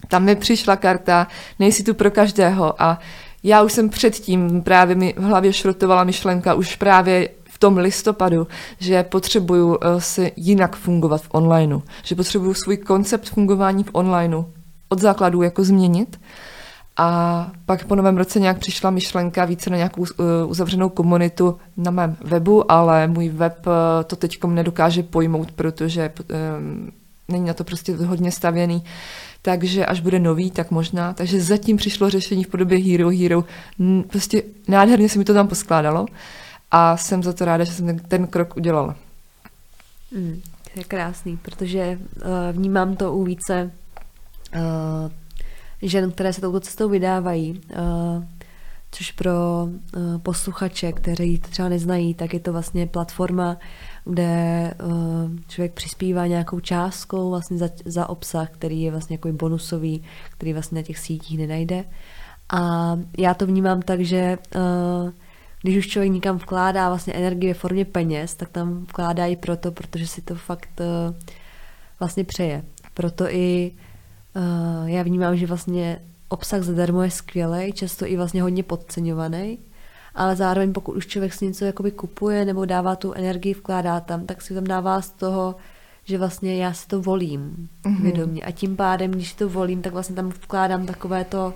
tam 0.07 0.23
mi 0.23 0.35
přišla 0.35 0.75
karta, 0.75 1.27
nejsi 1.59 1.83
tu 1.83 1.93
pro 1.93 2.11
každého 2.11 2.81
a 2.81 2.99
já 3.43 3.63
už 3.63 3.73
jsem 3.73 3.89
předtím 3.89 4.61
právě 4.61 4.95
mi 4.95 5.13
v 5.17 5.23
hlavě 5.23 5.53
šrotovala 5.53 6.03
myšlenka 6.03 6.53
už 6.53 6.75
právě 6.75 7.29
v 7.45 7.57
tom 7.57 7.77
listopadu, 7.77 8.47
že 8.79 9.03
potřebuju 9.03 9.77
eh, 9.81 10.01
si 10.01 10.31
jinak 10.35 10.75
fungovat 10.75 11.21
v 11.21 11.29
onlineu, 11.31 11.81
že 12.03 12.15
potřebuju 12.15 12.53
svůj 12.53 12.77
koncept 12.77 13.29
fungování 13.29 13.83
v 13.83 13.89
onlineu 13.93 14.45
od 14.89 14.99
základů 14.99 15.41
jako 15.41 15.63
změnit. 15.63 16.19
A 16.97 17.51
pak 17.65 17.85
po 17.85 17.95
novém 17.95 18.17
roce 18.17 18.39
nějak 18.39 18.59
přišla 18.59 18.89
myšlenka 18.89 19.45
více 19.45 19.69
na 19.69 19.77
nějakou 19.77 20.01
uh, 20.01 20.07
uzavřenou 20.47 20.89
komunitu 20.89 21.57
na 21.77 21.91
mém 21.91 22.17
webu, 22.23 22.71
ale 22.71 23.07
můj 23.07 23.29
web 23.29 23.67
uh, 23.67 23.73
to 24.07 24.15
teď 24.15 24.43
nedokáže 24.43 25.03
pojmout, 25.03 25.51
protože 25.51 26.11
není 27.27 27.45
na 27.45 27.53
to 27.53 27.63
prostě 27.63 27.95
hodně 27.95 28.31
stavěný 28.31 28.84
takže 29.41 29.86
až 29.86 29.99
bude 29.99 30.19
nový, 30.19 30.51
tak 30.51 30.71
možná. 30.71 31.13
Takže 31.13 31.41
zatím 31.41 31.77
přišlo 31.77 32.10
řešení 32.10 32.43
v 32.43 32.47
podobě 32.47 32.77
Hero 32.77 33.10
Hero. 33.10 33.43
Prostě 34.07 34.43
nádherně 34.67 35.10
se 35.10 35.19
mi 35.19 35.25
to 35.25 35.34
tam 35.34 35.47
poskládalo 35.47 36.05
a 36.71 36.97
jsem 36.97 37.23
za 37.23 37.34
to 37.34 37.45
ráda, 37.45 37.63
že 37.63 37.71
jsem 37.71 37.86
ten, 37.86 37.99
ten 37.99 38.27
krok 38.27 38.57
udělala. 38.57 38.95
Mm, 40.12 40.41
to 40.73 40.79
je 40.79 40.84
krásný, 40.84 41.38
protože 41.38 41.99
uh, 42.15 42.21
vnímám 42.51 42.95
to 42.95 43.13
u 43.13 43.23
více 43.23 43.71
uh, 44.55 45.12
žen, 45.81 46.12
které 46.12 46.34
se 46.34 46.41
touto 46.41 46.60
cestou 46.60 46.89
vydávají. 46.89 47.62
Uh, 47.69 48.23
což 48.91 49.12
pro 49.12 49.31
uh, 49.63 50.17
posluchače, 50.17 50.91
kteří 50.91 51.38
třeba 51.38 51.69
neznají, 51.69 52.13
tak 52.13 52.34
je 52.34 52.39
to 52.39 52.51
vlastně 52.51 52.88
platforma, 52.88 53.57
kde 54.05 54.73
uh, 54.83 55.31
člověk 55.47 55.73
přispívá 55.73 56.27
nějakou 56.27 56.59
částkou 56.59 57.29
vlastně 57.29 57.57
za, 57.57 57.69
za 57.85 58.09
obsah, 58.09 58.49
který 58.49 58.81
je 58.81 58.91
vlastně 58.91 59.13
jako 59.13 59.31
bonusový, 59.31 60.03
který 60.31 60.53
vlastně 60.53 60.75
na 60.75 60.81
těch 60.81 60.99
sítích 60.99 61.37
nenajde. 61.37 61.85
A 62.53 62.99
já 63.17 63.33
to 63.33 63.45
vnímám 63.45 63.81
tak, 63.81 64.01
že 64.01 64.37
uh, 64.55 65.11
když 65.61 65.77
už 65.77 65.87
člověk 65.87 66.11
někam 66.11 66.37
vkládá 66.37 66.89
vlastně 66.89 67.13
energii 67.13 67.49
ve 67.49 67.53
formě 67.53 67.85
peněz, 67.85 68.35
tak 68.35 68.49
tam 68.49 68.83
vkládá 68.83 69.25
i 69.25 69.35
proto, 69.35 69.71
protože 69.71 70.07
si 70.07 70.21
to 70.21 70.35
fakt 70.35 70.79
uh, 70.79 71.15
vlastně 71.99 72.23
přeje. 72.23 72.63
Proto 72.93 73.25
i 73.29 73.71
já 74.85 75.03
vnímám, 75.03 75.37
že 75.37 75.47
vlastně 75.47 76.01
obsah 76.29 76.61
zadarmo 76.61 77.01
je 77.01 77.11
skvělý, 77.11 77.73
často 77.73 78.05
i 78.07 78.17
vlastně 78.17 78.41
hodně 78.41 78.63
podceňovaný, 78.63 79.57
ale 80.15 80.36
zároveň 80.36 80.74
pokud 80.74 80.95
už 80.95 81.08
člověk 81.08 81.34
si 81.34 81.45
něco 81.45 81.65
jakoby 81.65 81.91
kupuje 81.91 82.45
nebo 82.45 82.65
dává 82.65 82.95
tu 82.95 83.13
energii, 83.13 83.54
vkládá 83.54 84.00
tam, 84.00 84.26
tak 84.26 84.41
si 84.41 84.54
tam 84.54 84.63
dává 84.63 85.02
z 85.02 85.10
toho, 85.10 85.56
že 86.04 86.17
vlastně 86.17 86.63
já 86.63 86.74
si 86.74 86.88
to 86.88 87.02
volím 87.02 87.69
mm-hmm. 87.84 88.02
vědomě 88.02 88.41
a 88.41 88.52
tím 88.52 88.76
pádem, 88.76 89.12
když 89.12 89.34
to 89.34 89.50
volím, 89.50 89.82
tak 89.82 89.93
vlastně 89.93 90.15
tam 90.15 90.30
vkládám 90.30 90.86
takové 90.86 91.24
to 91.24 91.54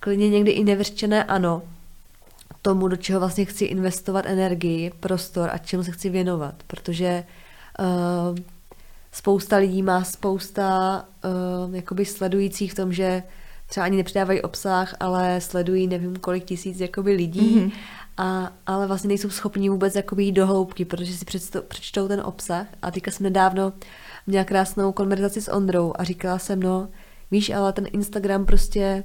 klidně 0.00 0.30
někdy 0.30 0.50
i 0.50 0.64
nevyřčené 0.64 1.24
ano 1.24 1.62
tomu, 2.62 2.88
do 2.88 2.96
čeho 2.96 3.20
vlastně 3.20 3.44
chci 3.44 3.64
investovat 3.64 4.26
energii, 4.26 4.92
prostor 5.00 5.50
a 5.52 5.58
čemu 5.58 5.84
se 5.84 5.90
chci 5.90 6.10
věnovat, 6.10 6.54
protože 6.66 7.24
uh, 7.78 8.36
spousta 9.12 9.56
lidí 9.56 9.82
má 9.82 10.04
spousta 10.04 11.04
uh, 11.68 11.74
jakoby 11.74 12.04
sledujících 12.04 12.72
v 12.72 12.74
tom, 12.74 12.92
že 12.92 13.22
třeba 13.74 13.84
ani 13.84 13.96
nepřidávají 13.96 14.42
obsah, 14.42 14.94
ale 15.00 15.40
sledují 15.40 15.86
nevím 15.86 16.16
kolik 16.16 16.44
tisíc 16.44 16.80
jakoby 16.80 17.12
lidí, 17.12 17.56
mm-hmm. 17.56 17.72
a, 18.16 18.52
ale 18.66 18.86
vlastně 18.86 19.08
nejsou 19.08 19.30
schopni 19.30 19.68
vůbec 19.68 19.94
jakoby 19.94 20.24
jít 20.24 20.32
do 20.32 20.46
hloubky, 20.46 20.84
protože 20.84 21.12
si 21.12 21.24
přečtou, 21.24 21.60
přečtou 21.68 22.08
ten 22.08 22.20
obsah. 22.20 22.66
A 22.82 22.90
teďka 22.90 23.10
jsem 23.10 23.24
nedávno 23.24 23.72
měla 24.26 24.44
krásnou 24.44 24.92
konverzaci 24.92 25.40
s 25.40 25.52
Ondrou 25.52 25.92
a 25.98 26.04
říkala 26.04 26.38
jsem, 26.38 26.60
no 26.60 26.88
víš, 27.30 27.50
ale 27.50 27.72
ten 27.72 27.86
Instagram 27.92 28.46
prostě 28.46 29.04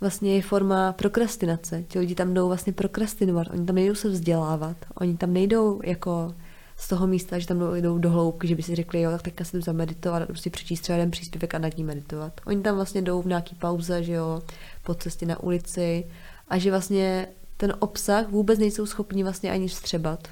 vlastně 0.00 0.34
je 0.34 0.42
forma 0.42 0.92
prokrastinace. 0.92 1.84
Ti 1.88 1.98
lidi 1.98 2.14
tam 2.14 2.34
jdou 2.34 2.48
vlastně 2.48 2.72
prokrastinovat, 2.72 3.46
oni 3.50 3.66
tam 3.66 3.74
nejdou 3.74 3.94
se 3.94 4.08
vzdělávat, 4.08 4.76
oni 4.94 5.16
tam 5.16 5.32
nejdou 5.32 5.80
jako 5.84 6.34
z 6.82 6.88
toho 6.88 7.06
místa, 7.06 7.38
že 7.38 7.46
tam 7.46 7.74
jdou 7.74 7.98
do 7.98 8.10
hloubky, 8.10 8.48
že 8.48 8.54
by 8.54 8.62
si 8.62 8.74
řekli, 8.74 9.00
jo, 9.00 9.10
tak 9.10 9.22
teďka 9.22 9.44
se 9.44 9.56
jdu 9.56 9.62
zameditovat 9.62 10.22
a 10.22 10.26
prostě 10.26 10.50
přečíst 10.50 10.80
třeba 10.80 10.96
jeden 10.96 11.10
příspěvek 11.10 11.54
a 11.54 11.58
nad 11.58 11.76
ním 11.76 11.86
meditovat. 11.86 12.40
Oni 12.46 12.62
tam 12.62 12.76
vlastně 12.76 13.02
jdou 13.02 13.22
v 13.22 13.26
nějaký 13.26 13.54
pauze, 13.54 14.02
že 14.02 14.12
jo, 14.12 14.42
po 14.82 14.94
cestě 14.94 15.26
na 15.26 15.40
ulici 15.42 16.06
a 16.48 16.58
že 16.58 16.70
vlastně 16.70 17.28
ten 17.56 17.74
obsah 17.78 18.28
vůbec 18.28 18.58
nejsou 18.58 18.86
schopni 18.86 19.22
vlastně 19.22 19.52
ani 19.52 19.68
vstřebat. 19.68 20.28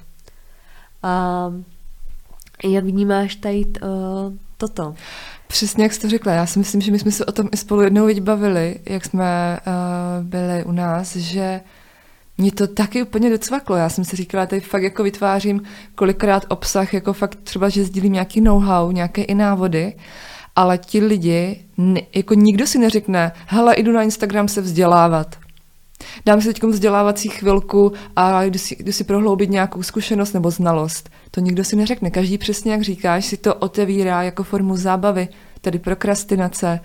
A 1.03 1.53
jak 2.63 2.83
vnímáš 2.83 3.35
tady 3.35 3.65
uh, 3.65 4.33
toto? 4.57 4.95
Přesně 5.47 5.83
jak 5.83 5.93
jsi 5.93 6.01
to 6.01 6.09
řekla. 6.09 6.33
Já 6.33 6.45
si 6.45 6.59
myslím, 6.59 6.81
že 6.81 6.91
my 6.91 6.99
jsme 6.99 7.11
se 7.11 7.25
o 7.25 7.31
tom 7.31 7.49
i 7.51 7.57
spolu 7.57 7.81
jednou 7.81 8.07
bavili, 8.19 8.79
jak 8.85 9.05
jsme 9.05 9.59
uh, 9.67 10.25
byli 10.25 10.63
u 10.63 10.71
nás, 10.71 11.15
že 11.15 11.61
mě 12.41 12.51
to 12.51 12.67
taky 12.67 13.03
úplně 13.03 13.29
docvaklo. 13.29 13.75
Já 13.75 13.89
jsem 13.89 14.05
si 14.05 14.15
říkala, 14.15 14.45
tady 14.45 14.61
fakt 14.61 14.83
jako 14.83 15.03
vytvářím 15.03 15.61
kolikrát 15.95 16.45
obsah, 16.49 16.93
jako 16.93 17.13
fakt 17.13 17.35
třeba, 17.43 17.69
že 17.69 17.83
sdílím 17.83 18.13
nějaký 18.13 18.41
know-how, 18.41 18.91
nějaké 18.91 19.23
i 19.23 19.35
návody 19.35 19.93
ale 20.55 20.77
ti 20.77 20.99
lidi, 20.99 21.65
jako 22.15 22.33
nikdo 22.33 22.67
si 22.67 22.79
neřekne, 22.79 23.31
hele, 23.47 23.75
jdu 23.77 23.91
na 23.91 24.03
Instagram 24.03 24.47
se 24.47 24.61
vzdělávat. 24.61 25.35
Dám 26.25 26.41
si 26.41 26.47
teď 26.53 26.63
vzdělávací 26.63 27.29
chvilku 27.29 27.93
a 28.15 28.43
jdu 28.43 28.59
si, 28.59 28.83
jdu 28.83 28.91
si 28.91 29.03
prohloubit 29.03 29.49
nějakou 29.49 29.83
zkušenost 29.83 30.33
nebo 30.33 30.51
znalost. 30.51 31.09
To 31.31 31.41
nikdo 31.41 31.63
si 31.63 31.75
neřekne. 31.75 32.11
Každý 32.11 32.37
přesně, 32.37 32.71
jak 32.71 32.81
říkáš, 32.81 33.25
si 33.25 33.37
to 33.37 33.55
otevírá 33.55 34.23
jako 34.23 34.43
formu 34.43 34.77
zábavy, 34.77 35.27
tedy 35.61 35.79
prokrastinace. 35.79 36.79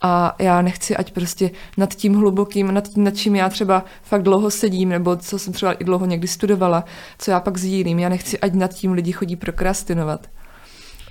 A 0.00 0.36
já 0.38 0.62
nechci, 0.62 0.96
ať 0.96 1.12
prostě 1.12 1.50
nad 1.76 1.94
tím 1.94 2.14
hlubokým, 2.14 2.74
nad 2.74 2.88
tím, 2.88 3.04
nad 3.04 3.16
čím 3.16 3.36
já 3.36 3.48
třeba 3.48 3.84
fakt 4.02 4.22
dlouho 4.22 4.50
sedím, 4.50 4.88
nebo 4.88 5.16
co 5.16 5.38
jsem 5.38 5.52
třeba 5.52 5.72
i 5.72 5.84
dlouho 5.84 6.06
někdy 6.06 6.28
studovala, 6.28 6.84
co 7.18 7.30
já 7.30 7.40
pak 7.40 7.56
sdílím, 7.56 7.98
já 7.98 8.08
nechci, 8.08 8.38
ať 8.38 8.52
nad 8.52 8.74
tím 8.74 8.92
lidi 8.92 9.12
chodí 9.12 9.36
prokrastinovat. 9.36 10.26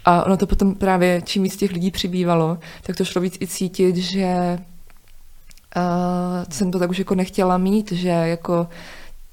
A 0.06 0.24
ono 0.24 0.38
to 0.38 0.48
potom 0.48 0.76
právě, 0.76 1.22
čím 1.26 1.44
víc 1.44 1.58
těch 1.58 1.72
lidí 1.72 1.92
přibývalo, 1.92 2.58
tak 2.84 2.96
to 2.96 3.06
šlo 3.06 3.22
víc 3.22 3.38
i 3.42 3.48
cítit, 3.48 3.96
že 3.96 4.60
uh, 5.78 5.84
jsem 6.52 6.72
to 6.72 6.80
tak 6.80 6.90
už 6.90 7.00
jako 7.00 7.16
nechtěla 7.16 7.58
mít, 7.58 7.92
že 7.92 8.10
jako 8.10 8.68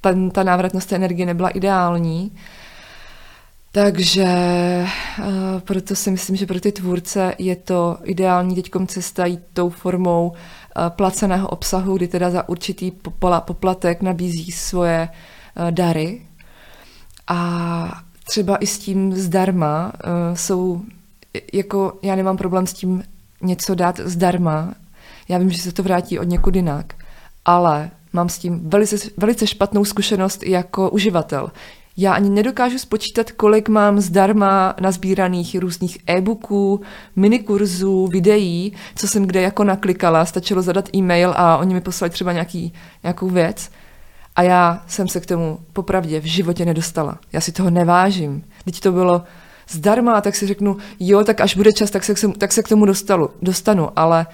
ten, 0.01 0.31
ta 0.31 0.43
návratnost 0.43 0.89
té 0.89 0.97
energie 0.97 1.27
nebyla 1.27 1.49
ideální. 1.49 2.33
Takže 3.75 4.27
uh, 5.19 5.25
proto 5.61 5.95
si 5.95 6.11
myslím, 6.11 6.37
že 6.37 6.47
pro 6.47 6.61
ty 6.61 6.73
tvůrce 6.73 7.35
je 7.39 7.57
to 7.57 7.99
ideální 8.05 8.55
teď 8.55 8.71
cesta 8.87 9.27
jít 9.27 9.41
tou 9.53 9.71
formou 9.71 10.29
uh, 10.29 10.89
placeného 10.89 11.49
obsahu, 11.49 11.97
kdy 11.97 12.09
teda 12.09 12.31
za 12.31 12.49
určitý 12.49 12.91
poplatek 13.41 14.03
nabízí 14.03 14.53
svoje 14.53 15.09
uh, 15.09 15.71
dary. 15.71 16.23
A 17.27 18.03
třeba 18.25 18.57
i 18.57 18.67
s 18.67 18.79
tím 18.79 19.13
zdarma 19.13 19.93
jsou, 20.35 20.83
jako 21.53 21.99
já 22.03 22.17
nemám 22.17 22.37
problém 22.37 22.67
s 22.67 22.73
tím 22.73 23.03
něco 23.43 23.75
dát 23.75 24.01
zdarma, 24.05 24.75
já 25.29 25.39
vím, 25.39 25.51
že 25.51 25.63
se 25.63 25.73
to 25.73 25.83
vrátí 25.83 26.19
od 26.19 26.29
někud 26.29 26.57
jinak, 26.57 26.95
ale 27.45 27.91
mám 28.13 28.29
s 28.29 28.39
tím 28.39 28.71
velice, 28.71 28.97
velice 29.17 29.47
špatnou 29.47 29.85
zkušenost 29.85 30.43
jako 30.43 30.91
uživatel. 30.91 31.51
Já 31.97 32.15
ani 32.15 32.31
nedokážu 32.31 32.79
spočítat, 32.79 33.33
kolik 33.33 33.69
mám 33.69 34.01
zdarma 34.01 34.75
nazbíraných 34.81 35.59
různých 35.59 35.99
e-booků, 36.07 36.81
minikurzů, 37.17 38.07
videí, 38.07 38.73
co 38.97 39.09
jsem 39.09 39.27
kde 39.27 39.43
jako 39.43 39.65
naklikala. 39.65 40.25
Stačilo 40.25 40.63
zadat 40.63 40.89
e-mail 40.95 41.35
a 41.37 41.57
oni 41.57 41.75
mi 41.75 41.81
poslali 41.81 42.11
třeba 42.11 42.33
nějaký, 42.33 42.73
nějakou 43.03 43.29
věc. 43.29 43.71
A 44.37 44.43
já 44.43 44.83
jsem 44.87 45.09
se 45.09 45.21
k 45.21 45.27
tomu 45.27 45.59
popravdě 45.73 46.21
v 46.21 46.25
životě 46.25 46.65
nedostala. 46.65 47.19
Já 47.33 47.41
si 47.41 47.53
toho 47.53 47.71
nevážím. 47.71 48.45
Teď 48.65 48.81
to 48.81 48.93
bylo 48.93 49.23
zdarma, 49.69 50.21
tak 50.21 50.37
si 50.37 50.47
řeknu, 50.47 50.77
jo, 51.01 51.25
tak 51.25 51.41
až 51.41 51.57
bude 51.57 51.73
čas, 51.73 51.91
tak 51.91 52.05
se, 52.05 52.29
tak 52.39 52.53
se 52.53 52.63
k 52.63 52.69
tomu 52.69 52.87
dostalu, 52.87 53.31
dostanu. 53.43 53.89
Ale 53.97 54.27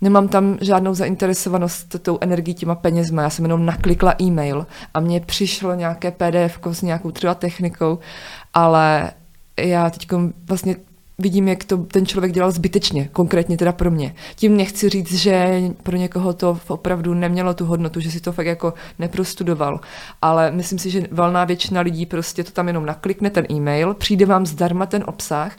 Nemám 0.00 0.28
tam 0.28 0.58
žádnou 0.60 0.94
zainteresovanost 0.94 2.02
tou 2.02 2.18
energií 2.20 2.54
těma 2.54 2.74
penězma. 2.74 3.22
Já 3.22 3.30
jsem 3.30 3.44
jenom 3.44 3.66
naklikla 3.66 4.14
e-mail 4.22 4.66
a 4.94 5.00
mně 5.00 5.20
přišlo 5.20 5.74
nějaké 5.74 6.10
PDF 6.10 6.58
s 6.72 6.82
nějakou 6.82 7.10
třeba 7.10 7.34
technikou, 7.34 7.98
ale 8.54 9.10
já 9.56 9.90
teď 9.90 10.08
vlastně 10.48 10.76
vidím, 11.18 11.48
jak 11.48 11.64
to 11.64 11.76
ten 11.78 12.06
člověk 12.06 12.32
dělal 12.32 12.50
zbytečně, 12.50 13.08
konkrétně 13.12 13.56
teda 13.56 13.72
pro 13.72 13.90
mě. 13.90 14.14
Tím 14.34 14.56
nechci 14.56 14.88
říct, 14.88 15.14
že 15.14 15.62
pro 15.82 15.96
někoho 15.96 16.32
to 16.32 16.58
opravdu 16.68 17.14
nemělo 17.14 17.54
tu 17.54 17.64
hodnotu, 17.64 18.00
že 18.00 18.10
si 18.10 18.20
to 18.20 18.32
fakt 18.32 18.46
jako 18.46 18.74
neprostudoval, 18.98 19.80
ale 20.22 20.50
myslím 20.50 20.78
si, 20.78 20.90
že 20.90 21.02
valná 21.10 21.44
většina 21.44 21.80
lidí 21.80 22.06
prostě 22.06 22.44
to 22.44 22.50
tam 22.50 22.66
jenom 22.66 22.86
naklikne 22.86 23.30
ten 23.30 23.46
e-mail, 23.50 23.94
přijde 23.94 24.26
vám 24.26 24.46
zdarma 24.46 24.86
ten 24.86 25.04
obsah 25.06 25.52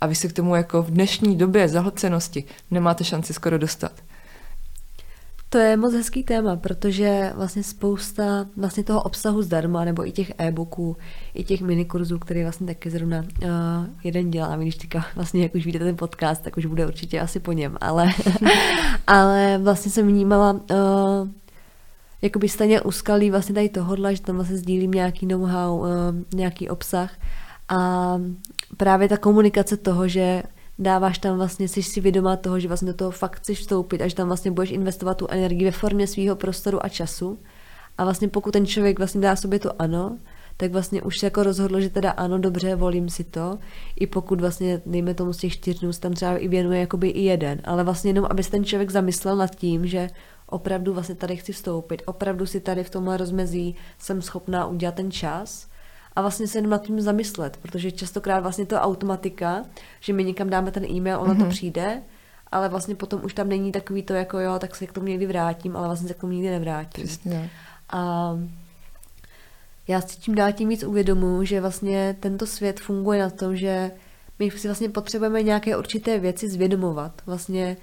a 0.00 0.06
vy 0.06 0.14
se 0.14 0.28
k 0.28 0.32
tomu 0.32 0.54
jako 0.54 0.82
v 0.82 0.90
dnešní 0.90 1.36
době 1.36 1.68
zahlcenosti 1.68 2.44
nemáte 2.70 3.04
šanci 3.04 3.32
skoro 3.32 3.58
dostat. 3.58 3.92
To 5.54 5.58
je 5.58 5.76
moc 5.76 5.94
hezký 5.94 6.22
téma, 6.22 6.56
protože 6.56 7.32
vlastně 7.36 7.62
spousta 7.62 8.46
vlastně 8.56 8.84
toho 8.84 9.02
obsahu 9.02 9.42
zdarma, 9.42 9.84
nebo 9.84 10.06
i 10.06 10.12
těch 10.12 10.32
e-booků, 10.38 10.96
i 11.34 11.44
těch 11.44 11.60
minikurzů, 11.60 12.18
který 12.18 12.42
vlastně 12.42 12.66
taky 12.66 12.90
zrovna 12.90 13.18
uh, 13.18 13.48
jeden 14.04 14.30
dělám, 14.30 14.60
když 14.60 14.76
teďka 14.76 15.06
vlastně 15.14 15.42
jak 15.42 15.54
už 15.54 15.66
vidíte 15.66 15.84
ten 15.84 15.96
podcast, 15.96 16.42
tak 16.42 16.56
už 16.56 16.66
bude 16.66 16.86
určitě 16.86 17.20
asi 17.20 17.40
po 17.40 17.52
něm, 17.52 17.76
ale, 17.80 18.10
ale 19.06 19.58
vlastně 19.62 19.90
jsem 19.90 20.06
vnímala 20.06 20.52
uh, 20.52 21.28
jakoby 22.22 22.48
stejně 22.48 22.80
uskalí 22.80 23.30
vlastně 23.30 23.54
tady 23.54 23.68
tohodle, 23.68 24.16
že 24.16 24.22
tam 24.22 24.36
vlastně 24.36 24.56
sdílím 24.56 24.90
nějaký 24.90 25.26
know-how, 25.26 25.78
uh, 25.78 25.86
nějaký 26.34 26.68
obsah 26.68 27.10
a 27.68 28.18
právě 28.76 29.08
ta 29.08 29.16
komunikace 29.16 29.76
toho, 29.76 30.08
že 30.08 30.42
dáváš 30.78 31.18
tam 31.18 31.36
vlastně, 31.36 31.68
jsi 31.68 31.82
si 31.82 32.00
vědomá 32.00 32.36
toho, 32.36 32.60
že 32.60 32.68
vlastně 32.68 32.92
do 32.92 32.94
toho 32.94 33.10
fakt 33.10 33.36
chceš 33.36 33.58
vstoupit 33.58 34.02
a 34.02 34.08
že 34.08 34.14
tam 34.14 34.26
vlastně 34.26 34.50
budeš 34.50 34.70
investovat 34.70 35.16
tu 35.16 35.26
energii 35.30 35.64
ve 35.64 35.70
formě 35.70 36.06
svého 36.06 36.36
prostoru 36.36 36.84
a 36.84 36.88
času. 36.88 37.38
A 37.98 38.04
vlastně 38.04 38.28
pokud 38.28 38.50
ten 38.50 38.66
člověk 38.66 38.98
vlastně 38.98 39.20
dá 39.20 39.36
sobě 39.36 39.58
to 39.58 39.82
ano, 39.82 40.18
tak 40.56 40.72
vlastně 40.72 41.02
už 41.02 41.18
se 41.18 41.26
jako 41.26 41.42
rozhodlo, 41.42 41.80
že 41.80 41.90
teda 41.90 42.10
ano, 42.10 42.38
dobře, 42.38 42.74
volím 42.74 43.08
si 43.08 43.24
to. 43.24 43.58
I 43.96 44.06
pokud 44.06 44.40
vlastně, 44.40 44.82
dejme 44.86 45.14
tomu 45.14 45.32
z 45.32 45.36
těch 45.36 45.52
čtyř 45.52 45.80
dnů, 45.80 45.90
tam 46.00 46.12
třeba 46.12 46.36
i 46.36 46.48
věnuje 46.48 46.80
jakoby 46.80 47.08
i 47.08 47.22
jeden. 47.22 47.60
Ale 47.64 47.84
vlastně 47.84 48.10
jenom, 48.10 48.26
aby 48.30 48.42
se 48.42 48.50
ten 48.50 48.64
člověk 48.64 48.90
zamyslel 48.90 49.36
nad 49.36 49.54
tím, 49.54 49.86
že 49.86 50.10
opravdu 50.46 50.94
vlastně 50.94 51.14
tady 51.14 51.36
chci 51.36 51.52
vstoupit, 51.52 52.02
opravdu 52.06 52.46
si 52.46 52.60
tady 52.60 52.84
v 52.84 52.90
tomhle 52.90 53.16
rozmezí 53.16 53.76
jsem 53.98 54.22
schopná 54.22 54.66
udělat 54.66 54.94
ten 54.94 55.10
čas 55.10 55.68
a 56.16 56.20
vlastně 56.20 56.48
se 56.48 56.58
jenom 56.58 56.70
nad 56.70 56.82
tím 56.82 57.00
zamyslet, 57.00 57.56
protože 57.56 57.92
častokrát 57.92 58.42
vlastně 58.42 58.66
to 58.66 58.76
automatika, 58.76 59.64
že 60.00 60.12
my 60.12 60.24
někam 60.24 60.50
dáme 60.50 60.70
ten 60.70 60.84
e-mail, 60.84 61.20
ono 61.20 61.34
mm-hmm. 61.34 61.38
to 61.38 61.42
mhm. 61.42 61.50
přijde, 61.50 62.02
ale 62.52 62.68
vlastně 62.68 62.94
potom 62.94 63.24
už 63.24 63.34
tam 63.34 63.48
není 63.48 63.72
takový 63.72 64.02
to 64.02 64.12
jako 64.12 64.38
jo, 64.38 64.58
tak 64.58 64.76
se 64.76 64.86
k 64.86 64.92
tomu 64.92 65.06
někdy 65.06 65.26
vrátím, 65.26 65.76
ale 65.76 65.86
vlastně 65.86 66.08
se 66.08 66.14
k 66.14 66.20
tomu 66.20 66.32
nikdy 66.32 66.50
nevrátím. 66.50 67.04
Přesně. 67.04 67.50
A 67.90 68.32
já 69.88 70.00
si 70.00 70.16
tím 70.16 70.34
dál 70.34 70.52
tím 70.52 70.68
víc 70.68 70.84
uvědomuji, 70.84 71.44
že 71.44 71.60
vlastně 71.60 72.16
tento 72.20 72.46
svět 72.46 72.80
funguje 72.80 73.22
na 73.22 73.30
tom, 73.30 73.56
že 73.56 73.90
my 74.38 74.50
si 74.50 74.68
vlastně 74.68 74.88
potřebujeme 74.88 75.42
nějaké 75.42 75.76
určité 75.76 76.18
věci 76.18 76.48
zvědomovat. 76.48 77.22
Vlastně 77.26 77.76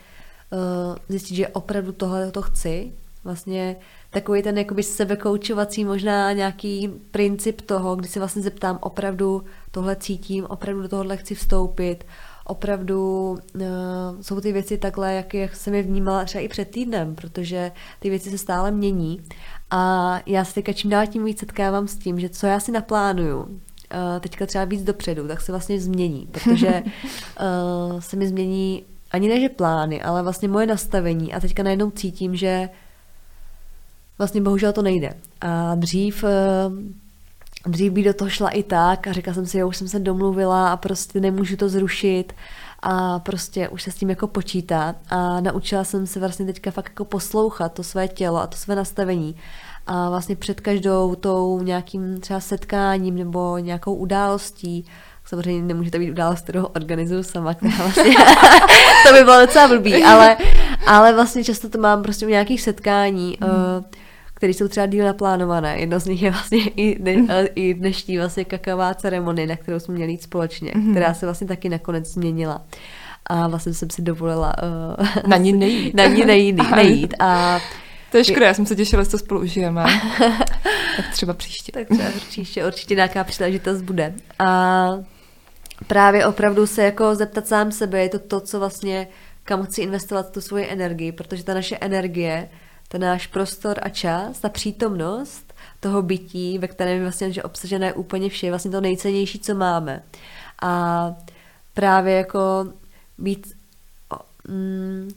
uh, 0.51 0.95
zjistit, 1.09 1.35
že 1.35 1.47
opravdu 1.47 1.91
tohle 1.91 2.31
to 2.31 2.41
chci. 2.41 2.93
Vlastně 3.23 3.75
takový 4.09 4.43
ten 4.43 4.57
jakoby 4.57 4.83
sebekoučovací 4.83 5.85
možná 5.85 6.31
nějaký 6.31 6.89
princip 7.11 7.61
toho, 7.61 7.95
kdy 7.95 8.07
se 8.07 8.19
vlastně 8.19 8.41
zeptám, 8.41 8.77
opravdu 8.81 9.43
tohle 9.71 9.95
cítím, 9.95 10.45
opravdu 10.45 10.81
do 10.81 10.89
tohohle 10.89 11.17
chci 11.17 11.35
vstoupit, 11.35 12.05
opravdu 12.45 13.29
uh, 13.55 13.61
jsou 14.21 14.41
ty 14.41 14.51
věci 14.51 14.77
takhle, 14.77 15.13
jak, 15.13 15.33
jak 15.33 15.55
jsem 15.55 15.73
je 15.73 15.83
vnímala 15.83 16.25
třeba 16.25 16.41
i 16.41 16.47
před 16.47 16.69
týdnem, 16.69 17.15
protože 17.15 17.71
ty 17.99 18.09
věci 18.09 18.29
se 18.29 18.37
stále 18.37 18.71
mění. 18.71 19.21
A 19.71 20.19
já 20.25 20.45
se 20.45 20.53
teďka 20.53 20.73
čím 20.73 20.89
dál 20.89 21.07
tím 21.07 21.25
víc 21.25 21.39
setkávám 21.39 21.87
s 21.87 21.97
tím, 21.97 22.19
že 22.19 22.29
co 22.29 22.47
já 22.47 22.59
si 22.59 22.71
naplánuju, 22.71 23.39
uh, 23.39 23.49
teďka 24.19 24.45
třeba 24.45 24.65
víc 24.65 24.83
dopředu, 24.83 25.27
tak 25.27 25.41
se 25.41 25.51
vlastně 25.51 25.79
změní, 25.79 26.27
protože 26.31 26.83
uh, 27.91 27.99
se 27.99 28.15
mi 28.17 28.27
změní 28.27 28.83
ani 29.11 29.29
ne, 29.29 29.39
že 29.39 29.49
plány, 29.49 30.01
ale 30.01 30.23
vlastně 30.23 30.47
moje 30.47 30.65
nastavení 30.65 31.33
a 31.33 31.39
teďka 31.39 31.63
najednou 31.63 31.91
cítím, 31.91 32.35
že 32.35 32.69
vlastně 34.17 34.41
bohužel 34.41 34.73
to 34.73 34.81
nejde. 34.81 35.13
A 35.41 35.75
dřív 35.75 36.23
eh, 36.23 36.31
dřív 37.65 37.91
by 37.91 38.03
do 38.03 38.13
toho 38.13 38.29
šla 38.29 38.49
i 38.49 38.63
tak 38.63 39.07
a 39.07 39.13
řekla 39.13 39.33
jsem 39.33 39.45
si, 39.45 39.57
jo, 39.57 39.67
už 39.67 39.77
jsem 39.77 39.87
se 39.87 39.99
domluvila 39.99 40.71
a 40.71 40.77
prostě 40.77 41.19
nemůžu 41.19 41.57
to 41.57 41.69
zrušit 41.69 42.33
a 42.79 43.19
prostě 43.19 43.69
už 43.69 43.83
se 43.83 43.91
s 43.91 43.95
tím 43.95 44.09
jako 44.09 44.27
počítá 44.27 44.95
a 45.09 45.41
naučila 45.41 45.83
jsem 45.83 46.07
se 46.07 46.19
vlastně 46.19 46.45
teďka 46.45 46.71
fakt 46.71 46.89
jako 46.89 47.05
poslouchat 47.05 47.73
to 47.73 47.83
své 47.83 48.07
tělo 48.07 48.41
a 48.41 48.47
to 48.47 48.57
své 48.57 48.75
nastavení 48.75 49.35
a 49.87 50.09
vlastně 50.09 50.35
před 50.35 50.61
každou 50.61 51.15
tou 51.15 51.61
nějakým 51.61 52.19
třeba 52.19 52.39
setkáním 52.39 53.15
nebo 53.15 53.57
nějakou 53.57 53.95
událostí 53.95 54.85
Samozřejmě 55.25 55.61
nemůže 55.61 55.91
to 55.91 55.99
být 55.99 56.11
událost, 56.11 56.41
kterou 56.41 56.63
organizuju 56.63 57.23
sama, 57.23 57.53
která 57.53 57.73
vlastně, 57.77 58.03
to 59.07 59.13
by 59.13 59.23
bylo 59.23 59.41
docela 59.41 59.67
blbý, 59.67 60.03
ale, 60.03 60.37
ale 60.87 61.13
vlastně 61.13 61.43
často 61.43 61.69
to 61.69 61.77
mám 61.77 62.03
prostě 62.03 62.25
u 62.25 62.29
nějakých 62.29 62.61
setkání, 62.61 63.37
mm. 63.41 63.49
uh, 63.49 63.85
které 64.33 64.53
jsou 64.53 64.67
třeba 64.67 64.85
díl 64.85 65.05
naplánované. 65.05 65.79
Jedno 65.79 65.99
z 65.99 66.05
nich 66.05 66.21
je 66.21 66.31
vlastně 66.31 66.59
i, 66.59 66.99
dne, 66.99 67.13
mm. 67.13 67.29
i 67.55 67.73
dnešní 67.73 68.17
vlastně 68.17 68.45
kakavá 68.45 68.93
ceremonie, 68.93 69.47
na 69.47 69.55
kterou 69.55 69.79
jsme 69.79 69.93
měli 69.93 70.11
jít 70.11 70.23
společně, 70.23 70.71
mm. 70.75 70.91
která 70.91 71.13
se 71.13 71.25
vlastně 71.25 71.47
taky 71.47 71.69
nakonec 71.69 72.07
změnila. 72.07 72.61
A 73.25 73.47
vlastně 73.47 73.73
jsem 73.73 73.89
si 73.89 74.01
dovolila 74.01 74.53
uh, 74.63 75.05
na 75.27 75.37
ní 75.37 75.53
nejít. 75.53 75.93
na 75.95 76.05
ní 76.05 76.25
nejít, 76.25 76.55
nejít. 76.75 77.13
A 77.19 77.59
to 78.11 78.17
je 78.17 78.23
škoda, 78.23 78.47
já 78.47 78.53
jsem 78.53 78.65
se 78.65 78.75
těšila, 78.75 79.03
že 79.03 79.09
to 79.09 79.17
spolu 79.17 79.41
užijeme. 79.41 79.83
tak 80.97 81.11
třeba 81.11 81.33
příště. 81.33 81.71
Tak 81.71 81.87
třeba 81.87 82.09
příště, 82.27 82.65
určitě 82.65 82.95
nějaká 82.95 83.23
příležitost 83.23 83.81
bude. 83.81 84.13
A 84.39 84.89
právě 85.87 86.25
opravdu 86.25 86.67
se 86.67 86.83
jako 86.83 87.15
zeptat 87.15 87.47
sám 87.47 87.71
sebe, 87.71 88.01
je 88.01 88.09
to 88.09 88.19
to, 88.19 88.39
co 88.39 88.59
vlastně, 88.59 89.07
kam 89.43 89.65
chci 89.65 89.81
investovat 89.81 90.31
tu 90.31 90.41
svoji 90.41 90.67
energii, 90.69 91.11
protože 91.11 91.43
ta 91.43 91.53
naše 91.53 91.77
energie 91.77 92.49
ten 92.91 93.01
náš 93.01 93.27
prostor 93.27 93.79
a 93.81 93.89
čas, 93.89 94.39
ta 94.39 94.49
přítomnost 94.49 95.53
toho 95.79 96.01
bytí, 96.01 96.57
ve 96.57 96.67
kterém 96.67 96.97
je 96.97 97.01
vlastně 97.01 97.31
že 97.31 97.43
obsažené 97.43 97.93
úplně 97.93 98.29
vše, 98.29 98.47
je 98.47 98.51
vlastně 98.51 98.71
to 98.71 98.81
nejcennější, 98.81 99.39
co 99.39 99.55
máme. 99.55 100.03
A 100.61 101.15
právě 101.73 102.13
jako 102.13 102.67
být, 103.17 103.53
mm, 104.47 105.09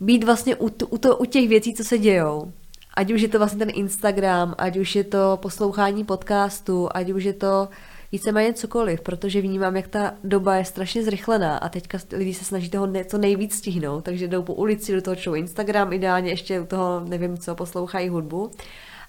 být 0.00 0.24
vlastně 0.24 0.56
u, 0.56 0.70
u, 0.88 0.98
to, 0.98 1.16
u 1.16 1.24
těch 1.24 1.48
věcí, 1.48 1.74
co 1.74 1.84
se 1.84 1.98
dějou. 1.98 2.52
Ať 2.94 3.12
už 3.12 3.20
je 3.20 3.28
to 3.28 3.38
vlastně 3.38 3.58
ten 3.58 3.74
Instagram, 3.74 4.54
ať 4.58 4.76
už 4.76 4.96
je 4.96 5.04
to 5.04 5.38
poslouchání 5.42 6.04
podcastu, 6.04 6.88
ať 6.94 7.10
už 7.10 7.24
je 7.24 7.32
to 7.32 7.68
víceméně 8.12 8.52
cokoliv, 8.52 9.00
protože 9.00 9.40
vnímám, 9.40 9.76
jak 9.76 9.88
ta 9.88 10.14
doba 10.24 10.56
je 10.56 10.64
strašně 10.64 11.04
zrychlená 11.04 11.56
a 11.56 11.68
teďka 11.68 11.98
lidi 12.12 12.34
se 12.34 12.44
snaží 12.44 12.70
toho 12.70 12.86
ne, 12.86 13.04
co 13.04 13.18
nejvíc 13.18 13.54
stihnout, 13.54 14.04
takže 14.04 14.28
jdou 14.28 14.42
po 14.42 14.54
ulici, 14.54 14.94
do 14.94 15.02
toho 15.02 15.16
čtou 15.16 15.34
Instagram, 15.34 15.92
ideálně 15.92 16.30
ještě 16.30 16.60
u 16.60 16.66
toho, 16.66 17.00
nevím 17.00 17.38
co, 17.38 17.54
poslouchají 17.54 18.08
hudbu. 18.08 18.50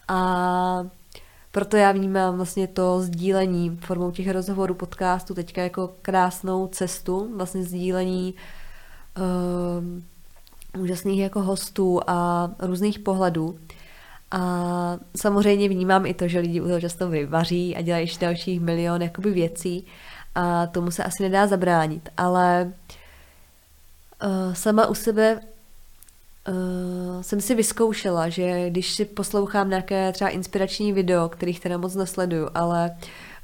A 0.07 0.87
proto 1.51 1.77
já 1.77 1.91
vnímám 1.91 2.35
vlastně 2.35 2.67
to 2.67 3.01
sdílení 3.01 3.77
formou 3.81 4.11
těch 4.11 4.29
rozhovorů, 4.29 4.73
podcastů 4.73 5.33
teďka 5.33 5.63
jako 5.63 5.93
krásnou 6.01 6.67
cestu, 6.67 7.31
vlastně 7.35 7.63
sdílení 7.63 8.33
uh, 9.17 10.01
úžasných 10.79 11.19
jako 11.19 11.41
hostů 11.41 11.99
a 12.07 12.49
různých 12.59 12.99
pohledů. 12.99 13.59
A 14.31 14.97
samozřejmě 15.15 15.69
vnímám 15.69 16.05
i 16.05 16.13
to, 16.13 16.27
že 16.27 16.39
lidi 16.39 16.61
u 16.61 16.67
toho 16.67 16.81
často 16.81 17.09
vyvaří 17.09 17.75
a 17.75 17.81
dělají 17.81 18.03
ještě 18.03 18.25
dalších 18.25 18.59
milion 18.59 19.01
jakoby 19.01 19.31
věcí 19.31 19.85
a 20.35 20.67
tomu 20.67 20.91
se 20.91 21.03
asi 21.03 21.23
nedá 21.23 21.47
zabránit, 21.47 22.09
ale 22.17 22.73
uh, 24.23 24.53
sama 24.53 24.87
u 24.87 24.93
sebe 24.93 25.39
uh, 26.47 27.21
jsem 27.21 27.41
si 27.41 27.55
vyzkoušela, 27.55 28.29
že 28.29 28.69
když 28.69 28.93
si 28.93 29.05
poslouchám 29.05 29.69
nějaké 29.69 30.11
třeba 30.11 30.29
inspirační 30.29 30.93
video, 30.93 31.29
kterých 31.29 31.59
teda 31.59 31.77
moc 31.77 31.95
nesleduju, 31.95 32.49
ale 32.55 32.97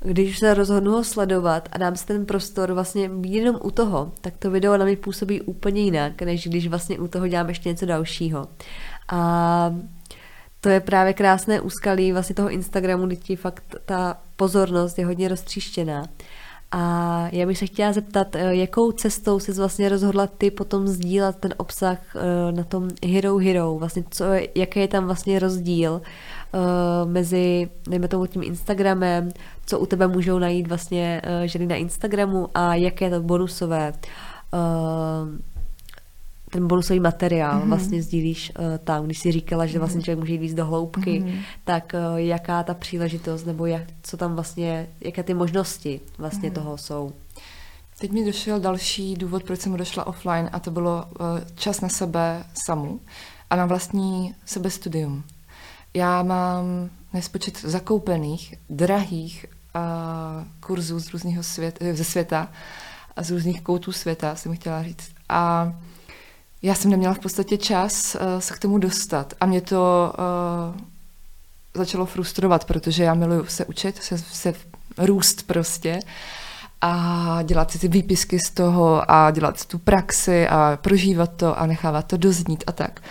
když 0.04 0.40
se 0.40 0.54
rozhodnu 0.54 0.92
ho 0.92 1.04
sledovat 1.04 1.70
a 1.72 1.78
dám 1.78 1.96
si 1.96 2.06
ten 2.06 2.26
prostor 2.26 2.74
vlastně 2.74 3.10
jenom 3.22 3.60
u 3.64 3.72
toho, 3.72 4.12
tak 4.22 4.34
to 4.38 4.52
video 4.52 4.78
na 4.78 4.86
mě 4.86 4.98
působí 4.98 5.42
úplně 5.42 5.82
jinak, 5.82 6.22
než 6.22 6.48
když 6.48 6.68
vlastně 6.68 7.00
u 7.00 7.08
toho 7.08 7.28
dělám 7.28 7.50
ještě 7.50 7.70
něco 7.70 7.86
dalšího. 7.86 8.48
A 9.12 9.76
to 10.62 10.70
je 10.70 10.80
právě 10.80 11.14
krásné 11.14 11.62
úskalí 11.62 12.12
vlastně 12.12 12.36
toho 12.36 12.50
Instagramu, 12.50 13.08
kdy 13.08 13.18
ti 13.18 13.36
fakt 13.36 13.76
ta 13.86 14.18
pozornost 14.36 15.00
je 15.00 15.06
hodně 15.06 15.28
roztříštěná. 15.28 16.06
A 16.72 17.28
já 17.32 17.46
bych 17.46 17.58
se 17.58 17.66
chtěla 17.66 17.94
zeptat, 17.94 18.36
eh, 18.36 18.56
jakou 18.56 18.92
cestou 18.92 19.40
jsi 19.40 19.52
vlastně 19.52 19.90
rozhodla 19.90 20.28
ty 20.28 20.52
potom 20.52 20.88
sdílet 20.88 21.36
ten 21.36 21.54
obsah 21.58 21.98
eh, 22.16 22.52
na 22.52 22.64
tom 22.64 22.88
Hero 23.06 23.38
Hero, 23.38 23.76
vlastně 23.76 24.04
co, 24.10 24.26
jaký 24.56 24.80
je 24.80 24.88
tam 24.88 25.06
vlastně 25.06 25.40
rozdíl 25.40 26.02
uh, 26.54 27.12
mezi, 27.12 27.70
dejme 27.90 28.08
tomu 28.08 28.26
tím 28.26 28.44
Instagramem, 28.44 29.32
co 29.66 29.80
u 29.80 29.86
tebe 29.86 30.08
můžou 30.08 30.40
najít 30.40 30.68
vlastně 30.68 31.22
uh, 31.26 31.48
ženy 31.48 31.66
na 31.68 31.76
Instagramu 31.76 32.50
a 32.56 32.76
jaké 32.76 33.10
to 33.10 33.22
bonusové 33.22 33.94
uh, 34.54 35.30
ten 36.54 36.68
bonusový 36.68 37.00
materiál 37.00 37.60
mm-hmm. 37.60 37.68
vlastně 37.68 38.04
sdílíš 38.04 38.52
uh, 38.60 38.78
tam, 38.84 39.06
když 39.06 39.20
jsi 39.20 39.32
říkala, 39.32 39.66
že 39.66 39.80
vlastně 39.80 39.98
mhm. 39.98 40.04
člověk 40.04 40.20
může 40.20 40.34
jít 40.34 40.38
víc 40.38 40.54
do 40.54 40.66
hloubky, 40.66 41.22
mm-hmm. 41.22 41.40
tak 41.64 41.94
uh, 42.12 42.18
jaká 42.18 42.64
ta 42.64 42.74
příležitost, 42.74 43.46
nebo 43.46 43.66
jak, 43.66 43.82
co 44.04 44.18
tam 44.18 44.36
vlastně, 44.36 44.88
jaké 45.02 45.24
ty 45.24 45.34
možnosti 45.34 46.02
vlastně 46.18 46.50
mm-hmm. 46.50 46.54
toho 46.54 46.78
jsou? 46.78 47.12
Teď 48.00 48.12
mi 48.12 48.26
došel 48.26 48.60
další 48.60 49.16
důvod, 49.16 49.44
proč 49.44 49.60
jsem 49.60 49.74
odešla 49.74 50.08
offline 50.08 50.50
a 50.52 50.60
to 50.60 50.72
bylo 50.72 51.06
uh, 51.20 51.26
čas 51.56 51.82
na 51.82 51.90
sebe 51.90 52.44
samu 52.66 53.00
a 53.50 53.56
na 53.56 53.66
vlastní 53.66 54.36
sebestudium. 54.46 55.24
Já 55.94 56.24
mám 56.24 56.90
nespočet 57.14 57.62
zakoupených, 57.62 58.56
drahých 58.70 59.46
uh, 59.76 59.82
kurzů 60.60 61.00
z 61.00 61.14
různého 61.14 61.44
svět, 61.44 61.80
ze 61.94 62.04
světa 62.04 62.48
a 63.16 63.24
z 63.24 63.32
různých 63.32 63.62
koutů 63.62 63.92
světa, 63.92 64.36
jsem 64.36 64.56
chtěla 64.56 64.84
říct. 64.84 65.12
A 65.30 65.74
já 66.62 66.76
jsem 66.76 66.92
neměla 66.92 67.14
v 67.14 67.20
podstatě 67.20 67.58
čas 67.58 68.16
uh, 68.16 68.40
se 68.40 68.54
k 68.54 68.60
tomu 68.60 68.78
dostat 68.78 69.34
a 69.42 69.46
mě 69.46 69.62
to 69.62 70.14
uh, 70.74 70.82
začalo 71.74 72.06
frustrovat, 72.06 72.66
protože 72.66 73.04
já 73.04 73.14
miluji 73.14 73.46
se 73.48 73.66
učit, 73.66 74.04
se, 74.04 74.18
se 74.18 74.54
růst 74.98 75.48
prostě 75.48 76.00
a 76.82 77.40
dělat 77.44 77.72
si 77.72 77.80
ty 77.80 77.88
výpisky 77.88 78.40
z 78.40 78.50
toho 78.50 79.12
a 79.12 79.32
dělat 79.32 79.66
tu 79.66 79.78
praxi 79.80 80.48
a 80.48 80.78
prožívat 80.82 81.32
to 81.36 81.60
a 81.60 81.66
nechávat 81.66 82.08
to 82.08 82.18
doznít 82.18 82.64
a 82.68 82.72
tak. 82.72 83.02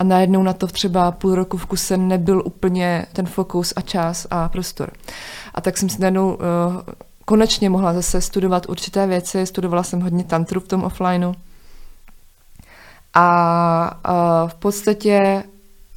A 0.00 0.04
najednou 0.04 0.42
na 0.42 0.52
to 0.52 0.66
třeba 0.66 1.10
půl 1.10 1.34
roku 1.34 1.56
v 1.56 1.66
kuse 1.66 1.96
nebyl 1.96 2.42
úplně 2.44 3.06
ten 3.12 3.26
fokus 3.26 3.72
a 3.76 3.80
čas 3.80 4.26
a 4.30 4.48
prostor. 4.48 4.90
A 5.54 5.60
tak 5.60 5.78
jsem 5.78 5.88
si 5.88 6.00
najednou 6.00 6.34
uh, 6.34 6.36
konečně 7.24 7.70
mohla 7.70 7.92
zase 7.92 8.20
studovat 8.20 8.68
určité 8.68 9.06
věci. 9.06 9.46
Studovala 9.46 9.82
jsem 9.82 10.00
hodně 10.00 10.24
tantru 10.24 10.60
v 10.60 10.68
tom 10.68 10.84
offlineu 10.84 11.32
a 13.14 14.46
v 14.46 14.54
podstatě 14.54 15.44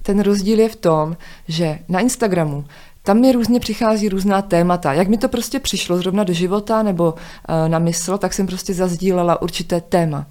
ten 0.01 0.19
rozdíl 0.19 0.59
je 0.59 0.69
v 0.69 0.75
tom, 0.75 1.17
že 1.47 1.79
na 1.89 1.99
Instagramu 1.99 2.65
tam 3.03 3.19
mi 3.19 3.31
různě 3.31 3.59
přichází 3.59 4.09
různá 4.09 4.41
témata. 4.41 4.93
Jak 4.93 5.07
mi 5.07 5.17
to 5.17 5.29
prostě 5.29 5.59
přišlo 5.59 5.97
zrovna 5.97 6.23
do 6.23 6.33
života 6.33 6.83
nebo 6.83 7.13
e, 7.47 7.69
na 7.69 7.79
mysl, 7.79 8.17
tak 8.17 8.33
jsem 8.33 8.47
prostě 8.47 8.73
zazdílela 8.73 9.41
určité 9.41 9.81
téma. 9.81 10.25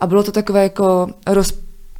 A 0.00 0.06
bylo 0.06 0.22
to 0.22 0.32
takové 0.32 0.62
jako 0.62 1.06
roz, 1.26 1.52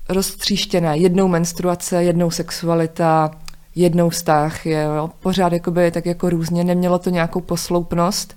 roztříštěné. 0.09 0.99
Jednou 0.99 1.29
menstruace, 1.29 2.05
jednou 2.05 2.31
sexualita, 2.31 3.31
jednou 3.75 4.09
vztah, 4.09 4.67
je, 4.67 4.83
jo, 4.97 5.11
pořád 5.21 5.53
jakoby, 5.53 5.91
tak 5.91 6.07
jako 6.07 6.31
různě, 6.31 6.65
nemělo 6.65 6.99
to 6.99 7.11
nějakou 7.11 7.41
posloupnost. 7.41 8.37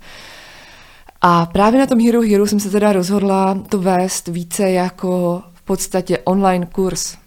A 1.22 1.46
právě 1.46 1.80
na 1.80 1.86
tom 1.86 2.00
Hero 2.00 2.22
Hero 2.22 2.48
jsem 2.48 2.60
se 2.60 2.70
teda 2.70 2.94
rozhodla 2.94 3.58
to 3.70 3.80
vést 3.80 4.28
více 4.28 4.72
jako 4.72 5.44
podstatě 5.70 6.18
online 6.18 6.66
kurz. 6.66 7.18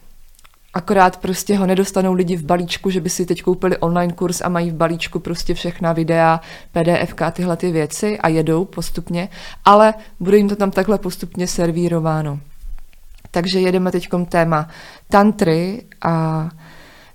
Akorát 0.75 1.17
prostě 1.17 1.57
ho 1.57 1.67
nedostanou 1.67 2.13
lidi 2.13 2.37
v 2.37 2.45
balíčku, 2.45 2.91
že 2.91 3.01
by 3.01 3.11
si 3.11 3.27
teď 3.27 3.43
koupili 3.43 3.79
online 3.79 4.13
kurz 4.13 4.41
a 4.41 4.49
mají 4.49 4.71
v 4.71 4.75
balíčku 4.75 5.19
prostě 5.19 5.55
všechna 5.55 5.93
videa, 5.93 6.41
PDF 6.73 7.15
a 7.23 7.31
tyhle 7.31 7.57
ty 7.57 7.73
věci 7.73 8.19
a 8.19 8.29
jedou 8.29 8.65
postupně, 8.65 9.29
ale 9.65 9.95
bude 10.21 10.37
jim 10.37 10.49
to 10.49 10.57
tam 10.57 10.71
takhle 10.71 10.99
postupně 10.99 11.47
servírováno. 11.47 12.41
Takže 13.33 13.61
jedeme 13.61 13.93
teď 13.93 14.09
téma 14.29 14.69
tantry 15.09 15.83
a 16.03 16.49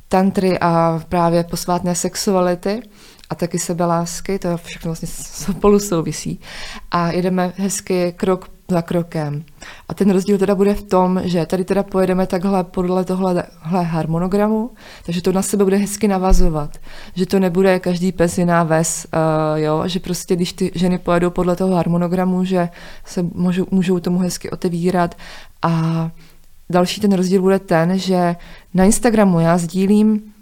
tantry 0.07 0.59
a 0.59 0.99
právě 1.09 1.43
posvátné 1.43 1.95
sexuality 1.95 2.81
a 3.29 3.35
taky 3.35 3.59
sebelásky, 3.59 4.39
to 4.39 4.57
všechno 4.57 4.89
vlastně 4.89 5.07
spolu 5.07 5.79
souvisí. 5.79 6.39
A 6.91 7.11
jedeme 7.11 7.53
hezky 7.57 8.13
krok 8.17 8.49
za 8.71 8.81
krokem. 8.81 9.43
A 9.89 9.93
ten 9.93 10.09
rozdíl 10.09 10.37
teda 10.37 10.55
bude 10.55 10.73
v 10.73 10.83
tom, 10.83 11.21
že 11.23 11.45
tady 11.45 11.65
teda 11.65 11.83
pojedeme 11.83 12.27
takhle 12.27 12.63
podle 12.63 13.05
tohle 13.05 13.43
harmonogramu, 13.61 14.71
takže 15.05 15.21
to 15.21 15.31
na 15.31 15.41
sebe 15.41 15.63
bude 15.63 15.77
hezky 15.77 16.07
navazovat. 16.07 16.77
Že 17.15 17.25
to 17.25 17.39
nebude 17.39 17.79
každý 17.79 18.11
pes 18.11 18.37
jiná 18.37 18.63
ves, 18.63 19.07
uh, 19.13 19.59
jo? 19.59 19.83
že 19.85 19.99
prostě 19.99 20.35
když 20.35 20.53
ty 20.53 20.71
ženy 20.75 20.97
pojedou 20.97 21.29
podle 21.29 21.55
toho 21.55 21.75
harmonogramu, 21.75 22.43
že 22.43 22.69
se 23.05 23.23
můžou, 23.23 23.65
můžou 23.71 23.99
tomu 23.99 24.19
hezky 24.19 24.49
otevírat 24.49 25.15
a 25.61 26.11
další 26.69 27.01
ten 27.01 27.13
rozdíl 27.13 27.41
bude 27.41 27.59
ten, 27.59 27.99
že 27.99 28.35
na 28.73 28.85
Instagramu 28.85 29.39
já 29.39 29.57
sdílím 29.57 30.33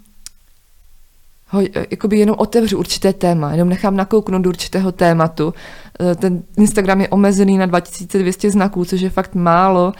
ho 1.48 1.60
jakoby 1.90 2.18
jenom 2.18 2.36
otevřu 2.38 2.78
určité 2.78 3.12
téma, 3.12 3.52
jenom 3.52 3.68
nechám 3.68 3.96
nakouknout 3.96 4.42
do 4.42 4.50
určitého 4.50 4.92
tématu. 4.92 5.54
Eh, 6.00 6.14
ten 6.14 6.42
Instagram 6.56 7.00
je 7.00 7.08
omezený 7.08 7.58
na 7.58 7.66
2200 7.66 8.50
znaků, 8.50 8.84
což 8.84 9.00
je 9.00 9.10
fakt 9.10 9.34
málo 9.34 9.92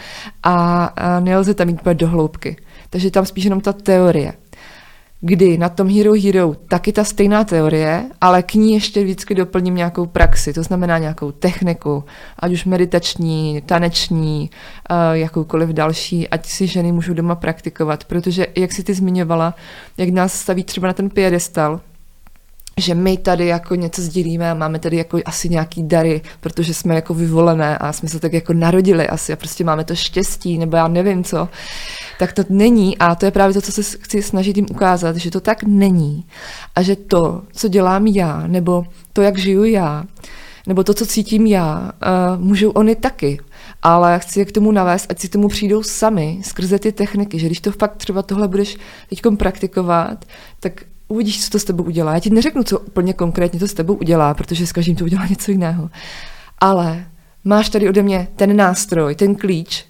a, 0.43 0.85
a 0.85 1.21
nelze 1.21 1.55
tam 1.55 1.69
jít 1.69 1.85
do 1.93 2.09
hloubky. 2.09 2.57
Takže 2.91 3.11
tam 3.11 3.27
spíš 3.27 3.45
jenom 3.45 3.61
ta 3.61 3.73
teorie 3.73 4.33
kdy 5.21 5.59
na 5.59 5.69
tom 5.69 5.89
Hero 5.89 6.13
Hero 6.13 6.55
taky 6.69 6.93
ta 6.93 7.05
stejná 7.05 7.45
teorie, 7.45 8.05
ale 8.21 8.43
k 8.43 8.55
ní 8.55 8.75
ještě 8.75 9.05
vždycky 9.05 9.35
doplním 9.35 9.75
nějakou 9.75 10.07
praxi, 10.07 10.53
to 10.53 10.63
znamená 10.63 10.99
nějakou 10.99 11.33
techniku, 11.33 12.05
ať 12.39 12.53
už 12.53 12.65
meditační, 12.65 13.63
taneční, 13.67 14.51
uh, 14.91 14.97
jakoukoliv 15.13 15.69
další, 15.69 16.29
ať 16.29 16.47
si 16.47 16.67
ženy 16.67 16.93
můžou 16.93 17.15
doma 17.15 17.35
praktikovat, 17.35 18.05
protože 18.05 18.47
jak 18.57 18.73
si 18.73 18.85
ty 18.85 18.95
zmiňovala, 18.95 19.55
jak 19.99 20.09
nás 20.09 20.33
staví 20.33 20.65
třeba 20.65 20.87
na 20.87 20.93
ten 20.93 21.11
piedestal, 21.11 21.81
že 22.81 22.95
my 22.95 23.17
tady 23.17 23.47
jako 23.47 23.75
něco 23.75 24.03
sdílíme 24.03 24.51
a 24.51 24.55
máme 24.55 24.79
tady 24.79 24.97
jako 24.97 25.19
asi 25.25 25.49
nějaký 25.49 25.83
dary, 25.83 26.23
protože 26.41 26.75
jsme 26.75 26.95
jako 26.95 27.15
vyvolené 27.15 27.79
a 27.79 27.93
jsme 27.93 28.09
se 28.09 28.21
tak 28.21 28.33
jako 28.33 28.53
narodili 28.53 29.09
asi 29.09 29.33
a 29.33 29.37
prostě 29.37 29.65
máme 29.65 29.85
to 29.85 29.95
štěstí, 29.95 30.59
nebo 30.59 30.77
já 30.77 30.89
nevím 30.89 31.25
co, 31.25 31.49
tak 32.19 32.33
to 32.33 32.43
není 32.49 32.99
a 32.99 33.15
to 33.15 33.25
je 33.25 33.31
právě 33.31 33.55
to, 33.55 33.61
co 33.61 33.73
se 33.73 33.83
chci 33.83 34.23
snažit 34.23 34.57
jim 34.57 34.67
ukázat, 34.71 35.17
že 35.17 35.31
to 35.31 35.41
tak 35.41 35.63
není 35.63 36.27
a 36.75 36.83
že 36.83 36.97
to, 36.97 37.43
co 37.53 37.69
dělám 37.69 38.07
já, 38.07 38.47
nebo 38.47 38.85
to, 39.13 39.23
jak 39.23 39.39
žiju 39.39 39.65
já, 39.65 40.05
nebo 40.67 40.85
to, 40.85 40.95
co 40.95 41.07
cítím 41.07 41.47
já, 41.47 41.93
uh, 42.37 42.45
můžou 42.45 42.71
oni 42.71 42.95
taky. 42.95 43.39
Ale 43.83 44.19
chci 44.19 44.39
je 44.39 44.45
k 44.45 44.53
tomu 44.53 44.73
navést, 44.73 45.11
ať 45.11 45.19
si 45.19 45.29
tomu 45.29 45.49
přijdou 45.49 45.83
sami 45.83 46.41
skrze 46.45 46.79
ty 46.79 46.93
techniky, 46.93 47.39
že 47.39 47.47
když 47.47 47.61
to 47.61 47.73
fakt 47.73 47.97
třeba 47.97 48.23
tohle 48.23 48.49
budeš 48.49 48.77
teď 49.09 49.23
praktikovat, 49.39 50.25
tak 50.61 50.83
uvidíš, 51.09 51.45
co 51.45 51.51
to 51.51 51.59
s 51.59 51.65
tebou 51.65 51.85
udělá. 51.85 52.15
Já 52.15 52.21
ti 52.21 52.31
neřeknu, 52.31 52.63
co 52.63 52.79
úplně 52.79 53.13
konkrétně 53.13 53.61
to 53.61 53.69
s 53.69 53.75
tebou 53.75 53.95
udělá, 53.95 54.35
protože 54.35 54.67
s 54.67 54.73
každým 54.73 54.97
to 54.97 55.05
udělá 55.05 55.27
něco 55.31 55.51
jiného. 55.51 55.91
Ale 56.59 57.07
máš 57.45 57.69
tady 57.69 57.89
ode 57.89 58.03
mě 58.03 58.29
ten 58.37 58.57
nástroj, 58.57 59.15
ten 59.15 59.35
klíč 59.35 59.85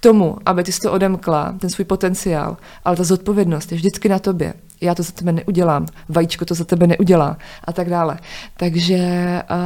tomu, 0.00 0.36
aby 0.46 0.64
ty 0.64 0.72
jsi 0.72 0.80
to 0.80 0.92
odemkla, 0.92 1.54
ten 1.58 1.70
svůj 1.70 1.84
potenciál, 1.84 2.56
ale 2.84 2.96
ta 2.96 3.04
zodpovědnost 3.04 3.72
je 3.72 3.76
vždycky 3.76 4.08
na 4.08 4.18
tobě. 4.18 4.54
Já 4.80 4.94
to 4.94 5.02
za 5.02 5.12
tebe 5.12 5.32
neudělám, 5.32 5.86
vajíčko 6.08 6.44
to 6.44 6.54
za 6.54 6.64
tebe 6.64 6.86
neudělá 6.86 7.36
a 7.64 7.72
tak 7.72 7.90
dále. 7.90 8.18
Takže 8.56 8.98
uh, 9.50 9.56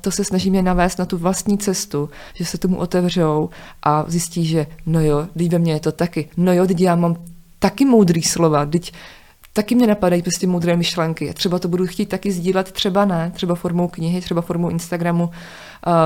to 0.00 0.10
se 0.10 0.24
snažíme 0.24 0.62
navést 0.62 0.98
na 0.98 1.04
tu 1.04 1.18
vlastní 1.18 1.58
cestu, 1.58 2.10
že 2.34 2.44
se 2.44 2.58
tomu 2.58 2.76
otevřou 2.76 3.50
a 3.82 4.04
zjistí, 4.08 4.46
že 4.46 4.66
no 4.86 5.00
jo, 5.00 5.28
ve 5.34 5.58
mně 5.58 5.72
je 5.72 5.80
to 5.80 5.92
taky. 5.92 6.28
No 6.36 6.52
jo, 6.52 6.66
teď 6.66 6.80
já 6.80 6.96
mám 6.96 7.16
taky 7.58 7.84
moudrý 7.84 8.22
slova, 8.22 8.66
teď 8.66 8.92
taky 9.56 9.74
mě 9.74 9.86
napadají 9.86 10.22
prostě 10.22 10.46
moudré 10.46 10.76
myšlenky. 10.76 11.34
Třeba 11.34 11.58
to 11.58 11.68
budu 11.68 11.86
chtít 11.86 12.06
taky 12.06 12.32
sdílet, 12.32 12.72
třeba 12.72 13.04
ne, 13.04 13.30
třeba 13.34 13.54
formou 13.54 13.88
knihy, 13.88 14.20
třeba 14.20 14.40
formou 14.40 14.68
Instagramu, 14.68 15.30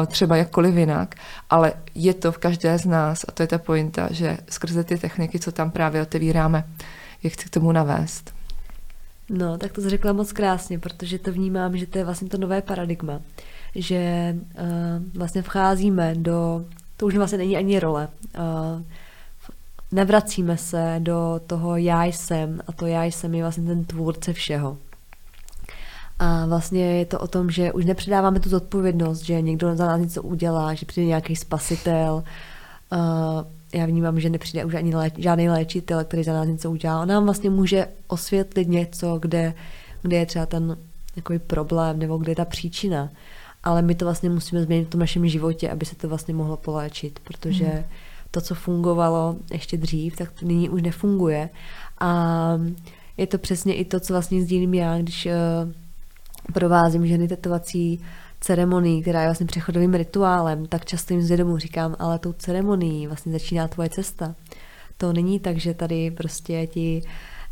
třeba 0.07 0.37
jakkoliv 0.37 0.77
jinak, 0.77 1.15
ale 1.51 1.73
je 1.95 2.15
to 2.15 2.33
v 2.33 2.39
každé 2.39 2.79
z 2.79 2.87
nás 2.87 3.25
a 3.29 3.33
to 3.33 3.43
je 3.43 3.47
ta 3.47 3.59
pointa, 3.59 4.09
že 4.11 4.39
skrze 4.49 4.85
ty 4.85 4.99
techniky, 4.99 5.39
co 5.39 5.53
tam 5.53 5.71
právě 5.71 6.03
otevíráme, 6.03 6.65
je 7.23 7.31
chci 7.31 7.47
k 7.47 7.51
tomu 7.51 7.73
navést. 7.73 8.35
No, 9.31 9.59
tak 9.59 9.73
to 9.73 9.81
jsi 9.81 9.91
řekla 9.91 10.13
moc 10.13 10.33
krásně, 10.33 10.79
protože 10.79 11.19
to 11.19 11.33
vnímám, 11.33 11.77
že 11.77 11.87
to 11.87 11.99
je 11.99 12.05
vlastně 12.05 12.29
to 12.29 12.39
nové 12.39 12.63
paradigma, 12.63 13.21
že 13.75 14.35
uh, 14.61 15.19
vlastně 15.19 15.43
vcházíme 15.43 16.15
do, 16.15 16.65
to 16.97 17.07
už 17.07 17.17
vlastně 17.17 17.39
není 17.39 17.57
ani 17.57 17.81
role, 17.81 18.09
uh, 18.39 18.83
nevracíme 19.93 20.57
se 20.57 20.97
do 20.99 21.41
toho 21.47 21.77
já 21.77 22.05
jsem 22.05 22.61
a 22.67 22.73
to 22.73 22.87
já 22.87 23.05
jsem 23.05 23.35
je 23.35 23.43
vlastně 23.43 23.67
ten 23.67 23.85
tvůrce 23.85 24.33
všeho. 24.33 24.79
A 26.19 26.47
vlastně 26.47 26.99
je 26.99 27.07
to 27.07 27.19
o 27.19 27.27
tom, 27.27 27.51
že 27.51 27.73
už 27.73 27.85
nepředáváme 27.85 28.41
tu 28.41 28.49
zodpovědnost, 28.49 29.21
že 29.21 29.43
někdo 29.43 29.77
za 29.77 29.87
nás 29.87 30.01
něco 30.01 30.23
udělá, 30.23 30.75
že 30.75 30.87
přijde 30.87 31.07
nějaký 31.07 31.37
spasitel. 31.37 32.25
Uh, 32.93 32.99
já 33.73 33.87
vnímám, 33.87 34.21
že 34.21 34.31
nepřijde 34.31 34.65
už 34.65 34.75
ani 34.75 34.95
léč, 34.95 35.15
žádný 35.19 35.49
léčitel, 35.49 36.05
který 36.05 36.25
za 36.25 36.33
nás 36.33 36.49
něco 36.49 36.71
udělá. 36.71 37.03
On 37.03 37.09
nám 37.09 37.25
vlastně 37.25 37.51
může 37.51 37.87
osvětlit 38.07 38.69
něco, 38.69 39.19
kde, 39.23 39.55
kde 40.03 40.17
je 40.17 40.27
třeba 40.27 40.47
ten 40.47 40.77
takový 41.15 41.39
problém 41.39 41.99
nebo 41.99 42.19
kde 42.19 42.33
je 42.33 42.37
ta 42.37 42.45
příčina. 42.45 43.09
Ale 43.65 43.83
my 43.83 43.95
to 43.95 44.05
vlastně 44.05 44.31
musíme 44.31 44.63
změnit 44.63 44.85
v 44.85 44.91
tom 44.91 45.01
našem 45.01 45.29
životě, 45.29 45.71
aby 45.71 45.87
se 45.87 45.97
to 45.97 46.09
vlastně 46.09 46.35
mohlo 46.35 46.57
poléčit, 46.57 47.19
protože 47.25 47.65
hmm 47.65 47.85
to, 48.31 48.41
co 48.41 48.55
fungovalo 48.55 49.37
ještě 49.53 49.77
dřív, 49.77 50.17
tak 50.17 50.33
to 50.33 50.47
nyní 50.47 50.69
už 50.69 50.83
nefunguje. 50.83 51.51
A 52.01 52.61
je 53.17 53.27
to 53.27 53.39
přesně 53.39 53.75
i 53.75 53.85
to, 53.85 54.01
co 54.01 54.13
vlastně 54.13 54.43
sdílím 54.43 54.75
já, 54.75 54.99
když 54.99 55.27
uh, 55.27 55.33
provázím 56.53 57.07
ženy 57.07 57.29
tetovací 57.29 58.01
ceremonii, 58.41 59.03
která 59.03 59.21
je 59.21 59.29
vlastně 59.29 59.47
přechodovým 59.47 59.95
rituálem, 59.95 60.67
tak 60.67 60.85
často 60.85 61.15
jim 61.15 61.23
zvědomu 61.23 61.59
říkám, 61.59 61.97
ale 61.99 62.19
tou 62.19 62.33
ceremonií 62.33 63.07
vlastně 63.07 63.33
začíná 63.33 63.69
tvoje 63.69 63.89
cesta. 63.89 64.35
To 64.97 65.13
není 65.13 65.41
tak, 65.41 65.57
že 65.57 65.75
tady 65.75 66.11
prostě 66.11 66.67
ti 66.67 67.03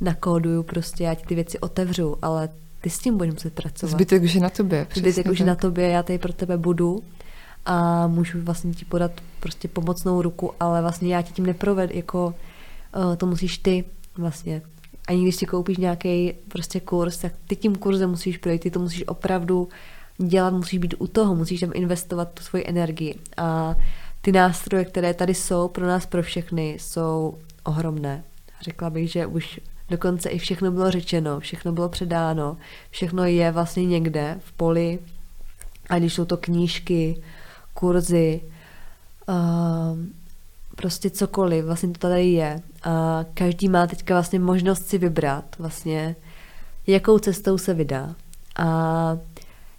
nakóduju, 0.01 0.62
prostě 0.62 1.05
já 1.05 1.14
ti 1.14 1.27
ty 1.27 1.35
věci 1.35 1.59
otevřu, 1.59 2.16
ale 2.22 2.49
ty 2.81 2.91
s 2.91 2.99
tím 2.99 3.16
budeš 3.16 3.35
muset 3.35 3.53
pracovat. 3.53 3.91
Zbytek 3.91 4.22
už 4.22 4.35
je 4.35 4.41
na 4.41 4.51
tobě. 4.51 4.87
Zbytek 4.95 5.27
už 5.27 5.39
je 5.39 5.47
na 5.47 5.55
tobě, 5.55 5.89
já 5.89 6.03
tady 6.03 6.18
pro 6.18 6.33
tebe 6.33 6.59
budu 6.59 7.03
a 7.67 8.07
můžu 8.07 8.41
vlastně 8.43 8.75
ti 8.75 8.85
podat 8.85 9.11
prostě 9.41 9.69
pomocnou 9.69 10.23
ruku, 10.23 10.53
ale 10.61 10.83
vlastně 10.83 11.14
já 11.14 11.23
ti 11.23 11.33
tím 11.33 11.47
neproved, 11.47 11.95
jako 11.95 12.35
uh, 12.97 13.17
to 13.17 13.27
musíš 13.27 13.59
ty 13.59 13.85
vlastně. 14.19 14.62
Ani 15.09 15.23
když 15.23 15.37
si 15.37 15.47
koupíš 15.47 15.77
nějaký 15.77 16.33
prostě 16.49 16.81
kurz, 16.81 17.17
tak 17.17 17.33
ty 17.47 17.57
tím 17.57 17.77
kurzem 17.77 18.11
musíš 18.11 18.39
projít, 18.39 18.62
ty 18.62 18.71
to 18.71 18.79
musíš 18.79 19.05
opravdu 19.07 19.69
dělat, 20.19 20.55
musíš 20.55 20.79
být 20.79 20.95
u 20.99 21.07
toho, 21.07 21.35
musíš 21.35 21.61
tam 21.61 21.71
investovat 21.75 22.33
tu 22.35 22.43
svoji 22.43 22.64
energii. 22.67 23.14
A 23.37 23.77
ty 24.21 24.33
nástroje, 24.33 24.85
které 24.85 25.14
tady 25.14 25.35
jsou 25.35 25.69
pro 25.69 25.87
nás, 25.87 26.07
pro 26.07 26.23
všechny, 26.23 26.77
jsou 26.81 27.39
ohromné. 27.64 28.25
Řekla 28.61 28.91
bych, 28.91 29.12
že 29.12 29.27
už 29.27 29.61
dokonce 29.91 30.29
i 30.29 30.39
všechno 30.39 30.71
bylo 30.71 30.91
řečeno, 30.91 31.41
všechno 31.41 31.73
bylo 31.73 31.89
předáno, 31.89 32.57
všechno 32.91 33.25
je 33.25 33.53
vlastně 33.53 33.87
někde 33.87 34.41
v 34.45 34.53
poli, 34.53 34.99
a 35.89 35.99
když 35.99 36.14
jsou 36.14 36.25
to 36.25 36.37
knížky, 36.37 37.23
kurzy, 37.79 38.41
uh, 39.29 39.99
prostě 40.77 41.11
cokoliv, 41.11 41.64
vlastně 41.64 41.89
to 41.89 41.99
tady 41.99 42.27
je. 42.27 42.61
A 42.83 43.24
každý 43.35 43.68
má 43.68 43.87
teďka 43.87 44.14
vlastně 44.14 44.39
možnost 44.39 44.89
si 44.89 44.99
vybrat 44.99 45.45
vlastně, 45.59 46.16
jakou 46.87 47.18
cestou 47.18 47.59
se 47.59 47.74
vydá. 47.74 48.14
A 48.57 49.18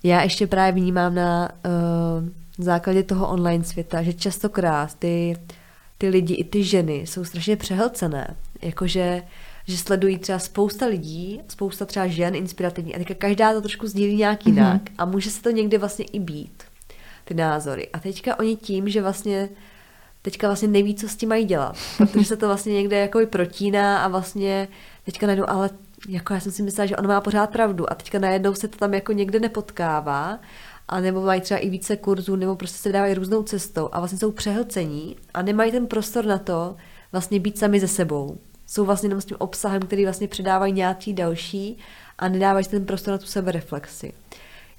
já 0.03 0.21
ještě 0.21 0.47
právě 0.47 0.81
vnímám 0.81 1.15
na 1.15 1.49
uh, 1.65 2.29
základě 2.57 3.03
toho 3.03 3.29
online 3.29 3.63
světa, 3.63 4.03
že 4.03 4.13
častokrát 4.13 4.95
ty, 4.95 5.37
ty 5.97 6.09
lidi 6.09 6.33
i 6.33 6.43
ty 6.43 6.63
ženy 6.63 6.95
jsou 6.95 7.23
strašně 7.23 7.55
přehlcené. 7.55 8.35
Jakože 8.61 9.23
že 9.67 9.77
sledují 9.77 10.17
třeba 10.17 10.39
spousta 10.39 10.85
lidí, 10.85 11.41
spousta 11.47 11.85
třeba 11.85 12.07
žen 12.07 12.35
inspirativní 12.35 12.95
a 12.95 12.97
teďka 12.97 13.13
každá 13.13 13.53
to 13.53 13.61
trošku 13.61 13.87
sdílí 13.87 14.15
nějak 14.15 14.45
jinak 14.45 14.83
mm-hmm. 14.83 14.93
a 14.97 15.05
může 15.05 15.31
se 15.31 15.41
to 15.41 15.49
někdy 15.49 15.77
vlastně 15.77 16.05
i 16.05 16.19
být 16.19 16.63
ty 17.27 17.33
názory. 17.33 17.89
A 17.93 17.99
teďka 17.99 18.39
oni 18.39 18.55
tím, 18.55 18.89
že 18.89 19.01
vlastně 19.01 19.49
teďka 20.21 20.47
vlastně 20.47 20.67
neví, 20.67 20.95
co 20.95 21.09
s 21.09 21.15
tím 21.15 21.29
mají 21.29 21.45
dělat, 21.45 21.75
protože 21.97 22.25
se 22.25 22.37
to 22.37 22.47
vlastně 22.47 22.73
někde 22.73 22.99
jako 22.99 23.19
protíná 23.25 23.99
a 23.99 24.07
vlastně 24.07 24.67
teďka 25.05 25.27
najednou, 25.27 25.49
ale 25.49 25.69
jako 26.09 26.33
já 26.33 26.39
jsem 26.39 26.51
si 26.51 26.63
myslela, 26.63 26.85
že 26.85 26.97
on 26.97 27.07
má 27.07 27.21
pořád 27.21 27.49
pravdu 27.49 27.91
a 27.91 27.95
teďka 27.95 28.19
najednou 28.19 28.53
se 28.53 28.67
to 28.67 28.77
tam 28.77 28.93
jako 28.93 29.11
někde 29.11 29.39
nepotkává 29.39 30.39
a 30.87 30.99
nebo 30.99 31.21
mají 31.21 31.41
třeba 31.41 31.59
i 31.59 31.69
více 31.69 31.97
kurzů, 31.97 32.35
nebo 32.35 32.55
prostě 32.55 32.77
se 32.77 32.91
dávají 32.91 33.13
různou 33.13 33.43
cestou 33.43 33.89
a 33.91 33.99
vlastně 33.99 34.17
jsou 34.17 34.31
přehlcení 34.31 35.15
a 35.33 35.41
nemají 35.41 35.71
ten 35.71 35.87
prostor 35.87 36.25
na 36.25 36.37
to 36.37 36.75
vlastně 37.11 37.39
být 37.39 37.57
sami 37.57 37.79
ze 37.79 37.87
sebou. 37.87 38.37
Jsou 38.65 38.85
vlastně 38.85 39.07
jenom 39.07 39.21
s 39.21 39.25
tím 39.25 39.37
obsahem, 39.39 39.81
který 39.81 40.03
vlastně 40.03 40.27
předávají 40.27 40.73
nějaký 40.73 41.13
další 41.13 41.77
a 42.17 42.27
nedávají 42.27 42.65
ten 42.65 42.85
prostor 42.85 43.11
na 43.11 43.17
tu 43.17 43.25
sebereflexi. 43.25 44.13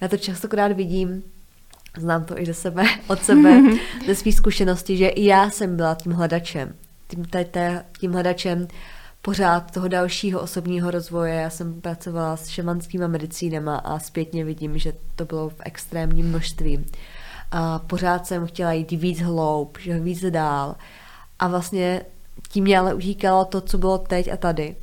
Já 0.01 0.09
to 0.09 0.17
častokrát 0.17 0.73
vidím, 0.73 1.23
znám 1.97 2.25
to 2.25 2.41
i 2.41 2.47
ze 2.47 2.55
sebe, 2.55 2.85
od 3.07 3.23
sebe, 3.23 3.61
ze 4.07 4.15
svých 4.15 4.35
zkušeností, 4.35 4.97
že 4.97 5.09
i 5.09 5.25
já 5.25 5.51
jsem 5.51 5.77
byla 5.77 5.95
tím 5.95 6.13
hledačem. 6.13 6.75
Tím, 7.09 7.25
tajte, 7.25 7.85
tím 8.01 8.13
hledačem 8.13 8.69
pořád 9.23 9.71
toho 9.71 9.89
dalšího 9.89 10.41
osobního 10.41 10.91
rozvoje. 10.91 11.35
Já 11.35 11.51
jsem 11.51 11.81
pracovala 11.81 12.37
s 12.37 12.49
šamanskými 12.49 13.09
medicínama 13.09 13.77
a 13.77 13.99
zpětně 13.99 14.45
vidím, 14.45 14.79
že 14.79 14.93
to 15.17 15.25
bylo 15.25 15.49
v 15.49 15.57
extrémním 15.61 16.29
množství. 16.29 16.87
A 17.51 17.79
pořád 17.79 18.27
jsem 18.27 18.47
chtěla 18.47 18.73
jít 18.73 18.91
víc 18.91 19.21
hloub, 19.21 19.79
že 19.81 20.01
víc 20.01 20.25
dál. 20.31 20.77
A 21.39 21.49
vlastně 21.49 22.03
tím 22.49 22.65
mě 22.65 22.79
ale 22.79 22.95
utíkalo 22.95 23.45
to, 23.45 23.61
co 23.61 23.79
bylo 23.79 23.99
teď 23.99 24.33
a 24.33 24.37
tady. 24.37 24.77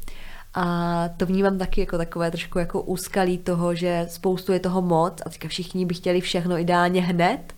A 0.55 1.09
to 1.17 1.25
vnímám 1.25 1.57
taky 1.57 1.81
jako 1.81 1.97
takové 1.97 2.31
trošku 2.31 2.59
jako 2.59 2.81
úskalí 2.81 3.37
toho, 3.37 3.75
že 3.75 4.07
spoustu 4.09 4.51
je 4.51 4.59
toho 4.59 4.81
moc 4.81 5.21
a 5.25 5.29
teďka 5.29 5.47
všichni 5.47 5.85
by 5.85 5.93
chtěli 5.93 6.21
všechno 6.21 6.57
ideálně 6.57 7.01
hned, 7.01 7.53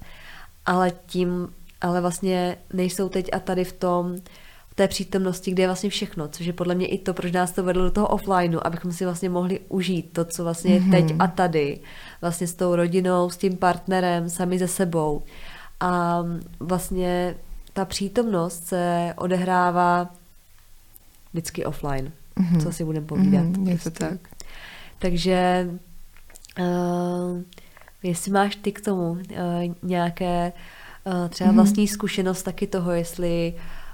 ale 0.66 0.92
tím, 1.06 1.54
ale 1.82 2.02
vlastně 2.02 2.58
nejsou 2.74 3.10
teď 3.10 3.30
a 3.34 3.40
tady 3.40 3.64
v 3.64 3.74
tom, 3.74 4.16
v 4.70 4.76
té 4.76 4.88
přítomnosti, 4.88 5.52
kde 5.52 5.64
je 5.64 5.68
vlastně 5.68 5.90
všechno, 5.90 6.28
což 6.28 6.46
je 6.46 6.54
podle 6.54 6.76
mě 6.76 6.88
i 6.88 6.98
to, 6.98 7.14
proč 7.14 7.32
nás 7.32 7.52
to 7.52 7.64
vedlo 7.64 7.84
do 7.84 7.92
toho 7.92 8.08
offlineu, 8.08 8.60
abychom 8.64 8.92
si 8.92 9.06
vlastně 9.06 9.30
mohli 9.30 9.60
užít 9.70 10.14
to, 10.14 10.26
co 10.26 10.44
vlastně 10.44 10.74
je 10.74 10.82
teď 10.92 11.12
mhm. 11.12 11.22
a 11.22 11.28
tady, 11.28 11.80
vlastně 12.22 12.48
s 12.48 12.54
tou 12.54 12.76
rodinou, 12.76 13.30
s 13.30 13.38
tím 13.38 13.58
partnerem, 13.58 14.30
sami 14.30 14.60
ze 14.60 14.68
sebou. 14.68 15.24
A 15.80 16.24
vlastně 16.60 17.36
ta 17.74 17.86
přítomnost 17.86 18.68
se 18.68 19.14
odehrává 19.18 20.10
vždycky 21.34 21.66
offline 21.66 22.12
mm-hmm. 22.38 22.64
co 22.64 22.72
si 22.72 22.84
budeme 22.84 23.06
povídat. 23.06 23.46
Mm-hmm, 23.46 23.68
je 23.68 23.76
to 23.76 23.82
prostě. 23.82 24.06
tak. 24.06 24.20
Takže 25.00 25.70
uh, 26.60 27.42
jestli 28.04 28.32
máš 28.32 28.56
ty 28.56 28.72
k 28.72 28.82
tomu 28.82 29.12
uh, 29.12 29.20
nějaké 29.84 30.54
uh, 31.04 31.30
třeba 31.30 31.50
mm-hmm. 31.50 31.56
vlastní 31.56 31.88
zkušenost 31.88 32.44
taky 32.44 32.68
toho, 32.68 32.92
jestli 32.92 33.54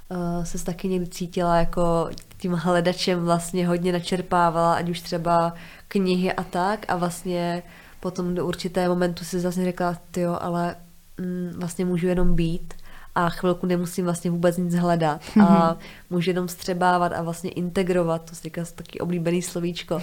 uh, 0.09 0.43
se 0.43 0.65
taky 0.65 0.87
někdy 0.87 1.07
cítila 1.07 1.57
jako 1.57 2.09
tím 2.37 2.53
hledačem 2.53 3.25
vlastně 3.25 3.67
hodně 3.67 3.91
načerpávala, 3.91 4.73
ať 4.73 4.89
už 4.89 5.01
třeba 5.01 5.53
knihy 5.87 6.33
a 6.33 6.43
tak 6.43 6.85
a 6.87 6.95
vlastně 6.95 7.63
potom 7.99 8.35
do 8.35 8.45
určité 8.45 8.87
momentu 8.87 9.25
si 9.25 9.39
zase 9.39 9.65
řekla, 9.65 9.97
jo, 10.17 10.37
ale 10.41 10.75
mm, 11.19 11.53
vlastně 11.57 11.85
můžu 11.85 12.07
jenom 12.07 12.35
být 12.35 12.73
a 13.15 13.29
chvilku 13.29 13.65
nemusím 13.65 14.05
vlastně 14.05 14.31
vůbec 14.31 14.57
nic 14.57 14.75
hledat 14.75 15.21
a 15.41 15.69
mhm. 15.69 15.77
můžu 16.09 16.29
jenom 16.29 16.47
střebávat 16.47 17.13
a 17.13 17.21
vlastně 17.21 17.49
integrovat, 17.49 18.29
to 18.29 18.35
si 18.35 18.43
říká 18.43 18.63
taky 18.75 18.99
oblíbený 18.99 19.41
slovíčko, 19.41 20.01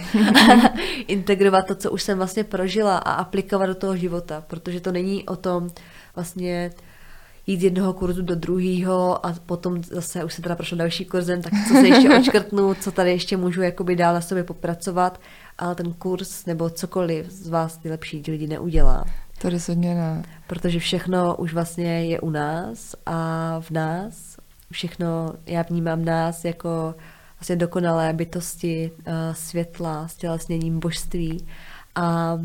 integrovat 1.07 1.67
to, 1.67 1.75
co 1.75 1.91
už 1.91 2.03
jsem 2.03 2.17
vlastně 2.17 2.43
prožila 2.43 2.97
a 2.97 3.11
aplikovat 3.11 3.65
do 3.65 3.75
toho 3.75 3.97
života, 3.97 4.43
protože 4.47 4.81
to 4.81 4.91
není 4.91 5.25
o 5.25 5.35
tom 5.35 5.69
vlastně 6.15 6.71
jít 7.47 7.59
z 7.59 7.63
jednoho 7.63 7.93
kurzu 7.93 8.21
do 8.21 8.35
druhého 8.35 9.25
a 9.25 9.35
potom 9.45 9.83
zase 9.83 10.23
už 10.23 10.33
se 10.33 10.41
teda 10.41 10.55
prošlo 10.55 10.77
další 10.77 11.05
kurzem, 11.05 11.41
tak 11.41 11.53
co 11.67 11.73
se 11.73 11.87
ještě 11.87 12.09
očkrtnu, 12.19 12.73
co 12.73 12.91
tady 12.91 13.11
ještě 13.11 13.37
můžu 13.37 13.61
jakoby 13.61 13.95
dál 13.95 14.13
na 14.13 14.21
sobě 14.21 14.43
popracovat, 14.43 15.21
ale 15.57 15.75
ten 15.75 15.93
kurz 15.93 16.45
nebo 16.45 16.69
cokoliv 16.69 17.25
z 17.29 17.49
vás 17.49 17.77
ty 17.77 17.89
lepší 17.89 18.23
lidi 18.27 18.47
neudělá. 18.47 19.05
To 19.41 19.49
rozhodně 19.49 19.95
ne. 19.95 20.23
Protože 20.47 20.79
všechno 20.79 21.35
už 21.35 21.53
vlastně 21.53 22.05
je 22.05 22.19
u 22.19 22.29
nás 22.29 22.95
a 23.05 23.59
v 23.59 23.71
nás. 23.71 24.37
Všechno, 24.71 25.33
já 25.45 25.61
vnímám 25.61 26.05
nás 26.05 26.45
jako 26.45 26.95
vlastně 27.39 27.55
dokonalé 27.55 28.13
bytosti, 28.13 28.91
uh, 28.97 29.13
světla, 29.33 30.07
stělesněním 30.07 30.79
božství. 30.79 31.47
A 31.95 32.37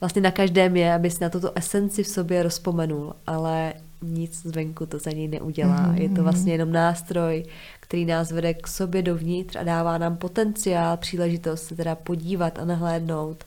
vlastně 0.00 0.22
na 0.22 0.30
každém 0.30 0.76
je, 0.76 0.94
aby 0.94 1.10
si 1.10 1.24
na 1.24 1.30
tuto 1.30 1.58
esenci 1.58 2.02
v 2.02 2.08
sobě 2.08 2.42
rozpomenul, 2.42 3.14
ale 3.26 3.72
nic 4.02 4.42
zvenku 4.42 4.86
to 4.86 4.98
za 4.98 5.10
něj 5.10 5.28
neudělá. 5.28 5.86
Mm-hmm. 5.86 6.00
Je 6.00 6.08
to 6.08 6.22
vlastně 6.22 6.52
jenom 6.52 6.72
nástroj, 6.72 7.44
který 7.80 8.04
nás 8.04 8.30
vede 8.30 8.54
k 8.54 8.68
sobě 8.68 9.02
dovnitř 9.02 9.56
a 9.56 9.62
dává 9.62 9.98
nám 9.98 10.16
potenciál, 10.16 10.96
příležitost 10.96 11.62
se 11.62 11.76
teda 11.76 11.94
podívat 11.94 12.58
a 12.58 12.64
nahlédnout 12.64 13.44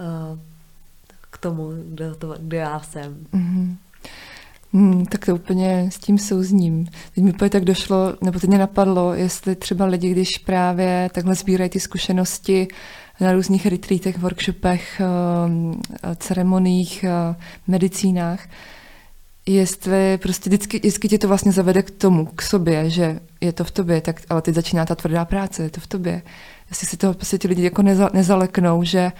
uh, 0.00 0.38
k 0.38 0.53
tomu, 1.44 1.70
kdo, 1.88 2.14
to, 2.14 2.34
kdo 2.40 2.56
já 2.56 2.80
jsem. 2.80 3.26
Mm-hmm. 3.34 3.76
Hmm, 4.72 5.06
tak 5.06 5.26
to 5.26 5.34
úplně 5.34 5.90
s 5.92 5.98
tím 5.98 6.18
souzním. 6.18 6.86
Teď 7.14 7.24
mi 7.24 7.32
úplně 7.32 7.50
tak 7.50 7.64
došlo, 7.64 8.14
nebo 8.20 8.40
teď 8.40 8.48
mě 8.48 8.58
napadlo, 8.58 9.14
jestli 9.14 9.56
třeba 9.56 9.84
lidi, 9.84 10.10
když 10.10 10.38
právě 10.38 11.10
takhle 11.14 11.34
sbírají 11.34 11.70
ty 11.70 11.80
zkušenosti 11.80 12.68
na 13.20 13.32
různých 13.32 13.66
retreatech, 13.66 14.18
workshopech, 14.18 15.00
eh, 15.00 16.16
ceremoniích, 16.16 17.04
eh, 17.04 17.36
medicínách, 17.66 18.48
jestli 19.46 20.18
prostě 20.18 20.50
vždycky, 20.50 20.78
vždycky 20.78 21.08
tě 21.08 21.18
to 21.18 21.28
vlastně 21.28 21.52
zavede 21.52 21.82
k 21.82 21.90
tomu, 21.90 22.26
k 22.26 22.42
sobě, 22.42 22.90
že 22.90 23.20
je 23.40 23.52
to 23.52 23.64
v 23.64 23.70
tobě, 23.70 24.00
tak, 24.00 24.20
ale 24.30 24.42
teď 24.42 24.54
začíná 24.54 24.86
ta 24.86 24.94
tvrdá 24.94 25.24
práce, 25.24 25.62
je 25.62 25.70
to 25.70 25.80
v 25.80 25.86
tobě. 25.86 26.22
Jestli 26.68 26.86
si 26.86 26.96
toho 26.96 27.14
prostě 27.14 27.38
ti 27.38 27.48
lidi 27.48 27.62
jako 27.62 27.82
neza, 27.82 28.10
nezaleknou, 28.12 28.84
že 28.84 29.12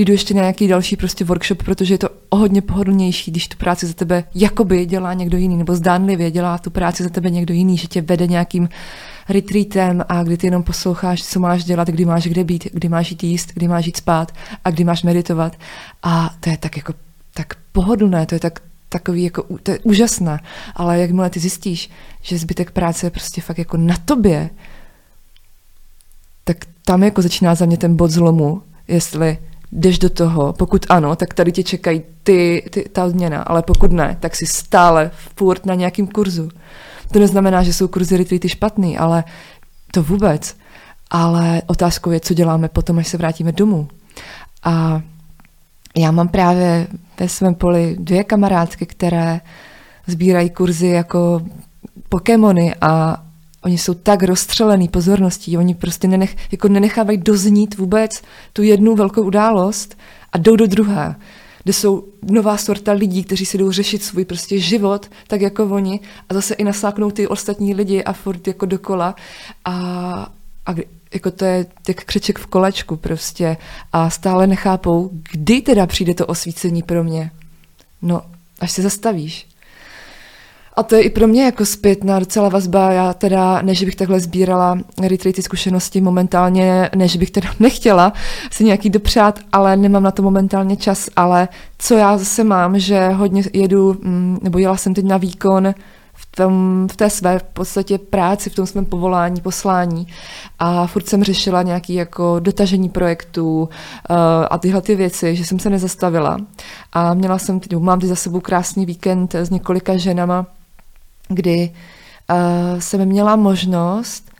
jdu 0.00 0.12
ještě 0.12 0.34
na 0.34 0.40
nějaký 0.40 0.68
další 0.68 0.96
prostě 0.96 1.24
workshop, 1.24 1.62
protože 1.62 1.94
je 1.94 1.98
to 1.98 2.08
o 2.28 2.36
hodně 2.36 2.62
pohodlnější, 2.62 3.30
když 3.30 3.48
tu 3.48 3.56
práci 3.56 3.86
za 3.86 3.92
tebe 3.92 4.24
jakoby 4.34 4.86
dělá 4.86 5.14
někdo 5.14 5.38
jiný, 5.38 5.56
nebo 5.56 5.74
zdánlivě 5.74 6.30
dělá 6.30 6.58
tu 6.58 6.70
práci 6.70 7.02
za 7.02 7.08
tebe 7.08 7.30
někdo 7.30 7.54
jiný, 7.54 7.76
že 7.76 7.86
tě 7.86 8.02
vede 8.02 8.26
nějakým 8.26 8.68
retreatem 9.28 10.04
a 10.08 10.22
kdy 10.22 10.36
ty 10.36 10.46
jenom 10.46 10.62
posloucháš, 10.62 11.22
co 11.22 11.40
máš 11.40 11.64
dělat, 11.64 11.88
kdy 11.88 12.04
máš 12.04 12.26
kde 12.26 12.44
být, 12.44 12.68
kdy 12.72 12.88
máš 12.88 13.10
jít 13.10 13.22
jíst, 13.22 13.52
kdy 13.54 13.68
máš 13.68 13.86
jít 13.86 13.96
spát 13.96 14.32
a 14.64 14.70
kdy 14.70 14.84
máš 14.84 15.02
meditovat. 15.02 15.56
A 16.02 16.34
to 16.40 16.50
je 16.50 16.56
tak 16.56 16.76
jako 16.76 16.94
tak 17.34 17.54
pohodlné, 17.72 18.26
to 18.26 18.34
je 18.34 18.40
tak 18.40 18.60
takový 18.88 19.22
jako, 19.22 19.58
to 19.62 19.70
je 19.70 19.78
úžasné, 19.78 20.40
ale 20.74 20.98
jakmile 20.98 21.30
ty 21.30 21.40
zjistíš, 21.40 21.90
že 22.22 22.38
zbytek 22.38 22.70
práce 22.70 23.06
je 23.06 23.10
prostě 23.10 23.40
fakt 23.40 23.58
jako 23.58 23.76
na 23.76 23.96
tobě, 24.04 24.50
tak 26.44 26.56
tam 26.84 27.02
jako 27.02 27.22
začíná 27.22 27.54
za 27.54 27.66
mě 27.66 27.76
ten 27.76 27.96
bod 27.96 28.10
zlomu, 28.10 28.62
jestli 28.88 29.38
jdeš 29.72 29.98
do 29.98 30.10
toho, 30.10 30.52
pokud 30.52 30.86
ano, 30.88 31.16
tak 31.16 31.34
tady 31.34 31.52
tě 31.52 31.62
čekají 31.62 32.02
ty, 32.22 32.64
ty, 32.70 32.88
ta 32.92 33.04
odměna, 33.04 33.42
ale 33.42 33.62
pokud 33.62 33.92
ne, 33.92 34.16
tak 34.20 34.36
si 34.36 34.46
stále 34.46 35.10
furt 35.36 35.66
na 35.66 35.74
nějakým 35.74 36.06
kurzu. 36.06 36.48
To 37.12 37.18
neznamená, 37.18 37.62
že 37.62 37.72
jsou 37.72 37.88
kurzy 37.88 38.16
retreaty 38.16 38.48
špatný, 38.48 38.98
ale 38.98 39.24
to 39.92 40.02
vůbec. 40.02 40.56
Ale 41.10 41.62
otázkou 41.66 42.10
je, 42.10 42.20
co 42.20 42.34
děláme 42.34 42.68
potom, 42.68 42.98
až 42.98 43.08
se 43.08 43.16
vrátíme 43.16 43.52
domů. 43.52 43.88
A 44.64 45.02
já 45.96 46.10
mám 46.10 46.28
právě 46.28 46.86
ve 47.20 47.28
svém 47.28 47.54
poli 47.54 47.96
dvě 48.00 48.24
kamarádky, 48.24 48.86
které 48.86 49.40
sbírají 50.06 50.50
kurzy 50.50 50.86
jako 50.86 51.42
Pokémony 52.08 52.74
a 52.80 53.22
oni 53.62 53.78
jsou 53.78 53.94
tak 53.94 54.22
rozstřelený 54.22 54.88
pozorností, 54.88 55.58
oni 55.58 55.74
prostě 55.74 56.08
nenech, 56.08 56.36
jako 56.52 56.68
nenechávají 56.68 57.18
doznít 57.18 57.78
vůbec 57.78 58.22
tu 58.52 58.62
jednu 58.62 58.94
velkou 58.94 59.22
událost 59.22 59.98
a 60.32 60.38
jdou 60.38 60.56
do 60.56 60.66
druhé, 60.66 61.14
kde 61.62 61.72
jsou 61.72 62.04
nová 62.22 62.56
sorta 62.56 62.92
lidí, 62.92 63.24
kteří 63.24 63.46
si 63.46 63.58
jdou 63.58 63.70
řešit 63.70 64.02
svůj 64.02 64.24
prostě 64.24 64.58
život, 64.58 65.10
tak 65.26 65.40
jako 65.40 65.64
oni 65.64 66.00
a 66.28 66.34
zase 66.34 66.54
i 66.54 66.64
nasáknou 66.64 67.10
ty 67.10 67.28
ostatní 67.28 67.74
lidi 67.74 68.04
a 68.04 68.12
furt 68.12 68.46
jako 68.46 68.66
dokola 68.66 69.14
a, 69.64 69.72
a 70.66 70.74
jako 71.14 71.30
to 71.30 71.44
je 71.44 71.66
jak 71.88 72.04
křeček 72.04 72.38
v 72.38 72.46
kolečku 72.46 72.96
prostě 72.96 73.56
a 73.92 74.10
stále 74.10 74.46
nechápou, 74.46 75.10
kdy 75.32 75.60
teda 75.60 75.86
přijde 75.86 76.14
to 76.14 76.26
osvícení 76.26 76.82
pro 76.82 77.04
mě. 77.04 77.30
No, 78.02 78.22
až 78.60 78.72
se 78.72 78.82
zastavíš. 78.82 79.51
A 80.74 80.82
to 80.82 80.94
je 80.94 81.02
i 81.02 81.10
pro 81.10 81.26
mě 81.26 81.44
jako 81.44 81.66
zpětná 81.66 82.18
docela 82.18 82.48
vazba. 82.48 82.92
Já 82.92 83.14
teda, 83.14 83.62
než 83.62 83.84
bych 83.84 83.96
takhle 83.96 84.20
sbírala 84.20 84.78
retreaty 85.02 85.42
zkušenosti 85.42 86.00
momentálně, 86.00 86.90
než 86.96 87.16
bych 87.16 87.30
teda 87.30 87.48
nechtěla 87.60 88.12
si 88.50 88.64
nějaký 88.64 88.90
dopřát, 88.90 89.38
ale 89.52 89.76
nemám 89.76 90.02
na 90.02 90.10
to 90.10 90.22
momentálně 90.22 90.76
čas. 90.76 91.08
Ale 91.16 91.48
co 91.78 91.94
já 91.94 92.18
zase 92.18 92.44
mám, 92.44 92.78
že 92.78 93.08
hodně 93.08 93.42
jedu, 93.52 93.96
mm, 94.02 94.38
nebo 94.42 94.58
jela 94.58 94.76
jsem 94.76 94.94
teď 94.94 95.04
na 95.04 95.16
výkon 95.16 95.74
v, 96.14 96.36
tom, 96.36 96.86
v 96.92 96.96
té 96.96 97.10
své 97.10 97.38
v 97.38 97.42
podstatě 97.42 97.98
práci, 97.98 98.50
v 98.50 98.54
tom 98.54 98.66
svém 98.66 98.84
povolání, 98.84 99.40
poslání 99.40 100.06
a 100.58 100.86
furt 100.86 101.08
jsem 101.08 101.24
řešila 101.24 101.62
nějaký 101.62 101.94
jako 101.94 102.36
dotažení 102.40 102.88
projektů 102.88 103.60
uh, 103.60 104.16
a 104.50 104.58
tyhle 104.58 104.80
ty 104.80 104.94
věci, 104.94 105.36
že 105.36 105.44
jsem 105.44 105.58
se 105.58 105.70
nezastavila. 105.70 106.38
A 106.92 107.14
měla 107.14 107.38
jsem, 107.38 107.60
mám 107.78 108.00
teď 108.00 108.08
za 108.08 108.16
sebou 108.16 108.40
krásný 108.40 108.86
víkend 108.86 109.34
s 109.34 109.50
několika 109.50 109.96
ženama, 109.96 110.46
kdy 111.28 111.70
uh, 112.30 112.80
jsem 112.80 113.04
měla 113.04 113.36
možnost 113.36 114.30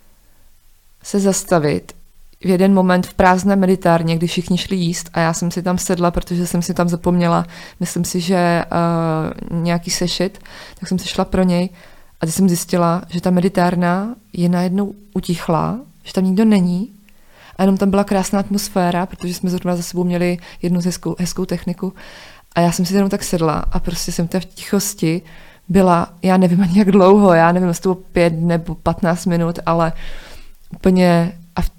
se 1.03 1.21
zastavit 1.21 1.93
v 2.41 2.47
jeden 2.47 2.75
moment 2.75 3.07
v 3.07 3.15
prázdné 3.15 3.57
meditárně, 3.57 4.17
kdy 4.17 4.27
všichni 4.27 4.59
šli 4.59 4.77
jíst 4.77 5.11
a 5.13 5.21
já 5.21 5.33
jsem 5.33 5.51
si 5.51 5.63
tam 5.63 5.79
sedla, 5.79 6.11
protože 6.11 6.47
jsem 6.47 6.63
si 6.63 6.75
tam 6.75 6.89
zapomněla, 6.89 7.47
myslím 7.81 8.05
si, 8.05 8.21
že 8.21 8.65
uh, 9.51 9.63
nějaký 9.63 9.91
sešit, 9.91 10.39
tak 10.81 10.89
jsem 10.89 10.99
si 10.99 11.09
šla 11.09 11.25
pro 11.25 11.43
něj 11.43 11.69
a 12.21 12.27
teď 12.27 12.35
jsem 12.35 12.49
zjistila, 12.49 13.03
že 13.09 13.21
ta 13.21 13.31
meditárna 13.31 14.15
je 14.33 14.49
najednou 14.49 14.95
utichla, 15.15 15.81
že 16.05 16.13
tam 16.13 16.25
nikdo 16.25 16.45
není 16.45 16.89
a 17.57 17.63
jenom 17.63 17.77
tam 17.77 17.91
byla 17.91 18.05
krásná 18.05 18.41
atmosféra, 18.41 19.07
protože 19.07 19.35
jsme 19.35 19.51
zrovna 19.51 19.77
za 19.77 19.83
sebou 19.83 20.05
měli 20.05 20.39
jednu 20.63 20.81
hezkou, 20.81 21.17
hezkou 21.19 21.45
techniku 21.45 21.93
a 22.55 22.61
já 22.61 22.73
jsem 22.73 22.87
si 22.87 22.95
jenom 22.95 23.11
tak 23.11 23.25
sedla 23.25 23.65
a 23.73 23.81
prostě 23.81 24.13
jsem 24.13 24.29
v 24.29 24.45
tichosti 24.45 25.23
byla, 25.69 26.09
já 26.23 26.37
nevím 26.37 26.61
ani 26.61 26.79
jak 26.79 26.93
dlouho, 26.93 27.35
já 27.35 27.53
nevím, 27.53 27.69
jestli 27.69 27.83
to 27.83 27.95
bylo 27.95 28.05
pět 28.13 28.33
nebo 28.37 28.75
patnáct 28.75 29.27
minut, 29.27 29.59
ale 29.67 29.93
úplně 30.75 31.33
a 31.57 31.63
v 31.63 31.71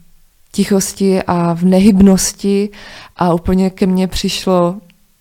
tichosti 0.51 1.23
a 1.23 1.53
v 1.53 1.63
nehybnosti 1.63 2.69
a 3.15 3.33
úplně 3.33 3.69
ke 3.69 3.85
mně 3.85 4.07
přišlo 4.07 4.75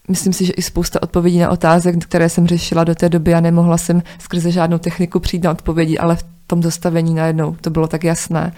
myslím 0.08 0.32
si, 0.32 0.44
že 0.44 0.52
i 0.52 0.62
spousta 0.62 1.02
odpovědí 1.02 1.38
na 1.38 1.50
otázek, 1.50 2.04
které 2.04 2.28
jsem 2.28 2.46
řešila 2.46 2.84
do 2.84 2.94
té 2.94 3.08
doby 3.08 3.34
a 3.34 3.40
nemohla 3.40 3.78
jsem 3.78 4.02
skrze 4.18 4.50
žádnou 4.50 4.78
techniku 4.78 5.20
přijít 5.20 5.44
na 5.44 5.50
odpovědi, 5.50 5.98
ale 5.98 6.16
v 6.16 6.24
tom 6.46 6.62
zastavení 6.62 7.14
najednou 7.14 7.56
to 7.60 7.70
bylo 7.70 7.88
tak 7.88 8.04
jasné. 8.04 8.52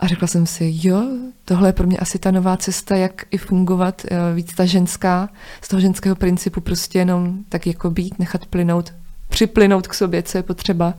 A 0.00 0.06
řekla 0.06 0.28
jsem 0.28 0.46
si, 0.46 0.74
jo, 0.82 1.02
tohle 1.44 1.68
je 1.68 1.72
pro 1.72 1.86
mě 1.86 1.98
asi 1.98 2.18
ta 2.18 2.30
nová 2.30 2.56
cesta, 2.56 2.96
jak 2.96 3.22
i 3.30 3.38
fungovat, 3.38 4.02
eh, 4.10 4.34
víc 4.34 4.54
ta 4.54 4.64
ženská, 4.64 5.28
z 5.60 5.68
toho 5.68 5.80
ženského 5.80 6.16
principu 6.16 6.60
prostě 6.60 6.98
jenom 6.98 7.38
tak 7.48 7.66
jako 7.66 7.90
být, 7.90 8.18
nechat 8.18 8.46
plynout 8.46 8.92
připlynout 9.32 9.86
k 9.86 9.94
sobě, 9.94 10.22
co 10.22 10.38
je 10.38 10.42
potřeba. 10.42 10.94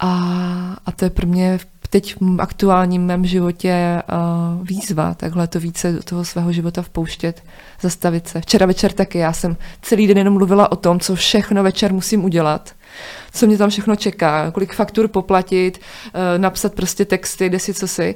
A, 0.00 0.10
a 0.86 0.92
to 0.92 1.04
je 1.04 1.10
pro 1.10 1.26
mě 1.26 1.58
teď 1.90 2.16
v 2.20 2.40
aktuálním 2.40 3.06
mém 3.06 3.26
životě 3.26 4.02
uh, 4.12 4.66
výzva, 4.66 5.14
takhle 5.14 5.46
to 5.46 5.60
více 5.60 5.92
do 5.92 6.02
toho 6.02 6.24
svého 6.24 6.52
života 6.52 6.82
vpouštět, 6.82 7.42
zastavit 7.80 8.28
se. 8.28 8.40
Včera 8.40 8.66
večer 8.66 8.92
taky, 8.92 9.18
já 9.18 9.32
jsem 9.32 9.56
celý 9.82 10.06
den 10.06 10.18
jenom 10.18 10.34
mluvila 10.34 10.72
o 10.72 10.76
tom, 10.76 11.00
co 11.00 11.14
všechno 11.14 11.62
večer 11.62 11.92
musím 11.92 12.24
udělat, 12.24 12.72
co 13.32 13.46
mě 13.46 13.58
tam 13.58 13.70
všechno 13.70 13.96
čeká, 13.96 14.50
kolik 14.50 14.74
faktur 14.74 15.08
poplatit, 15.08 15.78
uh, 15.78 16.38
napsat 16.38 16.74
prostě 16.74 17.04
texty, 17.04 17.48
kde 17.48 17.58
si 17.58 17.74
co 17.74 17.88
si. 17.88 18.14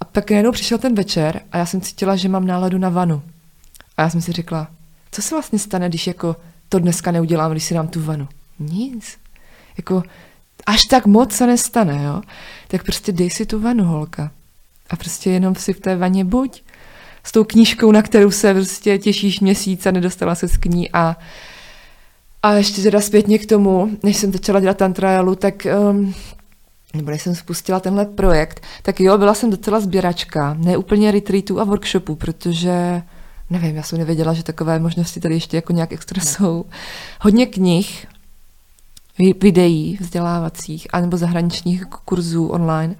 A 0.00 0.04
pak 0.04 0.30
najednou 0.30 0.52
přišel 0.52 0.78
ten 0.78 0.94
večer 0.94 1.40
a 1.52 1.58
já 1.58 1.66
jsem 1.66 1.80
cítila, 1.80 2.16
že 2.16 2.28
mám 2.28 2.46
náladu 2.46 2.78
na 2.78 2.88
vanu. 2.88 3.22
A 3.96 4.02
já 4.02 4.10
jsem 4.10 4.20
si 4.20 4.32
řekla, 4.32 4.68
co 5.10 5.22
se 5.22 5.34
vlastně 5.34 5.58
stane, 5.58 5.88
když 5.88 6.06
jako 6.06 6.36
to 6.68 6.78
dneska 6.78 7.10
neudělám, 7.10 7.50
když 7.50 7.64
si 7.64 7.74
dám 7.74 7.88
tu 7.88 8.02
vanu 8.02 8.28
nic. 8.58 9.18
Jako 9.76 10.02
až 10.66 10.84
tak 10.84 11.06
moc 11.06 11.32
se 11.32 11.46
nestane, 11.46 12.04
jo. 12.04 12.22
Tak 12.68 12.84
prostě 12.84 13.12
dej 13.12 13.30
si 13.30 13.46
tu 13.46 13.60
vanu, 13.60 13.84
holka. 13.84 14.30
A 14.90 14.96
prostě 14.96 15.30
jenom 15.30 15.54
si 15.54 15.72
v 15.72 15.80
té 15.80 15.96
vaně 15.96 16.24
buď. 16.24 16.62
S 17.24 17.32
tou 17.32 17.44
knížkou, 17.44 17.92
na 17.92 18.02
kterou 18.02 18.30
se 18.30 18.54
prostě 18.54 18.98
těšíš 18.98 19.40
měsíc 19.40 19.86
a 19.86 19.90
nedostala 19.90 20.34
se 20.34 20.48
z 20.48 20.56
kní 20.56 20.92
a 20.92 21.16
a 22.42 22.52
ještě 22.52 22.82
teda 22.82 23.00
zpětně 23.00 23.38
k 23.38 23.46
tomu, 23.46 23.90
než 24.02 24.16
jsem 24.16 24.32
začala 24.32 24.60
dělat 24.60 24.76
tantrajalu, 24.76 25.34
tak 25.34 25.66
um, 25.90 26.14
nebo 26.94 27.10
než 27.10 27.22
jsem 27.22 27.34
spustila 27.34 27.80
tenhle 27.80 28.06
projekt, 28.06 28.62
tak 28.82 29.00
jo, 29.00 29.18
byla 29.18 29.34
jsem 29.34 29.50
docela 29.50 29.80
sběračka, 29.80 30.54
ne 30.58 30.76
úplně 30.76 31.10
retreatů 31.10 31.60
a 31.60 31.64
workshopů, 31.64 32.14
protože 32.16 33.02
nevím, 33.50 33.76
já 33.76 33.82
jsem 33.82 33.98
nevěděla, 33.98 34.32
že 34.32 34.42
takové 34.42 34.78
možnosti 34.78 35.20
tady 35.20 35.34
ještě 35.34 35.56
jako 35.56 35.72
nějak 35.72 35.92
extra 35.92 36.22
jsou. 36.22 36.64
Hodně 37.20 37.46
knih, 37.46 38.06
videí 39.42 39.98
vzdělávacích 40.00 40.86
anebo 40.92 41.16
zahraničních 41.16 41.84
kurzů 41.84 42.46
online. 42.46 42.94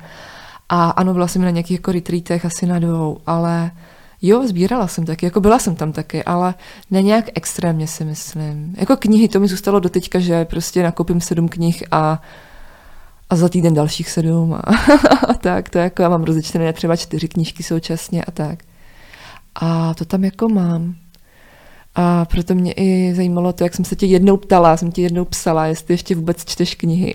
A 0.68 0.90
ano, 0.90 1.12
byla 1.12 1.28
jsem 1.28 1.42
na 1.42 1.50
nějakých 1.50 1.76
jako 1.78 1.92
retreatech 1.92 2.44
asi 2.44 2.66
na 2.66 2.78
dvou, 2.78 3.18
ale 3.26 3.70
Jo, 4.22 4.48
sbírala 4.48 4.88
jsem 4.88 5.06
taky, 5.06 5.26
jako 5.26 5.40
byla 5.40 5.58
jsem 5.58 5.74
tam 5.74 5.92
taky, 5.92 6.24
ale 6.24 6.54
ne 6.90 7.02
nějak 7.02 7.24
extrémně 7.34 7.86
si 7.86 8.04
myslím. 8.04 8.74
Jako 8.78 8.96
knihy, 8.96 9.28
to 9.28 9.40
mi 9.40 9.48
zůstalo 9.48 9.80
do 9.80 9.88
teďka, 9.88 10.18
že 10.18 10.44
prostě 10.44 10.82
nakoupím 10.82 11.20
sedm 11.20 11.48
knih 11.48 11.84
a, 11.90 12.22
a 13.30 13.36
za 13.36 13.48
týden 13.48 13.74
dalších 13.74 14.10
sedm 14.10 14.54
a, 14.54 14.58
a 15.28 15.34
tak, 15.40 15.70
to 15.70 15.78
jako 15.78 16.02
já 16.02 16.08
mám 16.08 16.24
rozečtené 16.24 16.72
třeba 16.72 16.96
čtyři 16.96 17.28
knížky 17.28 17.62
současně 17.62 18.24
a 18.24 18.30
tak. 18.30 18.58
A 19.54 19.94
to 19.94 20.04
tam 20.04 20.24
jako 20.24 20.48
mám. 20.48 20.94
A 22.00 22.24
proto 22.24 22.54
mě 22.54 22.72
i 22.72 23.14
zajímalo 23.14 23.52
to, 23.52 23.64
jak 23.64 23.74
jsem 23.74 23.84
se 23.84 23.96
tě 23.96 24.06
jednou 24.06 24.36
ptala, 24.36 24.76
jsem 24.76 24.92
ti 24.92 25.02
jednou 25.02 25.24
psala, 25.24 25.66
jestli 25.66 25.94
ještě 25.94 26.14
vůbec 26.14 26.44
čteš 26.44 26.74
knihy. 26.74 27.14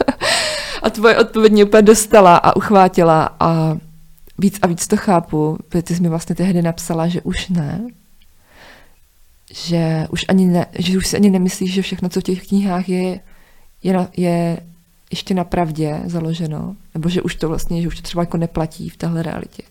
a 0.82 0.90
tvoje 0.90 1.18
odpověď 1.18 1.52
mě 1.52 1.64
úplně 1.64 1.82
dostala 1.82 2.36
a 2.36 2.56
uchvátila 2.56 3.36
a 3.40 3.76
víc 4.38 4.58
a 4.62 4.66
víc 4.66 4.86
to 4.86 4.96
chápu, 4.96 5.58
protože 5.68 5.82
ty 5.82 5.94
jsi 5.94 6.02
mi 6.02 6.08
vlastně 6.08 6.34
tehdy 6.34 6.62
napsala, 6.62 7.08
že 7.08 7.20
už 7.22 7.48
ne, 7.48 7.88
že 9.52 10.06
už, 10.10 10.24
ani 10.28 10.46
ne, 10.46 10.66
že 10.78 10.98
už 10.98 11.06
si 11.06 11.16
ani 11.16 11.30
nemyslíš, 11.30 11.72
že 11.72 11.82
všechno, 11.82 12.08
co 12.08 12.20
v 12.20 12.22
těch 12.22 12.46
knihách 12.46 12.88
je, 12.88 13.20
je, 13.82 14.08
je 14.16 14.60
ještě 15.10 15.34
na 15.34 15.44
pravdě 15.44 16.00
založeno, 16.04 16.76
nebo 16.94 17.08
že 17.08 17.22
už 17.22 17.34
to 17.34 17.48
vlastně, 17.48 17.82
že 17.82 17.88
už 17.88 17.96
to 17.96 18.02
třeba 18.02 18.22
jako 18.22 18.36
neplatí 18.36 18.88
v 18.88 18.96
téhle 18.96 19.22
realitě. 19.22 19.62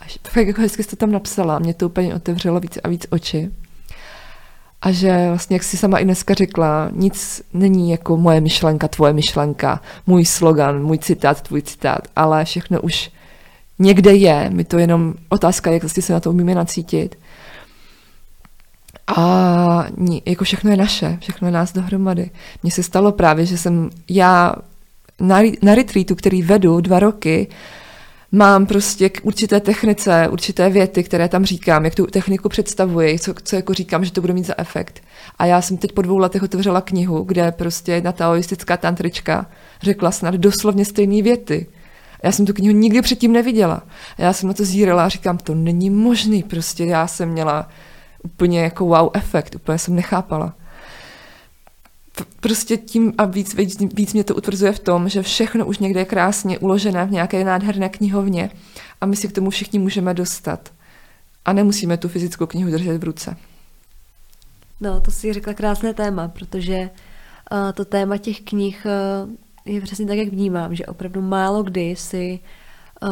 A 0.00 0.04
fakt 0.28 0.46
jako 0.46 0.60
hezky 0.60 0.82
jsi 0.82 0.88
to 0.90 0.96
tam 0.96 1.12
napsala, 1.12 1.58
mě 1.58 1.74
to 1.74 1.86
úplně 1.86 2.14
otevřelo 2.14 2.60
víc 2.60 2.78
a 2.84 2.88
víc 2.88 3.06
oči. 3.10 3.50
A 4.82 4.92
že 4.92 5.28
vlastně, 5.28 5.56
jak 5.56 5.62
jsi 5.62 5.76
sama 5.76 5.98
i 5.98 6.04
dneska 6.04 6.34
řekla, 6.34 6.90
nic 6.92 7.42
není 7.52 7.90
jako 7.90 8.16
moje 8.16 8.40
myšlenka, 8.40 8.88
tvoje 8.88 9.12
myšlenka, 9.12 9.80
můj 10.06 10.24
slogan, 10.24 10.82
můj 10.82 10.98
citát, 10.98 11.40
tvůj 11.40 11.62
citát, 11.62 12.00
ale 12.16 12.44
všechno 12.44 12.80
už 12.80 13.10
někde 13.78 14.14
je, 14.14 14.50
mi 14.50 14.64
to 14.64 14.78
jenom 14.78 15.14
otázka, 15.28 15.70
jak 15.70 15.82
vlastně 15.82 16.02
se 16.02 16.12
na 16.12 16.20
to 16.20 16.30
umíme 16.30 16.54
nacítit. 16.54 17.18
A 19.16 19.86
jako 20.26 20.44
všechno 20.44 20.70
je 20.70 20.76
naše, 20.76 21.18
všechno 21.20 21.48
je 21.48 21.52
nás 21.52 21.72
dohromady. 21.72 22.30
Mně 22.62 22.72
se 22.72 22.82
stalo 22.82 23.12
právě, 23.12 23.46
že 23.46 23.58
jsem 23.58 23.90
já 24.08 24.54
na, 25.20 25.38
na 25.62 25.74
retreatu, 25.74 26.14
který 26.14 26.42
vedu 26.42 26.80
dva 26.80 26.98
roky, 26.98 27.48
mám 28.32 28.66
prostě 28.66 29.08
k 29.08 29.20
určité 29.22 29.60
technice, 29.60 30.28
určité 30.28 30.70
věty, 30.70 31.04
které 31.04 31.28
tam 31.28 31.44
říkám, 31.44 31.84
jak 31.84 31.94
tu 31.94 32.06
techniku 32.06 32.48
představuji, 32.48 33.18
co, 33.18 33.34
co 33.42 33.56
jako 33.56 33.74
říkám, 33.74 34.04
že 34.04 34.12
to 34.12 34.20
bude 34.20 34.32
mít 34.32 34.46
za 34.46 34.54
efekt. 34.58 35.02
A 35.38 35.46
já 35.46 35.62
jsem 35.62 35.76
teď 35.76 35.92
po 35.92 36.02
dvou 36.02 36.18
letech 36.18 36.42
otevřela 36.42 36.80
knihu, 36.80 37.22
kde 37.22 37.52
prostě 37.52 37.92
jedna 37.92 38.12
taoistická 38.12 38.76
tantrička 38.76 39.46
řekla 39.82 40.10
snad 40.10 40.34
doslovně 40.34 40.84
stejné 40.84 41.22
věty. 41.22 41.66
Já 42.22 42.32
jsem 42.32 42.46
tu 42.46 42.52
knihu 42.52 42.74
nikdy 42.74 43.02
předtím 43.02 43.32
neviděla. 43.32 43.82
Já 44.18 44.32
jsem 44.32 44.48
na 44.48 44.54
to 44.54 44.64
zírala 44.64 45.04
a 45.04 45.08
říkám, 45.08 45.38
to 45.38 45.54
není 45.54 45.90
možný, 45.90 46.42
prostě 46.42 46.84
já 46.84 47.06
jsem 47.06 47.28
měla 47.28 47.68
úplně 48.24 48.60
jako 48.60 48.84
wow 48.84 49.10
efekt, 49.14 49.54
úplně 49.54 49.78
jsem 49.78 49.94
nechápala. 49.94 50.54
Prostě 52.40 52.76
tím 52.76 53.12
a 53.18 53.24
víc, 53.24 53.54
víc, 53.54 53.78
víc 53.94 54.12
mě 54.12 54.24
to 54.24 54.34
utvrzuje 54.34 54.72
v 54.72 54.78
tom, 54.78 55.08
že 55.08 55.22
všechno 55.22 55.66
už 55.66 55.78
někde 55.78 56.00
je 56.00 56.04
krásně 56.04 56.58
uložené 56.58 57.04
v 57.04 57.10
nějaké 57.10 57.44
nádherné 57.44 57.88
knihovně 57.88 58.50
a 59.00 59.06
my 59.06 59.16
si 59.16 59.28
k 59.28 59.32
tomu 59.32 59.50
všichni 59.50 59.78
můžeme 59.78 60.14
dostat. 60.14 60.72
A 61.44 61.52
nemusíme 61.52 61.96
tu 61.96 62.08
fyzickou 62.08 62.46
knihu 62.46 62.70
držet 62.70 62.98
v 62.98 63.04
ruce. 63.04 63.36
No, 64.80 65.00
to 65.00 65.10
si 65.10 65.32
řekla 65.32 65.54
krásné 65.54 65.94
téma, 65.94 66.28
protože 66.28 66.90
uh, 67.52 67.72
to 67.72 67.84
téma 67.84 68.18
těch 68.18 68.40
knih 68.40 68.86
uh, 68.86 69.30
je 69.74 69.80
přesně 69.80 70.06
tak, 70.06 70.16
jak 70.16 70.28
vnímám, 70.28 70.74
že 70.74 70.86
opravdu 70.86 71.22
málo 71.22 71.62
kdy 71.62 71.96
si 71.96 72.40
uh, 73.02 73.08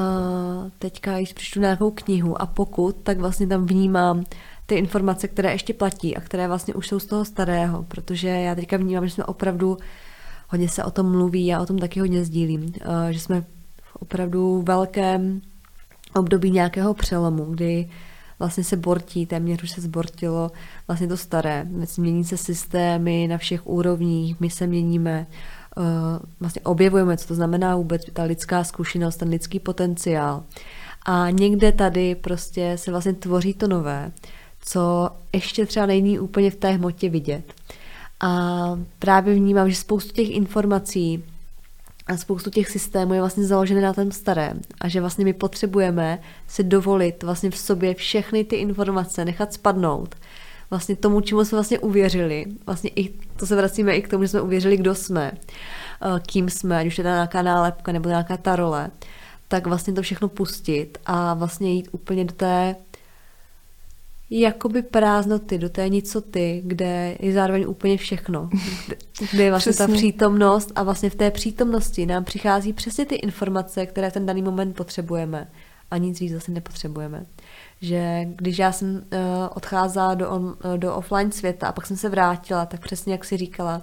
teďka, 0.79 1.17
když 1.17 1.33
přečtu 1.33 1.61
nějakou 1.61 1.91
knihu 1.91 2.43
a 2.43 2.47
pokud, 2.47 2.97
tak 3.03 3.19
vlastně 3.19 3.47
tam 3.47 3.67
vnímám 3.67 4.25
ty 4.67 4.75
informace, 4.75 5.29
které 5.29 5.53
ještě 5.53 5.75
platí 5.75 6.17
a 6.17 6.21
které 6.21 6.49
vlastně 6.49 6.75
už 6.75 6.89
jsou 6.89 6.99
z 6.99 7.07
toho 7.07 7.25
starého, 7.25 7.83
protože 7.83 8.29
já 8.29 8.55
teďka 8.55 8.77
vnímám, 8.77 9.07
že 9.07 9.15
jsme 9.15 9.25
opravdu, 9.25 9.79
hodně 10.49 10.69
se 10.69 10.85
o 10.85 10.91
tom 10.91 11.11
mluví, 11.11 11.47
já 11.47 11.61
o 11.61 11.67
tom 11.67 11.79
taky 11.79 12.01
hodně 12.01 12.25
sdílím, 12.25 12.63
uh, 12.63 12.71
že 13.11 13.21
jsme 13.21 13.41
v 13.83 13.97
opravdu 13.97 14.63
velkém 14.63 15.41
období 16.15 16.51
nějakého 16.51 16.95
přelomu, 16.95 17.45
kdy 17.45 17.91
vlastně 18.39 18.65
se 18.65 18.77
bortí, 18.77 19.27
téměř 19.27 19.63
už 19.63 19.71
se 19.71 19.81
zbortilo 19.81 20.51
vlastně 20.87 21.09
to 21.09 21.17
staré. 21.17 21.67
Mění 21.99 22.25
se 22.25 22.37
systémy 22.37 23.29
na 23.29 23.39
všech 23.39 23.67
úrovních, 23.67 24.41
my 24.41 24.51
se 24.51 24.67
měníme, 24.67 25.27
Eh, 25.77 26.19
vlastně 26.41 26.63
objevujeme, 26.63 27.17
co 27.17 27.29
to 27.29 27.35
znamená 27.35 27.77
vůbec 27.77 28.03
ta 28.13 28.23
lidská 28.23 28.65
zkušenost, 28.65 29.17
ten 29.17 29.29
lidský 29.29 29.61
potenciál. 29.61 30.43
A 31.07 31.31
někde 31.31 31.73
tady 31.73 32.15
prostě 32.15 32.73
se 32.77 32.91
vlastně 32.91 33.13
tvoří 33.13 33.55
to 33.55 33.69
nové, 33.69 34.13
co 34.65 35.11
ještě 35.33 35.67
třeba 35.67 35.87
není 35.87 36.19
úplně 36.19 36.51
v 36.51 36.57
té 36.57 36.71
hmotě 36.71 37.09
vidět. 37.09 37.55
A 38.21 38.79
právě 38.99 39.35
vnímám, 39.35 39.71
že 39.71 39.77
spoustu 39.77 40.13
těch 40.13 40.31
informací 40.31 41.25
a 42.07 42.17
spoustu 42.17 42.51
těch 42.51 42.69
systémů 42.69 43.15
je 43.15 43.21
vlastně 43.21 43.45
založené 43.45 43.81
na 43.81 43.93
tom 43.93 44.13
starém 44.13 44.61
a 44.81 44.89
že 44.89 45.01
vlastně 45.01 45.25
my 45.25 45.33
potřebujeme 45.33 46.19
si 46.47 46.65
dovolit 46.65 47.23
vlastně 47.23 47.51
v 47.51 47.59
sobě 47.59 47.95
všechny 47.95 48.45
ty 48.45 48.57
informace 48.57 49.25
nechat 49.25 49.53
spadnout 49.53 50.15
vlastně 50.71 50.97
tomu, 50.97 51.21
čemu 51.21 51.45
jsme 51.45 51.57
vlastně 51.57 51.79
uvěřili. 51.79 52.45
Vlastně 52.67 52.91
i, 52.97 53.15
to 53.37 53.47
se 53.47 53.57
vracíme 53.57 53.97
i 53.97 54.03
k 54.03 54.09
tomu, 54.09 54.25
že 54.25 54.29
jsme 54.29 54.41
uvěřili, 54.41 54.77
kdo 54.77 54.95
jsme, 54.95 55.33
eh, 55.33 56.21
kým 56.27 56.51
jsme, 56.51 56.79
ať 56.79 56.87
už 56.87 56.99
je 56.99 57.05
to 57.05 57.11
nějaká 57.11 57.43
nálepka 57.43 57.93
nebo 57.93 58.09
nějaká 58.09 58.37
ta 58.37 58.57
role, 58.57 58.91
tak 59.49 59.67
vlastně 59.67 59.93
to 59.93 60.03
všechno 60.03 60.29
pustit 60.29 60.99
a 61.07 61.35
vlastně 61.35 61.73
jít 61.73 61.89
úplně 61.93 62.25
do 62.25 62.35
té 62.35 62.77
jakoby 64.41 64.83
prázdnoty, 64.83 65.59
do 65.59 65.69
té 65.69 65.89
nicoty, 65.89 66.63
kde 66.65 67.17
je 67.21 67.33
zároveň 67.33 67.65
úplně 67.69 67.97
všechno. 67.97 68.49
Kde 69.31 69.45
je 69.45 69.51
vlastně 69.51 69.73
Přesně. 69.73 69.87
ta 69.87 69.93
přítomnost 69.93 70.73
a 70.75 70.83
vlastně 70.83 71.11
v 71.11 71.15
té 71.15 71.31
přítomnosti 71.31 72.07
nám 72.07 72.25
přichází 72.25 72.73
přesně 72.73 73.07
ty 73.07 73.15
informace, 73.15 73.87
které 73.87 74.11
v 74.11 74.13
ten 74.13 74.27
daný 74.27 74.43
moment 74.43 74.77
potřebujeme 74.77 75.49
a 75.91 75.97
nic 75.97 76.21
víc 76.21 76.33
zase 76.33 76.53
nepotřebujeme 76.53 77.27
že 77.85 78.25
když 78.25 78.59
já 78.59 78.73
jsem 78.73 78.95
uh, 78.97 79.01
odcházela 79.55 80.15
do, 80.15 80.31
on, 80.31 80.45
uh, 80.45 80.79
do 80.79 80.95
offline 80.95 81.33
světa 81.33 81.69
a 81.69 81.73
pak 81.73 81.87
jsem 81.87 81.97
se 81.97 82.09
vrátila, 82.09 82.67
tak 82.67 82.81
přesně 82.81 83.13
jak 83.13 83.25
si 83.25 83.37
říkala, 83.37 83.83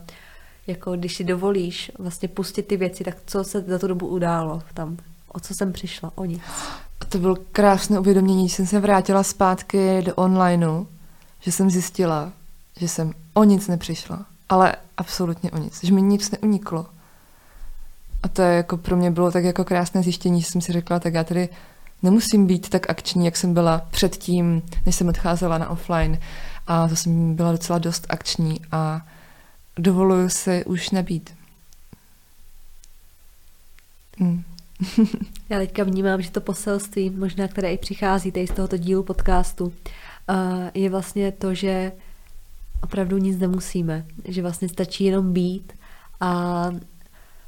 jako 0.68 0.95
když 0.95 1.16
si 1.16 1.24
dovolíš 1.24 1.91
vlastně 1.99 2.28
pustit 2.28 2.64
ty 2.64 2.78
věci, 2.78 3.04
tak 3.04 3.18
co 3.26 3.43
se 3.43 3.62
za 3.62 3.80
tu 3.80 3.88
dobu 3.88 4.08
událo 4.08 4.62
tam? 4.74 4.97
O 5.28 5.39
co 5.39 5.54
jsem 5.54 5.74
přišla? 5.74 6.12
O 6.16 6.26
nic. 6.26 6.41
A 7.02 7.06
to 7.06 7.18
bylo 7.18 7.38
krásné 7.52 7.99
uvědomění, 7.99 8.43
když 8.43 8.54
jsem 8.54 8.68
se 8.68 8.80
vrátila 8.80 9.24
zpátky 9.24 10.02
do 10.02 10.16
onlineu, 10.16 10.88
že 11.39 11.52
jsem 11.52 11.70
zjistila, 11.70 12.32
že 12.78 12.88
jsem 12.88 13.14
o 13.34 13.43
nic 13.43 13.68
nepřišla, 13.68 14.26
ale 14.49 14.76
absolutně 14.97 15.52
o 15.52 15.58
nic, 15.58 15.84
že 15.84 15.93
mi 15.93 16.02
nic 16.02 16.32
neuniklo. 16.32 16.86
A 18.24 18.28
to 18.28 18.41
je 18.41 18.58
jako 18.58 18.78
pro 18.78 18.97
mě 18.97 19.12
bylo 19.12 19.32
tak 19.32 19.43
jako 19.43 19.64
krásné 19.64 20.04
zjištění, 20.04 20.41
že 20.41 20.47
jsem 20.47 20.62
si 20.62 20.72
řekla, 20.72 20.99
tak 20.99 21.14
já 21.14 21.24
tady 21.24 21.49
nemusím 22.04 22.47
být 22.47 22.70
tak 22.70 22.89
akční, 22.89 23.26
jak 23.26 23.38
jsem 23.38 23.54
byla 23.54 23.82
předtím, 23.91 24.62
než 24.86 24.95
jsem 24.95 25.08
odcházela 25.08 25.58
na 25.58 25.70
offline. 25.70 26.18
A 26.68 26.88
to 26.88 26.95
jsem 26.95 27.36
byla 27.36 27.52
docela 27.52 27.80
dost 27.80 28.06
akční 28.10 28.60
a 28.72 29.02
dovoluju 29.78 30.30
se 30.30 30.66
už 30.66 30.89
nebýt. 30.89 31.34
Hmm. 34.18 34.43
Já 35.50 35.60
teďka 35.60 35.84
vnímám, 35.84 36.22
že 36.22 36.32
to 36.32 36.42
poselství, 36.42 37.10
možná 37.10 37.48
které 37.48 37.74
i 37.74 37.78
přichází 37.78 38.32
tady 38.32 38.48
z 38.48 38.52
tohoto 38.52 38.78
dílu 38.78 39.04
podcastu, 39.04 39.74
je 40.74 40.90
vlastně 40.90 41.32
to, 41.32 41.54
že 41.54 41.92
opravdu 42.84 43.18
nic 43.18 43.40
nemusíme, 43.40 44.06
že 44.28 44.42
vlastně 44.42 44.70
stačí 44.70 45.04
jenom 45.04 45.34
být 45.34 45.74
a 46.20 46.72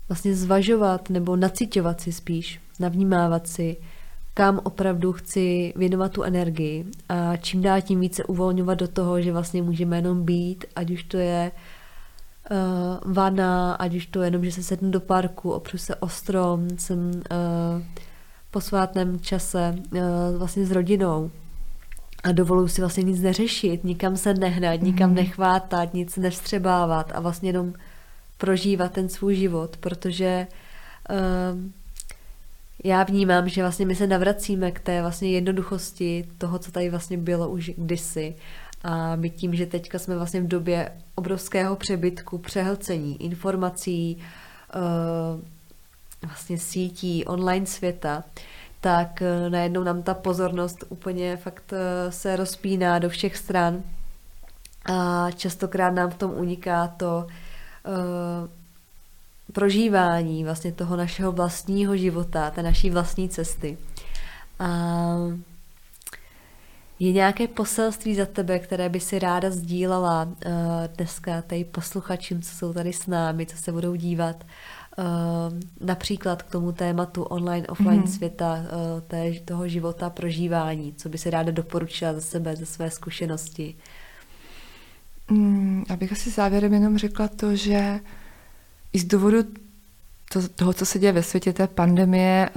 vlastně 0.10 0.36
zvažovat 0.36 1.10
nebo 1.10 1.36
naciťovat 1.36 2.02
si 2.02 2.12
spíš, 2.12 2.60
navnímávat 2.80 3.48
si, 3.48 3.78
kam 4.34 4.60
opravdu 4.64 5.14
chci 5.14 5.74
věnovat 5.76 6.12
tu 6.12 6.24
energii. 6.24 6.86
A 7.10 7.38
čím 7.38 7.62
dál 7.62 7.82
tím 7.82 8.00
více 8.00 8.24
uvolňovat 8.24 8.80
do 8.80 8.88
toho, 8.88 9.22
že 9.22 9.32
vlastně 9.32 9.62
můžeme 9.62 9.98
jenom 9.98 10.24
být, 10.24 10.66
ať 10.76 10.92
už 10.92 11.04
to 11.04 11.18
je 11.18 11.52
uh, 11.54 11.60
vana, 13.06 13.74
ať 13.74 13.96
už 13.96 14.06
to 14.06 14.22
je 14.22 14.28
jenom, 14.28 14.46
že 14.46 14.52
se 14.52 14.64
sednu 14.64 14.92
do 14.92 15.00
parku, 15.00 15.52
opřu 15.52 15.78
se 15.78 15.96
o 15.96 16.10
strom, 16.10 16.68
jsem 16.78 17.00
uh, 17.10 17.84
po 18.52 18.62
svátném 18.62 19.20
čase 19.20 19.76
uh, 19.92 20.00
vlastně 20.38 20.66
s 20.66 20.72
rodinou 20.72 21.32
a 22.24 22.32
dovoluji 22.32 22.70
si 22.70 22.82
vlastně 22.82 23.04
nic 23.04 23.22
neřešit, 23.22 23.84
nikam 23.84 24.18
se 24.18 24.34
nehnat, 24.34 24.82
nikam 24.82 25.10
mm. 25.10 25.16
nechvátat, 25.16 25.94
nic 25.94 26.18
nevstřebávat 26.18 27.12
a 27.16 27.20
vlastně 27.20 27.50
jenom 27.50 27.74
prožívat 28.38 28.92
ten 28.92 29.10
svůj 29.10 29.36
život, 29.36 29.78
protože 29.78 30.48
uh, 31.10 31.60
já 32.84 33.04
vnímám, 33.04 33.50
že 33.50 33.62
vlastně 33.62 33.86
my 33.86 33.96
se 33.96 34.08
navracíme 34.08 34.72
k 34.72 34.80
té 34.80 35.02
vlastně 35.02 35.32
jednoduchosti 35.32 36.30
toho, 36.38 36.60
co 36.60 36.72
tady 36.72 36.90
vlastně 36.90 37.18
bylo 37.18 37.50
už 37.50 37.72
kdysi. 37.78 38.36
A 38.84 39.16
my 39.16 39.30
tím, 39.30 39.56
že 39.56 39.66
teďka 39.66 40.00
jsme 40.00 40.16
vlastně 40.16 40.42
v 40.42 40.48
době 40.48 40.92
obrovského 41.16 41.76
přebytku, 41.76 42.38
přehlcení 42.38 43.24
informací, 43.24 44.18
uh, 44.76 45.42
vlastně 46.28 46.58
sítí, 46.58 47.26
online 47.26 47.66
světa, 47.66 48.24
tak 48.82 49.22
eh, 49.22 49.50
najednou 49.50 49.84
nám 49.84 50.04
ta 50.04 50.14
pozornost 50.14 50.84
úplně 50.90 51.38
fakt 51.38 51.74
eh, 51.74 52.12
se 52.12 52.36
rozpíná 52.36 53.00
do 53.00 53.10
všech 53.10 53.38
stran 53.38 53.84
a 54.86 55.28
častokrát 55.32 55.94
nám 55.94 56.10
v 56.10 56.16
tom 56.16 56.32
uniká 56.32 56.88
to 56.88 57.28
prožívání 59.54 60.44
vlastně 60.44 60.72
toho 60.72 60.96
našeho 60.96 61.32
vlastního 61.32 61.98
života, 61.98 62.52
té 62.52 62.64
naší 62.64 62.90
vlastní 62.90 63.30
cesty. 63.30 63.78
A 64.60 64.68
je 67.00 67.12
nějaké 67.12 67.48
poselství 67.48 68.16
za 68.16 68.26
tebe, 68.26 68.60
které 68.60 68.90
by 68.90 69.00
si 69.00 69.20
ráda 69.20 69.52
sdílela 69.52 70.24
uh, 70.24 70.52
dneska 70.98 71.42
tady 71.42 71.64
posluchačům, 71.64 72.42
co 72.42 72.56
jsou 72.56 72.74
tady 72.74 72.94
s 72.94 73.08
námi, 73.08 73.46
co 73.46 73.58
se 73.58 73.72
budou 73.72 73.96
dívat, 73.96 74.44
uh, 74.98 75.06
například 75.88 76.44
k 76.44 76.52
tomu 76.52 76.72
tématu 76.72 77.24
online, 77.24 77.68
offline 77.68 78.02
mm. 78.02 78.08
světa, 78.08 78.54
uh, 78.54 79.02
té, 79.02 79.32
toho 79.46 79.68
života, 79.68 80.10
prožívání, 80.10 80.94
co 80.98 81.10
by 81.10 81.18
si 81.18 81.30
ráda 81.30 81.52
doporučila 81.52 82.14
za 82.14 82.22
sebe, 82.22 82.56
ze 82.56 82.66
své 82.66 82.92
zkušenosti? 82.92 83.76
Mm, 85.32 85.84
abych 85.90 86.12
asi 86.12 86.30
závěrem 86.30 86.74
jenom 86.74 86.98
řekla 86.98 87.28
to, 87.28 87.56
že 87.56 88.00
i 88.94 89.00
z 89.00 89.06
důvodu 89.06 89.38
to, 90.34 90.48
toho, 90.48 90.74
co 90.74 90.86
se 90.86 91.00
děje 91.00 91.12
ve 91.12 91.24
světě 91.24 91.54
té 91.54 91.68
pandemie, 91.68 92.50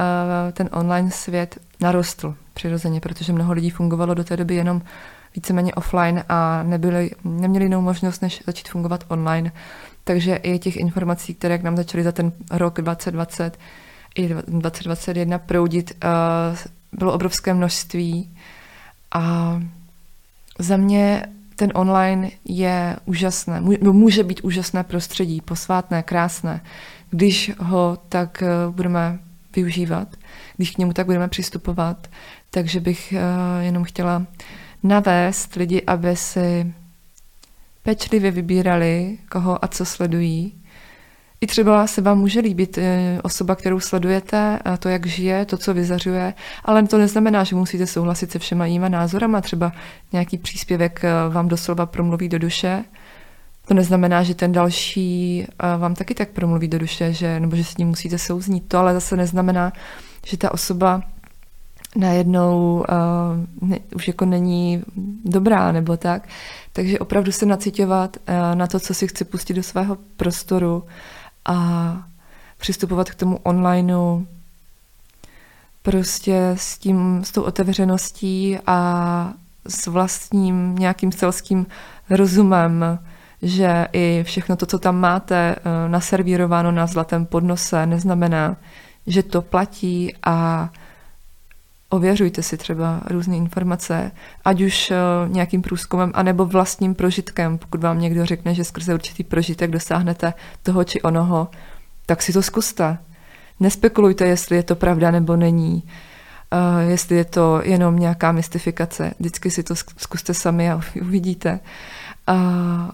ten 0.53 0.69
online 0.73 1.11
svět 1.11 1.59
narostl 1.81 2.35
přirozeně, 2.57 3.01
protože 3.01 3.33
mnoho 3.33 3.53
lidí 3.53 3.71
fungovalo 3.71 4.15
do 4.15 4.25
té 4.25 4.37
doby 4.37 4.55
jenom 4.55 4.83
víceméně 5.35 5.75
offline 5.75 6.25
a 6.29 6.63
nebyli, 6.63 7.11
neměli 7.25 7.65
jinou 7.65 7.81
možnost, 7.81 8.23
než 8.23 8.43
začít 8.47 8.69
fungovat 8.69 9.05
online. 9.09 9.53
Takže 10.05 10.35
i 10.37 10.59
těch 10.59 10.77
informací, 10.77 11.35
které 11.35 11.59
k 11.59 11.63
nám 11.63 11.77
začaly 11.77 12.05
za 12.05 12.13
ten 12.13 12.33
rok 12.51 12.81
2020 12.81 13.59
i 14.15 14.29
2021 14.29 15.39
proudit, 15.39 16.05
bylo 16.93 17.13
obrovské 17.13 17.55
množství. 17.55 18.31
A 19.13 19.57
za 20.59 20.77
mě 20.77 21.27
ten 21.57 21.71
online 21.75 22.31
je 22.45 22.97
úžasné, 23.05 23.61
může 23.81 24.25
být 24.25 24.41
úžasné 24.41 24.85
prostředí, 24.85 25.41
posvátné, 25.41 26.03
krásné, 26.03 26.61
když 27.11 27.53
ho 27.59 27.99
tak 28.09 28.43
eh, 28.43 28.49
budeme 28.71 29.19
využívat, 29.57 30.09
když 30.57 30.71
k 30.71 30.79
němu 30.79 30.93
tak 30.93 31.07
budeme 31.07 31.29
přistupovat. 31.29 32.09
Takže 32.57 32.81
bych 32.81 33.13
eh, 33.13 33.65
jenom 33.65 33.85
chtěla 33.85 34.27
navést 34.83 35.55
lidi, 35.55 35.83
aby 35.87 36.17
si 36.17 36.75
pečlivě 37.83 38.31
vybírali, 38.31 39.19
koho 39.31 39.65
a 39.65 39.69
co 39.69 39.85
sledují, 39.85 40.63
i 41.41 41.47
třeba 41.47 41.87
se 41.87 42.01
vám 42.03 42.19
může 42.19 42.41
líbit 42.41 42.79
eh, 42.79 43.19
osoba, 43.23 43.55
kterou 43.55 43.81
sledujete, 43.81 44.59
to, 44.79 44.89
jak 44.89 45.07
žije, 45.07 45.45
to, 45.45 45.57
co 45.57 45.75
vyzařuje, 45.75 46.35
ale 46.65 46.83
to 46.83 46.99
neznamená, 46.99 47.45
že 47.45 47.57
musíte 47.57 47.87
souhlasit 47.87 48.31
se 48.31 48.39
všema 48.39 48.67
jíma 48.67 48.89
názorama. 48.89 49.41
Třeba 49.41 49.73
nějaký 50.13 50.39
příspěvek 50.39 51.05
eh, 51.05 51.11
vám 51.29 51.49
doslova 51.49 51.87
promluví 51.87 52.29
do 52.29 52.39
duše. 52.39 52.85
To 53.69 53.75
neznamená, 53.75 54.23
že 54.23 54.35
ten 54.35 54.53
další 54.53 55.47
vám 55.79 55.95
taky 55.95 56.15
tak 56.15 56.29
promluví 56.29 56.69
do 56.69 56.79
duše, 56.79 57.13
že, 57.13 57.41
nebo 57.41 57.57
že 57.57 57.65
s 57.65 57.77
ním 57.77 57.89
musíte 57.89 58.19
souznít. 58.19 58.69
To 58.69 58.79
ale 58.79 58.95
zase 58.95 59.17
neznamená, 59.17 59.73
že 60.27 60.37
ta 60.37 60.55
osoba 60.55 61.03
najednou 61.97 62.85
uh, 62.89 63.69
ne, 63.69 63.79
už 63.95 64.09
jako 64.09 64.25
není 64.25 64.83
dobrá 65.25 65.73
nebo 65.73 65.97
tak. 65.97 66.29
Takže 66.73 66.99
opravdu 66.99 67.33
se 67.33 67.47
nacitovat 67.47 68.17
uh, 68.17 68.55
na 68.55 68.67
to, 68.67 68.81
co 68.81 68.95
si 68.95 69.09
chci 69.09 69.25
pustit 69.25 69.55
do 69.55 69.63
svého 69.63 69.97
prostoru 70.17 70.85
a 71.45 71.97
přistupovat 72.59 73.11
k 73.11 73.15
tomu 73.15 73.39
onlineu 73.43 74.27
prostě 75.83 76.55
s 76.57 76.79
tím, 76.79 77.25
s 77.25 77.33
tou 77.33 77.43
otevřeností 77.43 78.59
a 78.67 79.33
s 79.69 79.87
vlastním 79.87 80.75
nějakým 80.79 81.13
celským 81.13 81.67
rozumem, 82.11 82.99
že 83.43 83.87
i 83.93 84.23
všechno 84.27 84.57
to, 84.57 84.67
co 84.67 84.79
tam 84.79 85.01
máte 85.01 85.57
eh, 85.57 85.89
naservírováno 85.89 86.73
na 86.73 86.87
zlatém 86.87 87.27
podnose, 87.27 87.87
neznamená, 87.87 88.57
že 89.07 89.23
to 89.23 89.43
platí 89.43 90.15
a 90.27 90.71
ověřujte 91.89 92.43
si 92.43 92.57
třeba 92.57 93.01
různé 93.11 93.37
informace, 93.37 94.13
ať 94.45 94.61
už 94.61 94.91
eh, 94.91 94.97
nějakým 95.27 95.63
průzkumem, 95.63 96.13
anebo 96.15 96.47
vlastním 96.47 96.95
prožitkem. 96.95 97.59
Pokud 97.59 97.83
vám 97.83 98.01
někdo 98.01 98.27
řekne, 98.27 98.55
že 98.55 98.65
skrze 98.65 98.95
určitý 98.95 99.25
prožitek 99.25 99.71
dosáhnete 99.71 100.35
toho 100.63 100.85
či 100.85 101.03
onoho, 101.03 101.49
tak 102.07 102.23
si 102.23 102.33
to 102.33 102.43
zkuste. 102.43 102.99
Nespekulujte, 103.61 104.27
jestli 104.27 104.57
je 104.57 104.63
to 104.63 104.77
pravda 104.77 105.11
nebo 105.11 105.37
není, 105.37 105.83
uh, 105.83 106.91
jestli 106.91 107.17
je 107.17 107.25
to 107.25 107.61
jenom 107.65 107.99
nějaká 107.99 108.33
mystifikace. 108.33 109.15
Vždycky 109.19 109.51
si 109.51 109.63
to 109.63 109.75
zkuste 109.77 110.35
sami 110.35 110.71
a 110.71 110.81
uvidíte. 111.01 111.61
Uh, 112.29 112.91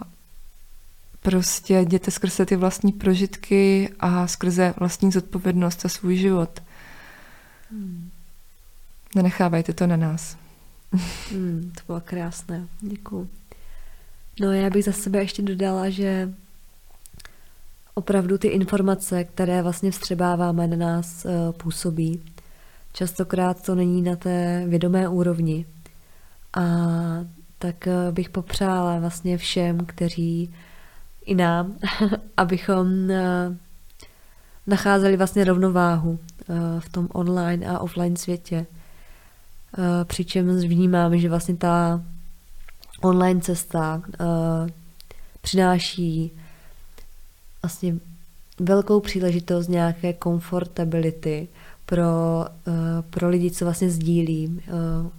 prostě 1.23 1.79
jděte 1.79 2.11
skrze 2.11 2.47
ty 2.47 2.57
vlastní 2.57 2.93
prožitky 2.93 3.91
a 4.01 4.27
skrze 4.27 4.75
vlastní 4.79 5.13
zodpovědnost 5.13 5.85
a 5.85 5.89
svůj 5.89 6.17
život. 6.17 6.63
Hmm. 7.71 8.12
Nenechávajte 9.15 9.73
to 9.73 9.87
na 9.87 9.97
nás. 9.97 10.37
Hmm, 11.31 11.73
to 11.77 11.83
bylo 11.87 12.01
krásné, 12.01 12.69
děkuji. 12.81 13.29
No 14.41 14.53
já 14.53 14.71
bych 14.71 14.85
za 14.85 14.93
sebe 14.93 15.19
ještě 15.19 15.43
dodala, 15.43 15.91
že 15.91 16.35
opravdu 17.95 18.39
ty 18.39 18.49
informace, 18.49 19.25
které 19.25 19.63
vlastně 19.63 19.91
vstřebáváme 19.91 20.67
na 20.67 20.77
nás, 20.77 21.25
uh, 21.25 21.53
působí. 21.53 22.23
Častokrát 22.93 23.63
to 23.63 23.75
není 23.75 24.03
na 24.03 24.17
té 24.17 24.65
vědomé 24.69 25.09
úrovni. 25.09 25.67
A 26.55 26.63
tak 27.59 27.87
uh, 27.87 28.15
bych 28.15 28.31
popřála 28.31 28.99
vlastně 28.99 29.39
všem, 29.39 29.79
kteří 29.87 30.55
i 31.25 31.35
nám, 31.35 31.77
abychom 32.37 32.87
uh, 32.87 33.57
nacházeli 34.67 35.17
vlastně 35.17 35.45
rovnováhu 35.45 36.19
v 36.79 36.89
tom 36.89 37.09
online 37.13 37.67
a 37.67 37.79
offline 37.79 38.17
světě. 38.17 38.67
Eh, 39.79 40.05
přičemž 40.05 40.65
vnímám, 40.65 41.19
že 41.19 41.29
vlastně 41.29 41.57
ta 41.57 42.03
online 43.01 43.41
cesta 43.41 44.03
uh, 44.21 44.27
přináší 45.41 46.33
vlastně 47.63 47.95
velkou 48.61 49.01
příležitost 49.01 49.69
nějaké 49.69 50.13
komfortability 50.13 51.49
pro, 51.87 52.05
uh, 52.67 52.75
pro 53.11 53.29
lidi, 53.29 53.51
co 53.51 53.65
vlastně 53.65 53.91
sdílí 53.91 54.61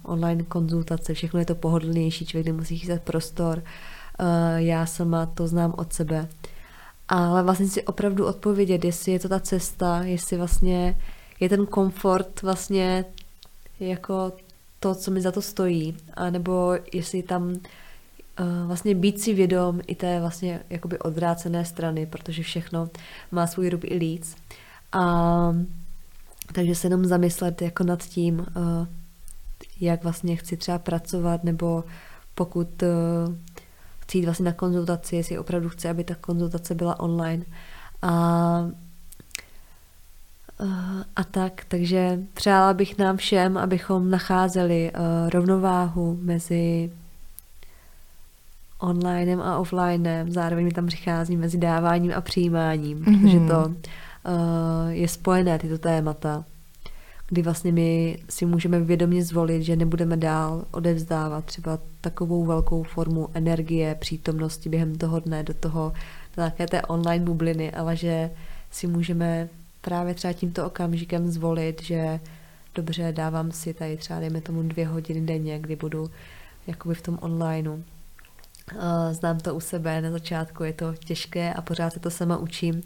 online 0.02 0.42
konzultace. 0.42 1.14
Všechno 1.14 1.38
je 1.40 1.46
to 1.46 1.54
pohodlnější, 1.54 2.26
člověk 2.26 2.46
nemusí 2.46 2.78
chystat 2.78 3.02
prostor. 3.02 3.62
Já 4.56 4.86
sama 4.86 5.26
to 5.26 5.46
znám 5.48 5.74
od 5.76 5.92
sebe. 5.92 6.28
Ale 7.08 7.42
vlastně 7.42 7.68
si 7.68 7.82
opravdu 7.82 8.26
odpovědět, 8.26 8.84
jestli 8.84 9.12
je 9.12 9.18
to 9.18 9.28
ta 9.28 9.40
cesta, 9.40 10.02
jestli 10.02 10.36
vlastně 10.36 10.96
je 11.40 11.48
ten 11.48 11.66
komfort 11.66 12.42
vlastně 12.42 13.04
jako 13.80 14.32
to, 14.84 14.94
co 14.94 15.10
mi 15.10 15.20
za 15.20 15.32
to 15.32 15.42
stojí, 15.42 15.96
a 16.14 16.30
nebo 16.30 16.72
jestli 16.92 17.22
tam 17.22 17.42
uh, 17.48 17.56
vlastně 18.66 18.94
být 18.94 19.20
si 19.20 19.34
vědom 19.34 19.80
i 19.86 19.94
té 19.94 20.20
vlastně 20.20 20.60
jakoby 20.70 20.98
odvrácené 20.98 21.64
strany, 21.64 22.06
protože 22.06 22.42
všechno 22.42 22.88
má 23.32 23.46
svůj 23.46 23.70
rub 23.70 23.84
i 23.84 23.96
líc. 23.96 24.36
A 24.92 25.02
takže 26.52 26.74
se 26.74 26.86
jenom 26.86 27.04
zamyslet 27.04 27.62
jako 27.62 27.84
nad 27.84 28.02
tím, 28.02 28.38
uh, 28.40 28.46
jak 29.80 30.02
vlastně 30.02 30.36
chci 30.36 30.56
třeba 30.56 30.78
pracovat, 30.78 31.44
nebo 31.44 31.84
pokud 32.34 32.82
uh, 32.82 33.34
chci 33.98 34.18
jít 34.18 34.24
vlastně 34.24 34.44
na 34.44 34.52
konzultaci, 34.52 35.16
jestli 35.16 35.38
opravdu 35.38 35.68
chci, 35.68 35.88
aby 35.88 36.04
ta 36.04 36.14
konzultace 36.14 36.74
byla 36.74 37.00
online. 37.00 37.44
A 38.02 38.70
a 41.16 41.24
tak, 41.24 41.64
takže 41.68 42.18
přála 42.34 42.74
bych 42.74 42.98
nám 42.98 43.16
všem, 43.16 43.58
abychom 43.58 44.10
nacházeli 44.10 44.92
uh, 44.92 45.30
rovnováhu 45.30 46.18
mezi 46.22 46.90
onlinem 48.78 49.40
a 49.40 49.58
offlinem, 49.58 50.30
zároveň 50.30 50.64
mi 50.64 50.70
tam 50.70 50.86
přichází 50.86 51.36
mezi 51.36 51.58
dáváním 51.58 52.12
a 52.16 52.20
přijímáním, 52.20 52.98
mm-hmm. 52.98 53.20
protože 53.22 53.38
to 53.38 53.68
uh, 53.68 54.88
je 54.88 55.08
spojené, 55.08 55.58
tyto 55.58 55.78
témata, 55.78 56.44
kdy 57.28 57.42
vlastně 57.42 57.72
my 57.72 58.18
si 58.28 58.46
můžeme 58.46 58.80
vědomě 58.80 59.24
zvolit, 59.24 59.62
že 59.62 59.76
nebudeme 59.76 60.16
dál 60.16 60.64
odevzdávat 60.70 61.44
třeba 61.44 61.78
takovou 62.00 62.44
velkou 62.44 62.82
formu 62.82 63.28
energie, 63.34 63.94
přítomnosti 63.94 64.68
během 64.68 64.98
toho 64.98 65.20
dne 65.20 65.42
do 65.42 65.54
toho, 65.54 65.92
do 66.36 66.42
nějaké 66.42 66.66
té 66.66 66.82
online 66.82 67.24
bubliny, 67.24 67.72
ale 67.72 67.96
že 67.96 68.30
si 68.70 68.86
můžeme 68.86 69.48
právě 69.84 70.14
třeba 70.14 70.32
tímto 70.32 70.66
okamžikem 70.66 71.30
zvolit, 71.30 71.82
že 71.82 72.20
dobře, 72.74 73.12
dávám 73.12 73.52
si 73.52 73.74
tady 73.74 73.96
třeba, 73.96 74.20
dejme 74.20 74.40
tomu 74.40 74.62
dvě 74.62 74.86
hodiny 74.86 75.20
denně, 75.20 75.58
kdy 75.58 75.76
budu 75.76 76.10
jakoby 76.66 76.94
v 76.94 77.02
tom 77.02 77.18
onlineu. 77.20 77.82
Znám 79.10 79.40
to 79.40 79.54
u 79.54 79.60
sebe, 79.60 80.00
na 80.00 80.10
začátku 80.10 80.64
je 80.64 80.72
to 80.72 80.94
těžké 80.94 81.54
a 81.54 81.62
pořád 81.62 81.92
se 81.92 82.00
to 82.00 82.10
sama 82.10 82.36
učím 82.36 82.82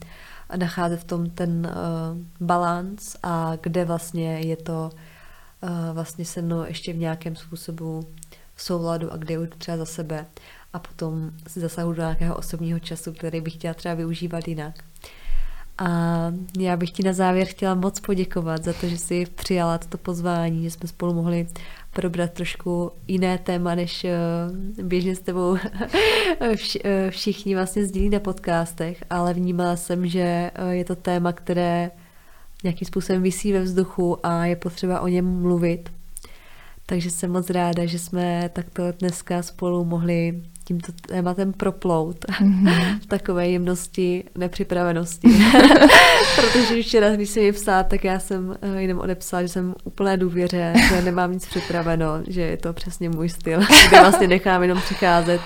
nacházet 0.57 1.01
v 1.01 1.05
tom 1.05 1.31
ten 1.31 1.67
uh, 1.67 2.47
balans 2.47 3.17
a 3.23 3.53
kde 3.61 3.85
vlastně 3.85 4.41
je 4.41 4.57
to 4.57 4.91
vlastně 5.93 6.25
se 6.25 6.43
mnou 6.43 6.65
ještě 6.65 6.93
v 6.93 6.97
nějakém 6.97 7.37
způsobu 7.37 8.09
v 8.55 8.63
souladu 8.63 9.13
a 9.13 9.17
kde 9.17 9.35
jdu 9.35 9.47
třeba 9.47 9.77
za 9.77 9.87
sebe 9.87 10.27
a 10.73 10.79
potom 10.79 11.31
si 11.47 11.61
zasahu 11.61 11.93
do 11.93 12.03
nějakého 12.03 12.37
osobního 12.37 12.79
času, 12.79 13.13
který 13.13 13.41
bych 13.41 13.55
chtěla 13.55 13.75
třeba 13.75 13.95
využívat 13.95 14.49
jinak. 14.49 14.85
A 15.79 16.33
já 16.59 16.77
bych 16.77 16.91
ti 16.91 17.03
na 17.03 17.13
závěr 17.13 17.47
chtěla 17.47 17.75
moc 17.75 18.01
poděkovat 18.01 18.65
za 18.65 18.73
to, 18.73 18.89
že 18.89 18.99
jsi 18.99 19.27
přijala 19.35 19.79
toto 19.79 19.99
pozvání, 19.99 20.63
že 20.63 20.71
jsme 20.71 20.89
spolu 20.89 21.15
mohli 21.15 21.47
probrat 21.93 22.33
trošku 22.33 22.93
jiné 23.09 23.39
téma, 23.39 23.75
než 23.75 24.05
eh, 24.05 24.17
běžně 24.83 25.17
s 25.17 25.21
tebou 25.21 25.57
eh, 26.41 27.11
všichni 27.11 27.55
vlastně 27.55 27.85
sdílí 27.85 28.11
na 28.11 28.21
podcastech, 28.21 29.05
ale 29.11 29.35
vnímala 29.35 29.77
jsem, 29.77 30.07
že 30.07 30.51
eh, 30.55 30.75
je 30.75 30.85
to 30.85 30.97
téma, 30.97 31.33
které 31.33 31.91
nějakým 32.65 32.87
způsobem 32.87 33.23
vysí 33.23 33.53
ve 33.53 33.61
vzduchu 33.61 34.27
a 34.27 34.45
je 34.45 34.57
potřeba 34.57 35.01
o 35.01 35.09
něm 35.09 35.41
mluvit. 35.41 35.91
Takže 36.87 37.11
jsem 37.11 37.33
moc 37.33 37.51
ráda, 37.51 37.87
že 37.87 37.99
jsme 37.99 38.51
takto 38.53 38.83
dneska 38.93 39.43
spolu 39.43 39.85
mohli 39.85 40.43
tímto 40.69 40.93
tématem 41.09 41.53
proplout 41.53 42.25
mm-hmm. 42.25 42.99
v 43.01 43.07
takové 43.07 43.49
jemnosti, 43.49 44.25
nepřipravenosti. 44.39 45.29
Protože 46.37 46.83
včera, 46.83 47.11
když 47.11 47.31
jsem 47.31 47.43
mi 47.43 47.53
psát, 47.53 47.83
tak 47.83 48.05
já 48.05 48.19
jsem 48.19 48.57
eh, 48.63 48.83
jenom 48.83 48.99
odepsala, 48.99 49.43
že 49.43 49.49
jsem 49.49 49.75
úplné 49.85 50.17
důvěře, 50.17 50.73
že 50.89 51.03
nemám 51.03 51.33
nic 51.33 51.47
připraveno, 51.47 52.07
že 52.27 52.41
je 52.41 52.57
to 52.57 52.73
přesně 52.73 53.09
můj 53.09 53.29
styl, 53.29 53.61
kde 53.89 54.01
vlastně 54.01 54.29
nechám 54.29 54.63
jenom 54.63 54.81
přicházet, 54.81 55.41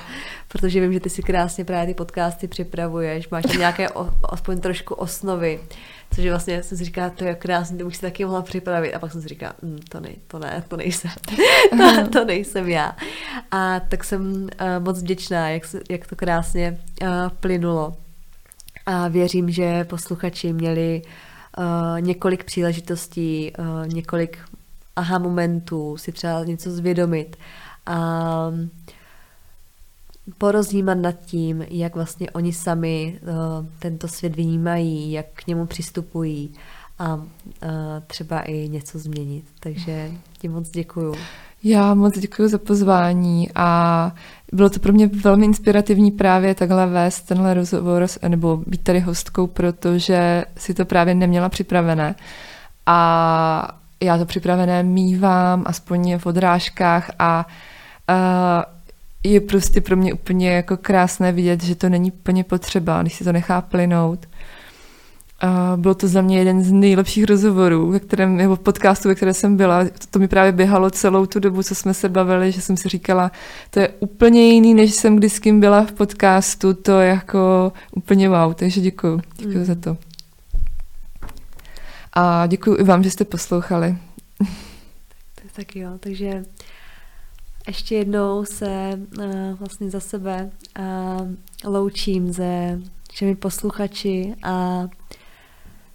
protože 0.52 0.80
vím, 0.80 0.92
že 0.92 1.00
ty 1.00 1.10
si 1.10 1.22
krásně 1.22 1.64
právě 1.64 1.86
ty 1.86 1.94
podcasty 1.94 2.48
připravuješ, 2.48 3.28
máš 3.28 3.44
tam 3.44 3.58
nějaké 3.58 3.90
o, 3.90 4.10
aspoň 4.22 4.60
trošku 4.60 4.94
osnovy, 4.94 5.60
Což 6.14 6.26
vlastně 6.26 6.62
jsem 6.62 6.78
si 6.78 6.84
říkala, 6.84 7.10
to 7.10 7.24
je 7.24 7.34
krásný, 7.34 7.78
to 7.78 7.84
bych 7.84 7.96
si 7.96 8.02
taky 8.02 8.24
mohla 8.24 8.42
připravit. 8.42 8.94
A 8.94 8.98
pak 8.98 9.12
jsem 9.12 9.22
si 9.22 9.28
říkala, 9.28 9.52
mm, 9.62 9.78
to, 9.88 10.00
ne, 10.00 10.08
to 10.26 10.38
ne, 10.38 10.64
to 10.68 10.76
nejsem. 10.76 11.10
to, 11.70 12.08
to 12.08 12.24
nejsem 12.24 12.68
já. 12.68 12.96
A 13.50 13.80
tak 13.80 14.04
jsem 14.04 14.22
uh, 14.42 14.48
moc 14.78 15.02
vděčná, 15.02 15.50
jak, 15.50 15.62
jak 15.90 16.06
to 16.06 16.16
krásně 16.16 16.78
uh, 17.02 17.08
plynulo. 17.40 17.96
A 18.86 19.08
věřím, 19.08 19.50
že 19.50 19.84
posluchači 19.84 20.52
měli 20.52 21.02
uh, 21.58 22.00
několik 22.00 22.44
příležitostí, 22.44 23.52
uh, 23.58 23.88
několik 23.88 24.38
aha 24.96 25.18
momentů, 25.18 25.96
si 25.96 26.12
třeba 26.12 26.44
něco 26.44 26.70
zvědomit. 26.70 27.36
A 27.86 28.48
uh, 28.48 28.58
poroznímat 30.38 30.98
nad 30.98 31.12
tím, 31.12 31.64
jak 31.68 31.94
vlastně 31.94 32.30
oni 32.30 32.52
sami 32.52 33.20
uh, 33.22 33.66
tento 33.78 34.08
svět 34.08 34.36
vnímají, 34.36 35.12
jak 35.12 35.26
k 35.32 35.46
němu 35.46 35.66
přistupují 35.66 36.54
a 36.98 37.14
uh, 37.14 37.22
třeba 38.06 38.40
i 38.40 38.68
něco 38.68 38.98
změnit. 38.98 39.44
Takže 39.60 40.10
ti 40.38 40.48
moc 40.48 40.70
děkuju. 40.70 41.14
Já 41.64 41.94
moc 41.94 42.18
děkuji 42.18 42.48
za 42.48 42.58
pozvání 42.58 43.48
a 43.54 44.12
bylo 44.52 44.70
to 44.70 44.80
pro 44.80 44.92
mě 44.92 45.06
velmi 45.06 45.44
inspirativní 45.44 46.10
právě 46.10 46.54
takhle 46.54 46.86
vést 46.86 47.22
tenhle 47.22 47.54
rozhovor 47.54 48.06
nebo 48.28 48.56
být 48.66 48.82
tady 48.82 49.00
hostkou, 49.00 49.46
protože 49.46 50.44
si 50.56 50.74
to 50.74 50.84
právě 50.84 51.14
neměla 51.14 51.48
připravené. 51.48 52.14
A 52.86 53.78
já 54.00 54.18
to 54.18 54.24
připravené 54.24 54.82
mývám, 54.82 55.62
aspoň 55.66 56.18
v 56.18 56.26
odrážkách 56.26 57.10
a 57.18 57.46
uh, 58.10 58.14
je 59.24 59.40
prostě 59.40 59.80
pro 59.80 59.96
mě 59.96 60.12
úplně 60.12 60.50
jako 60.50 60.76
krásné 60.76 61.32
vidět, 61.32 61.62
že 61.62 61.74
to 61.74 61.88
není 61.88 62.12
úplně 62.12 62.44
potřeba, 62.44 63.02
když 63.02 63.14
si 63.14 63.24
to 63.24 63.32
nechá 63.32 63.60
plynout. 63.60 64.26
A 65.40 65.72
bylo 65.76 65.94
to 65.94 66.08
za 66.08 66.22
mě 66.22 66.38
jeden 66.38 66.62
z 66.62 66.72
nejlepších 66.72 67.24
rozhovorů, 67.24 67.90
ve 67.90 68.00
kterém, 68.00 68.36
nebo 68.36 68.56
podcastu, 68.56 69.08
ve 69.08 69.14
které 69.14 69.34
jsem 69.34 69.56
byla. 69.56 69.84
To 70.10 70.18
mi 70.18 70.28
právě 70.28 70.52
běhalo 70.52 70.90
celou 70.90 71.26
tu 71.26 71.40
dobu, 71.40 71.62
co 71.62 71.74
jsme 71.74 71.94
se 71.94 72.08
bavili, 72.08 72.52
že 72.52 72.60
jsem 72.60 72.76
si 72.76 72.88
říkala, 72.88 73.32
to 73.70 73.80
je 73.80 73.88
úplně 73.88 74.52
jiný, 74.52 74.74
než 74.74 74.94
jsem 74.94 75.16
kdy 75.16 75.30
s 75.30 75.38
kým 75.38 75.60
byla 75.60 75.84
v 75.84 75.92
podcastu, 75.92 76.74
to 76.74 77.00
je 77.00 77.08
jako 77.08 77.72
úplně 77.92 78.28
wow, 78.28 78.54
takže 78.54 78.80
děkuji, 78.80 79.20
děkuji 79.36 79.58
mm. 79.58 79.64
za 79.64 79.74
to. 79.74 79.96
A 82.12 82.46
děkuji 82.46 82.76
i 82.80 82.82
vám, 82.82 83.02
že 83.02 83.10
jste 83.10 83.24
poslouchali. 83.24 83.96
Tak 85.56 85.76
jo, 85.76 85.90
takže 86.00 86.44
ještě 87.66 87.94
jednou 87.94 88.44
se 88.44 89.00
uh, 89.18 89.24
vlastně 89.58 89.90
za 89.90 90.00
sebe 90.00 90.50
uh, 90.78 91.72
loučím 91.72 92.32
se 92.32 92.80
všemi 93.12 93.36
posluchači 93.36 94.34
a 94.42 94.88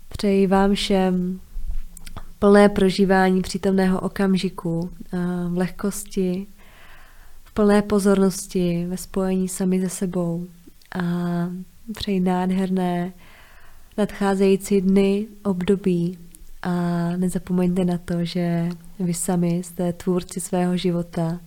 přeji 0.10 0.48
vám 0.48 0.74
všem 0.74 1.40
plné 2.40 2.70
prožívání 2.70 3.42
přítomného 3.42 4.00
okamžiku 4.00 4.80
uh, 4.80 4.90
v 5.54 5.58
lehkosti, 5.58 6.48
v 7.44 7.54
plné 7.54 7.82
pozornosti, 7.82 8.86
ve 8.90 8.98
spojení 8.98 9.48
sami 9.48 9.82
se 9.82 9.90
sebou 9.90 10.48
a 10.96 11.02
přeji 11.94 12.20
nádherné 12.20 13.14
nadcházející 13.98 14.82
dny, 14.82 15.28
období 15.44 16.18
a 16.62 16.72
nezapomeňte 17.18 17.86
na 17.86 17.98
to, 17.98 18.26
že 18.26 18.70
vy 19.00 19.14
sami 19.14 19.50
jste 19.50 19.94
tvůrci 19.94 20.40
svého 20.40 20.78
života 20.78 21.40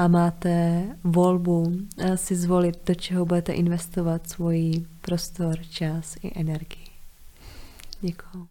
a 0.00 0.08
máte 0.08 0.86
volbu 1.04 1.72
eh, 1.98 2.16
si 2.16 2.36
zvolit, 2.36 2.78
do 2.86 2.94
čeho 2.94 3.24
budete 3.24 3.52
investovat 3.52 4.28
svůj 4.28 4.86
prostor, 5.00 5.58
čas 5.70 6.16
i 6.22 6.40
energii. 6.40 6.86
Děkuji. 8.00 8.46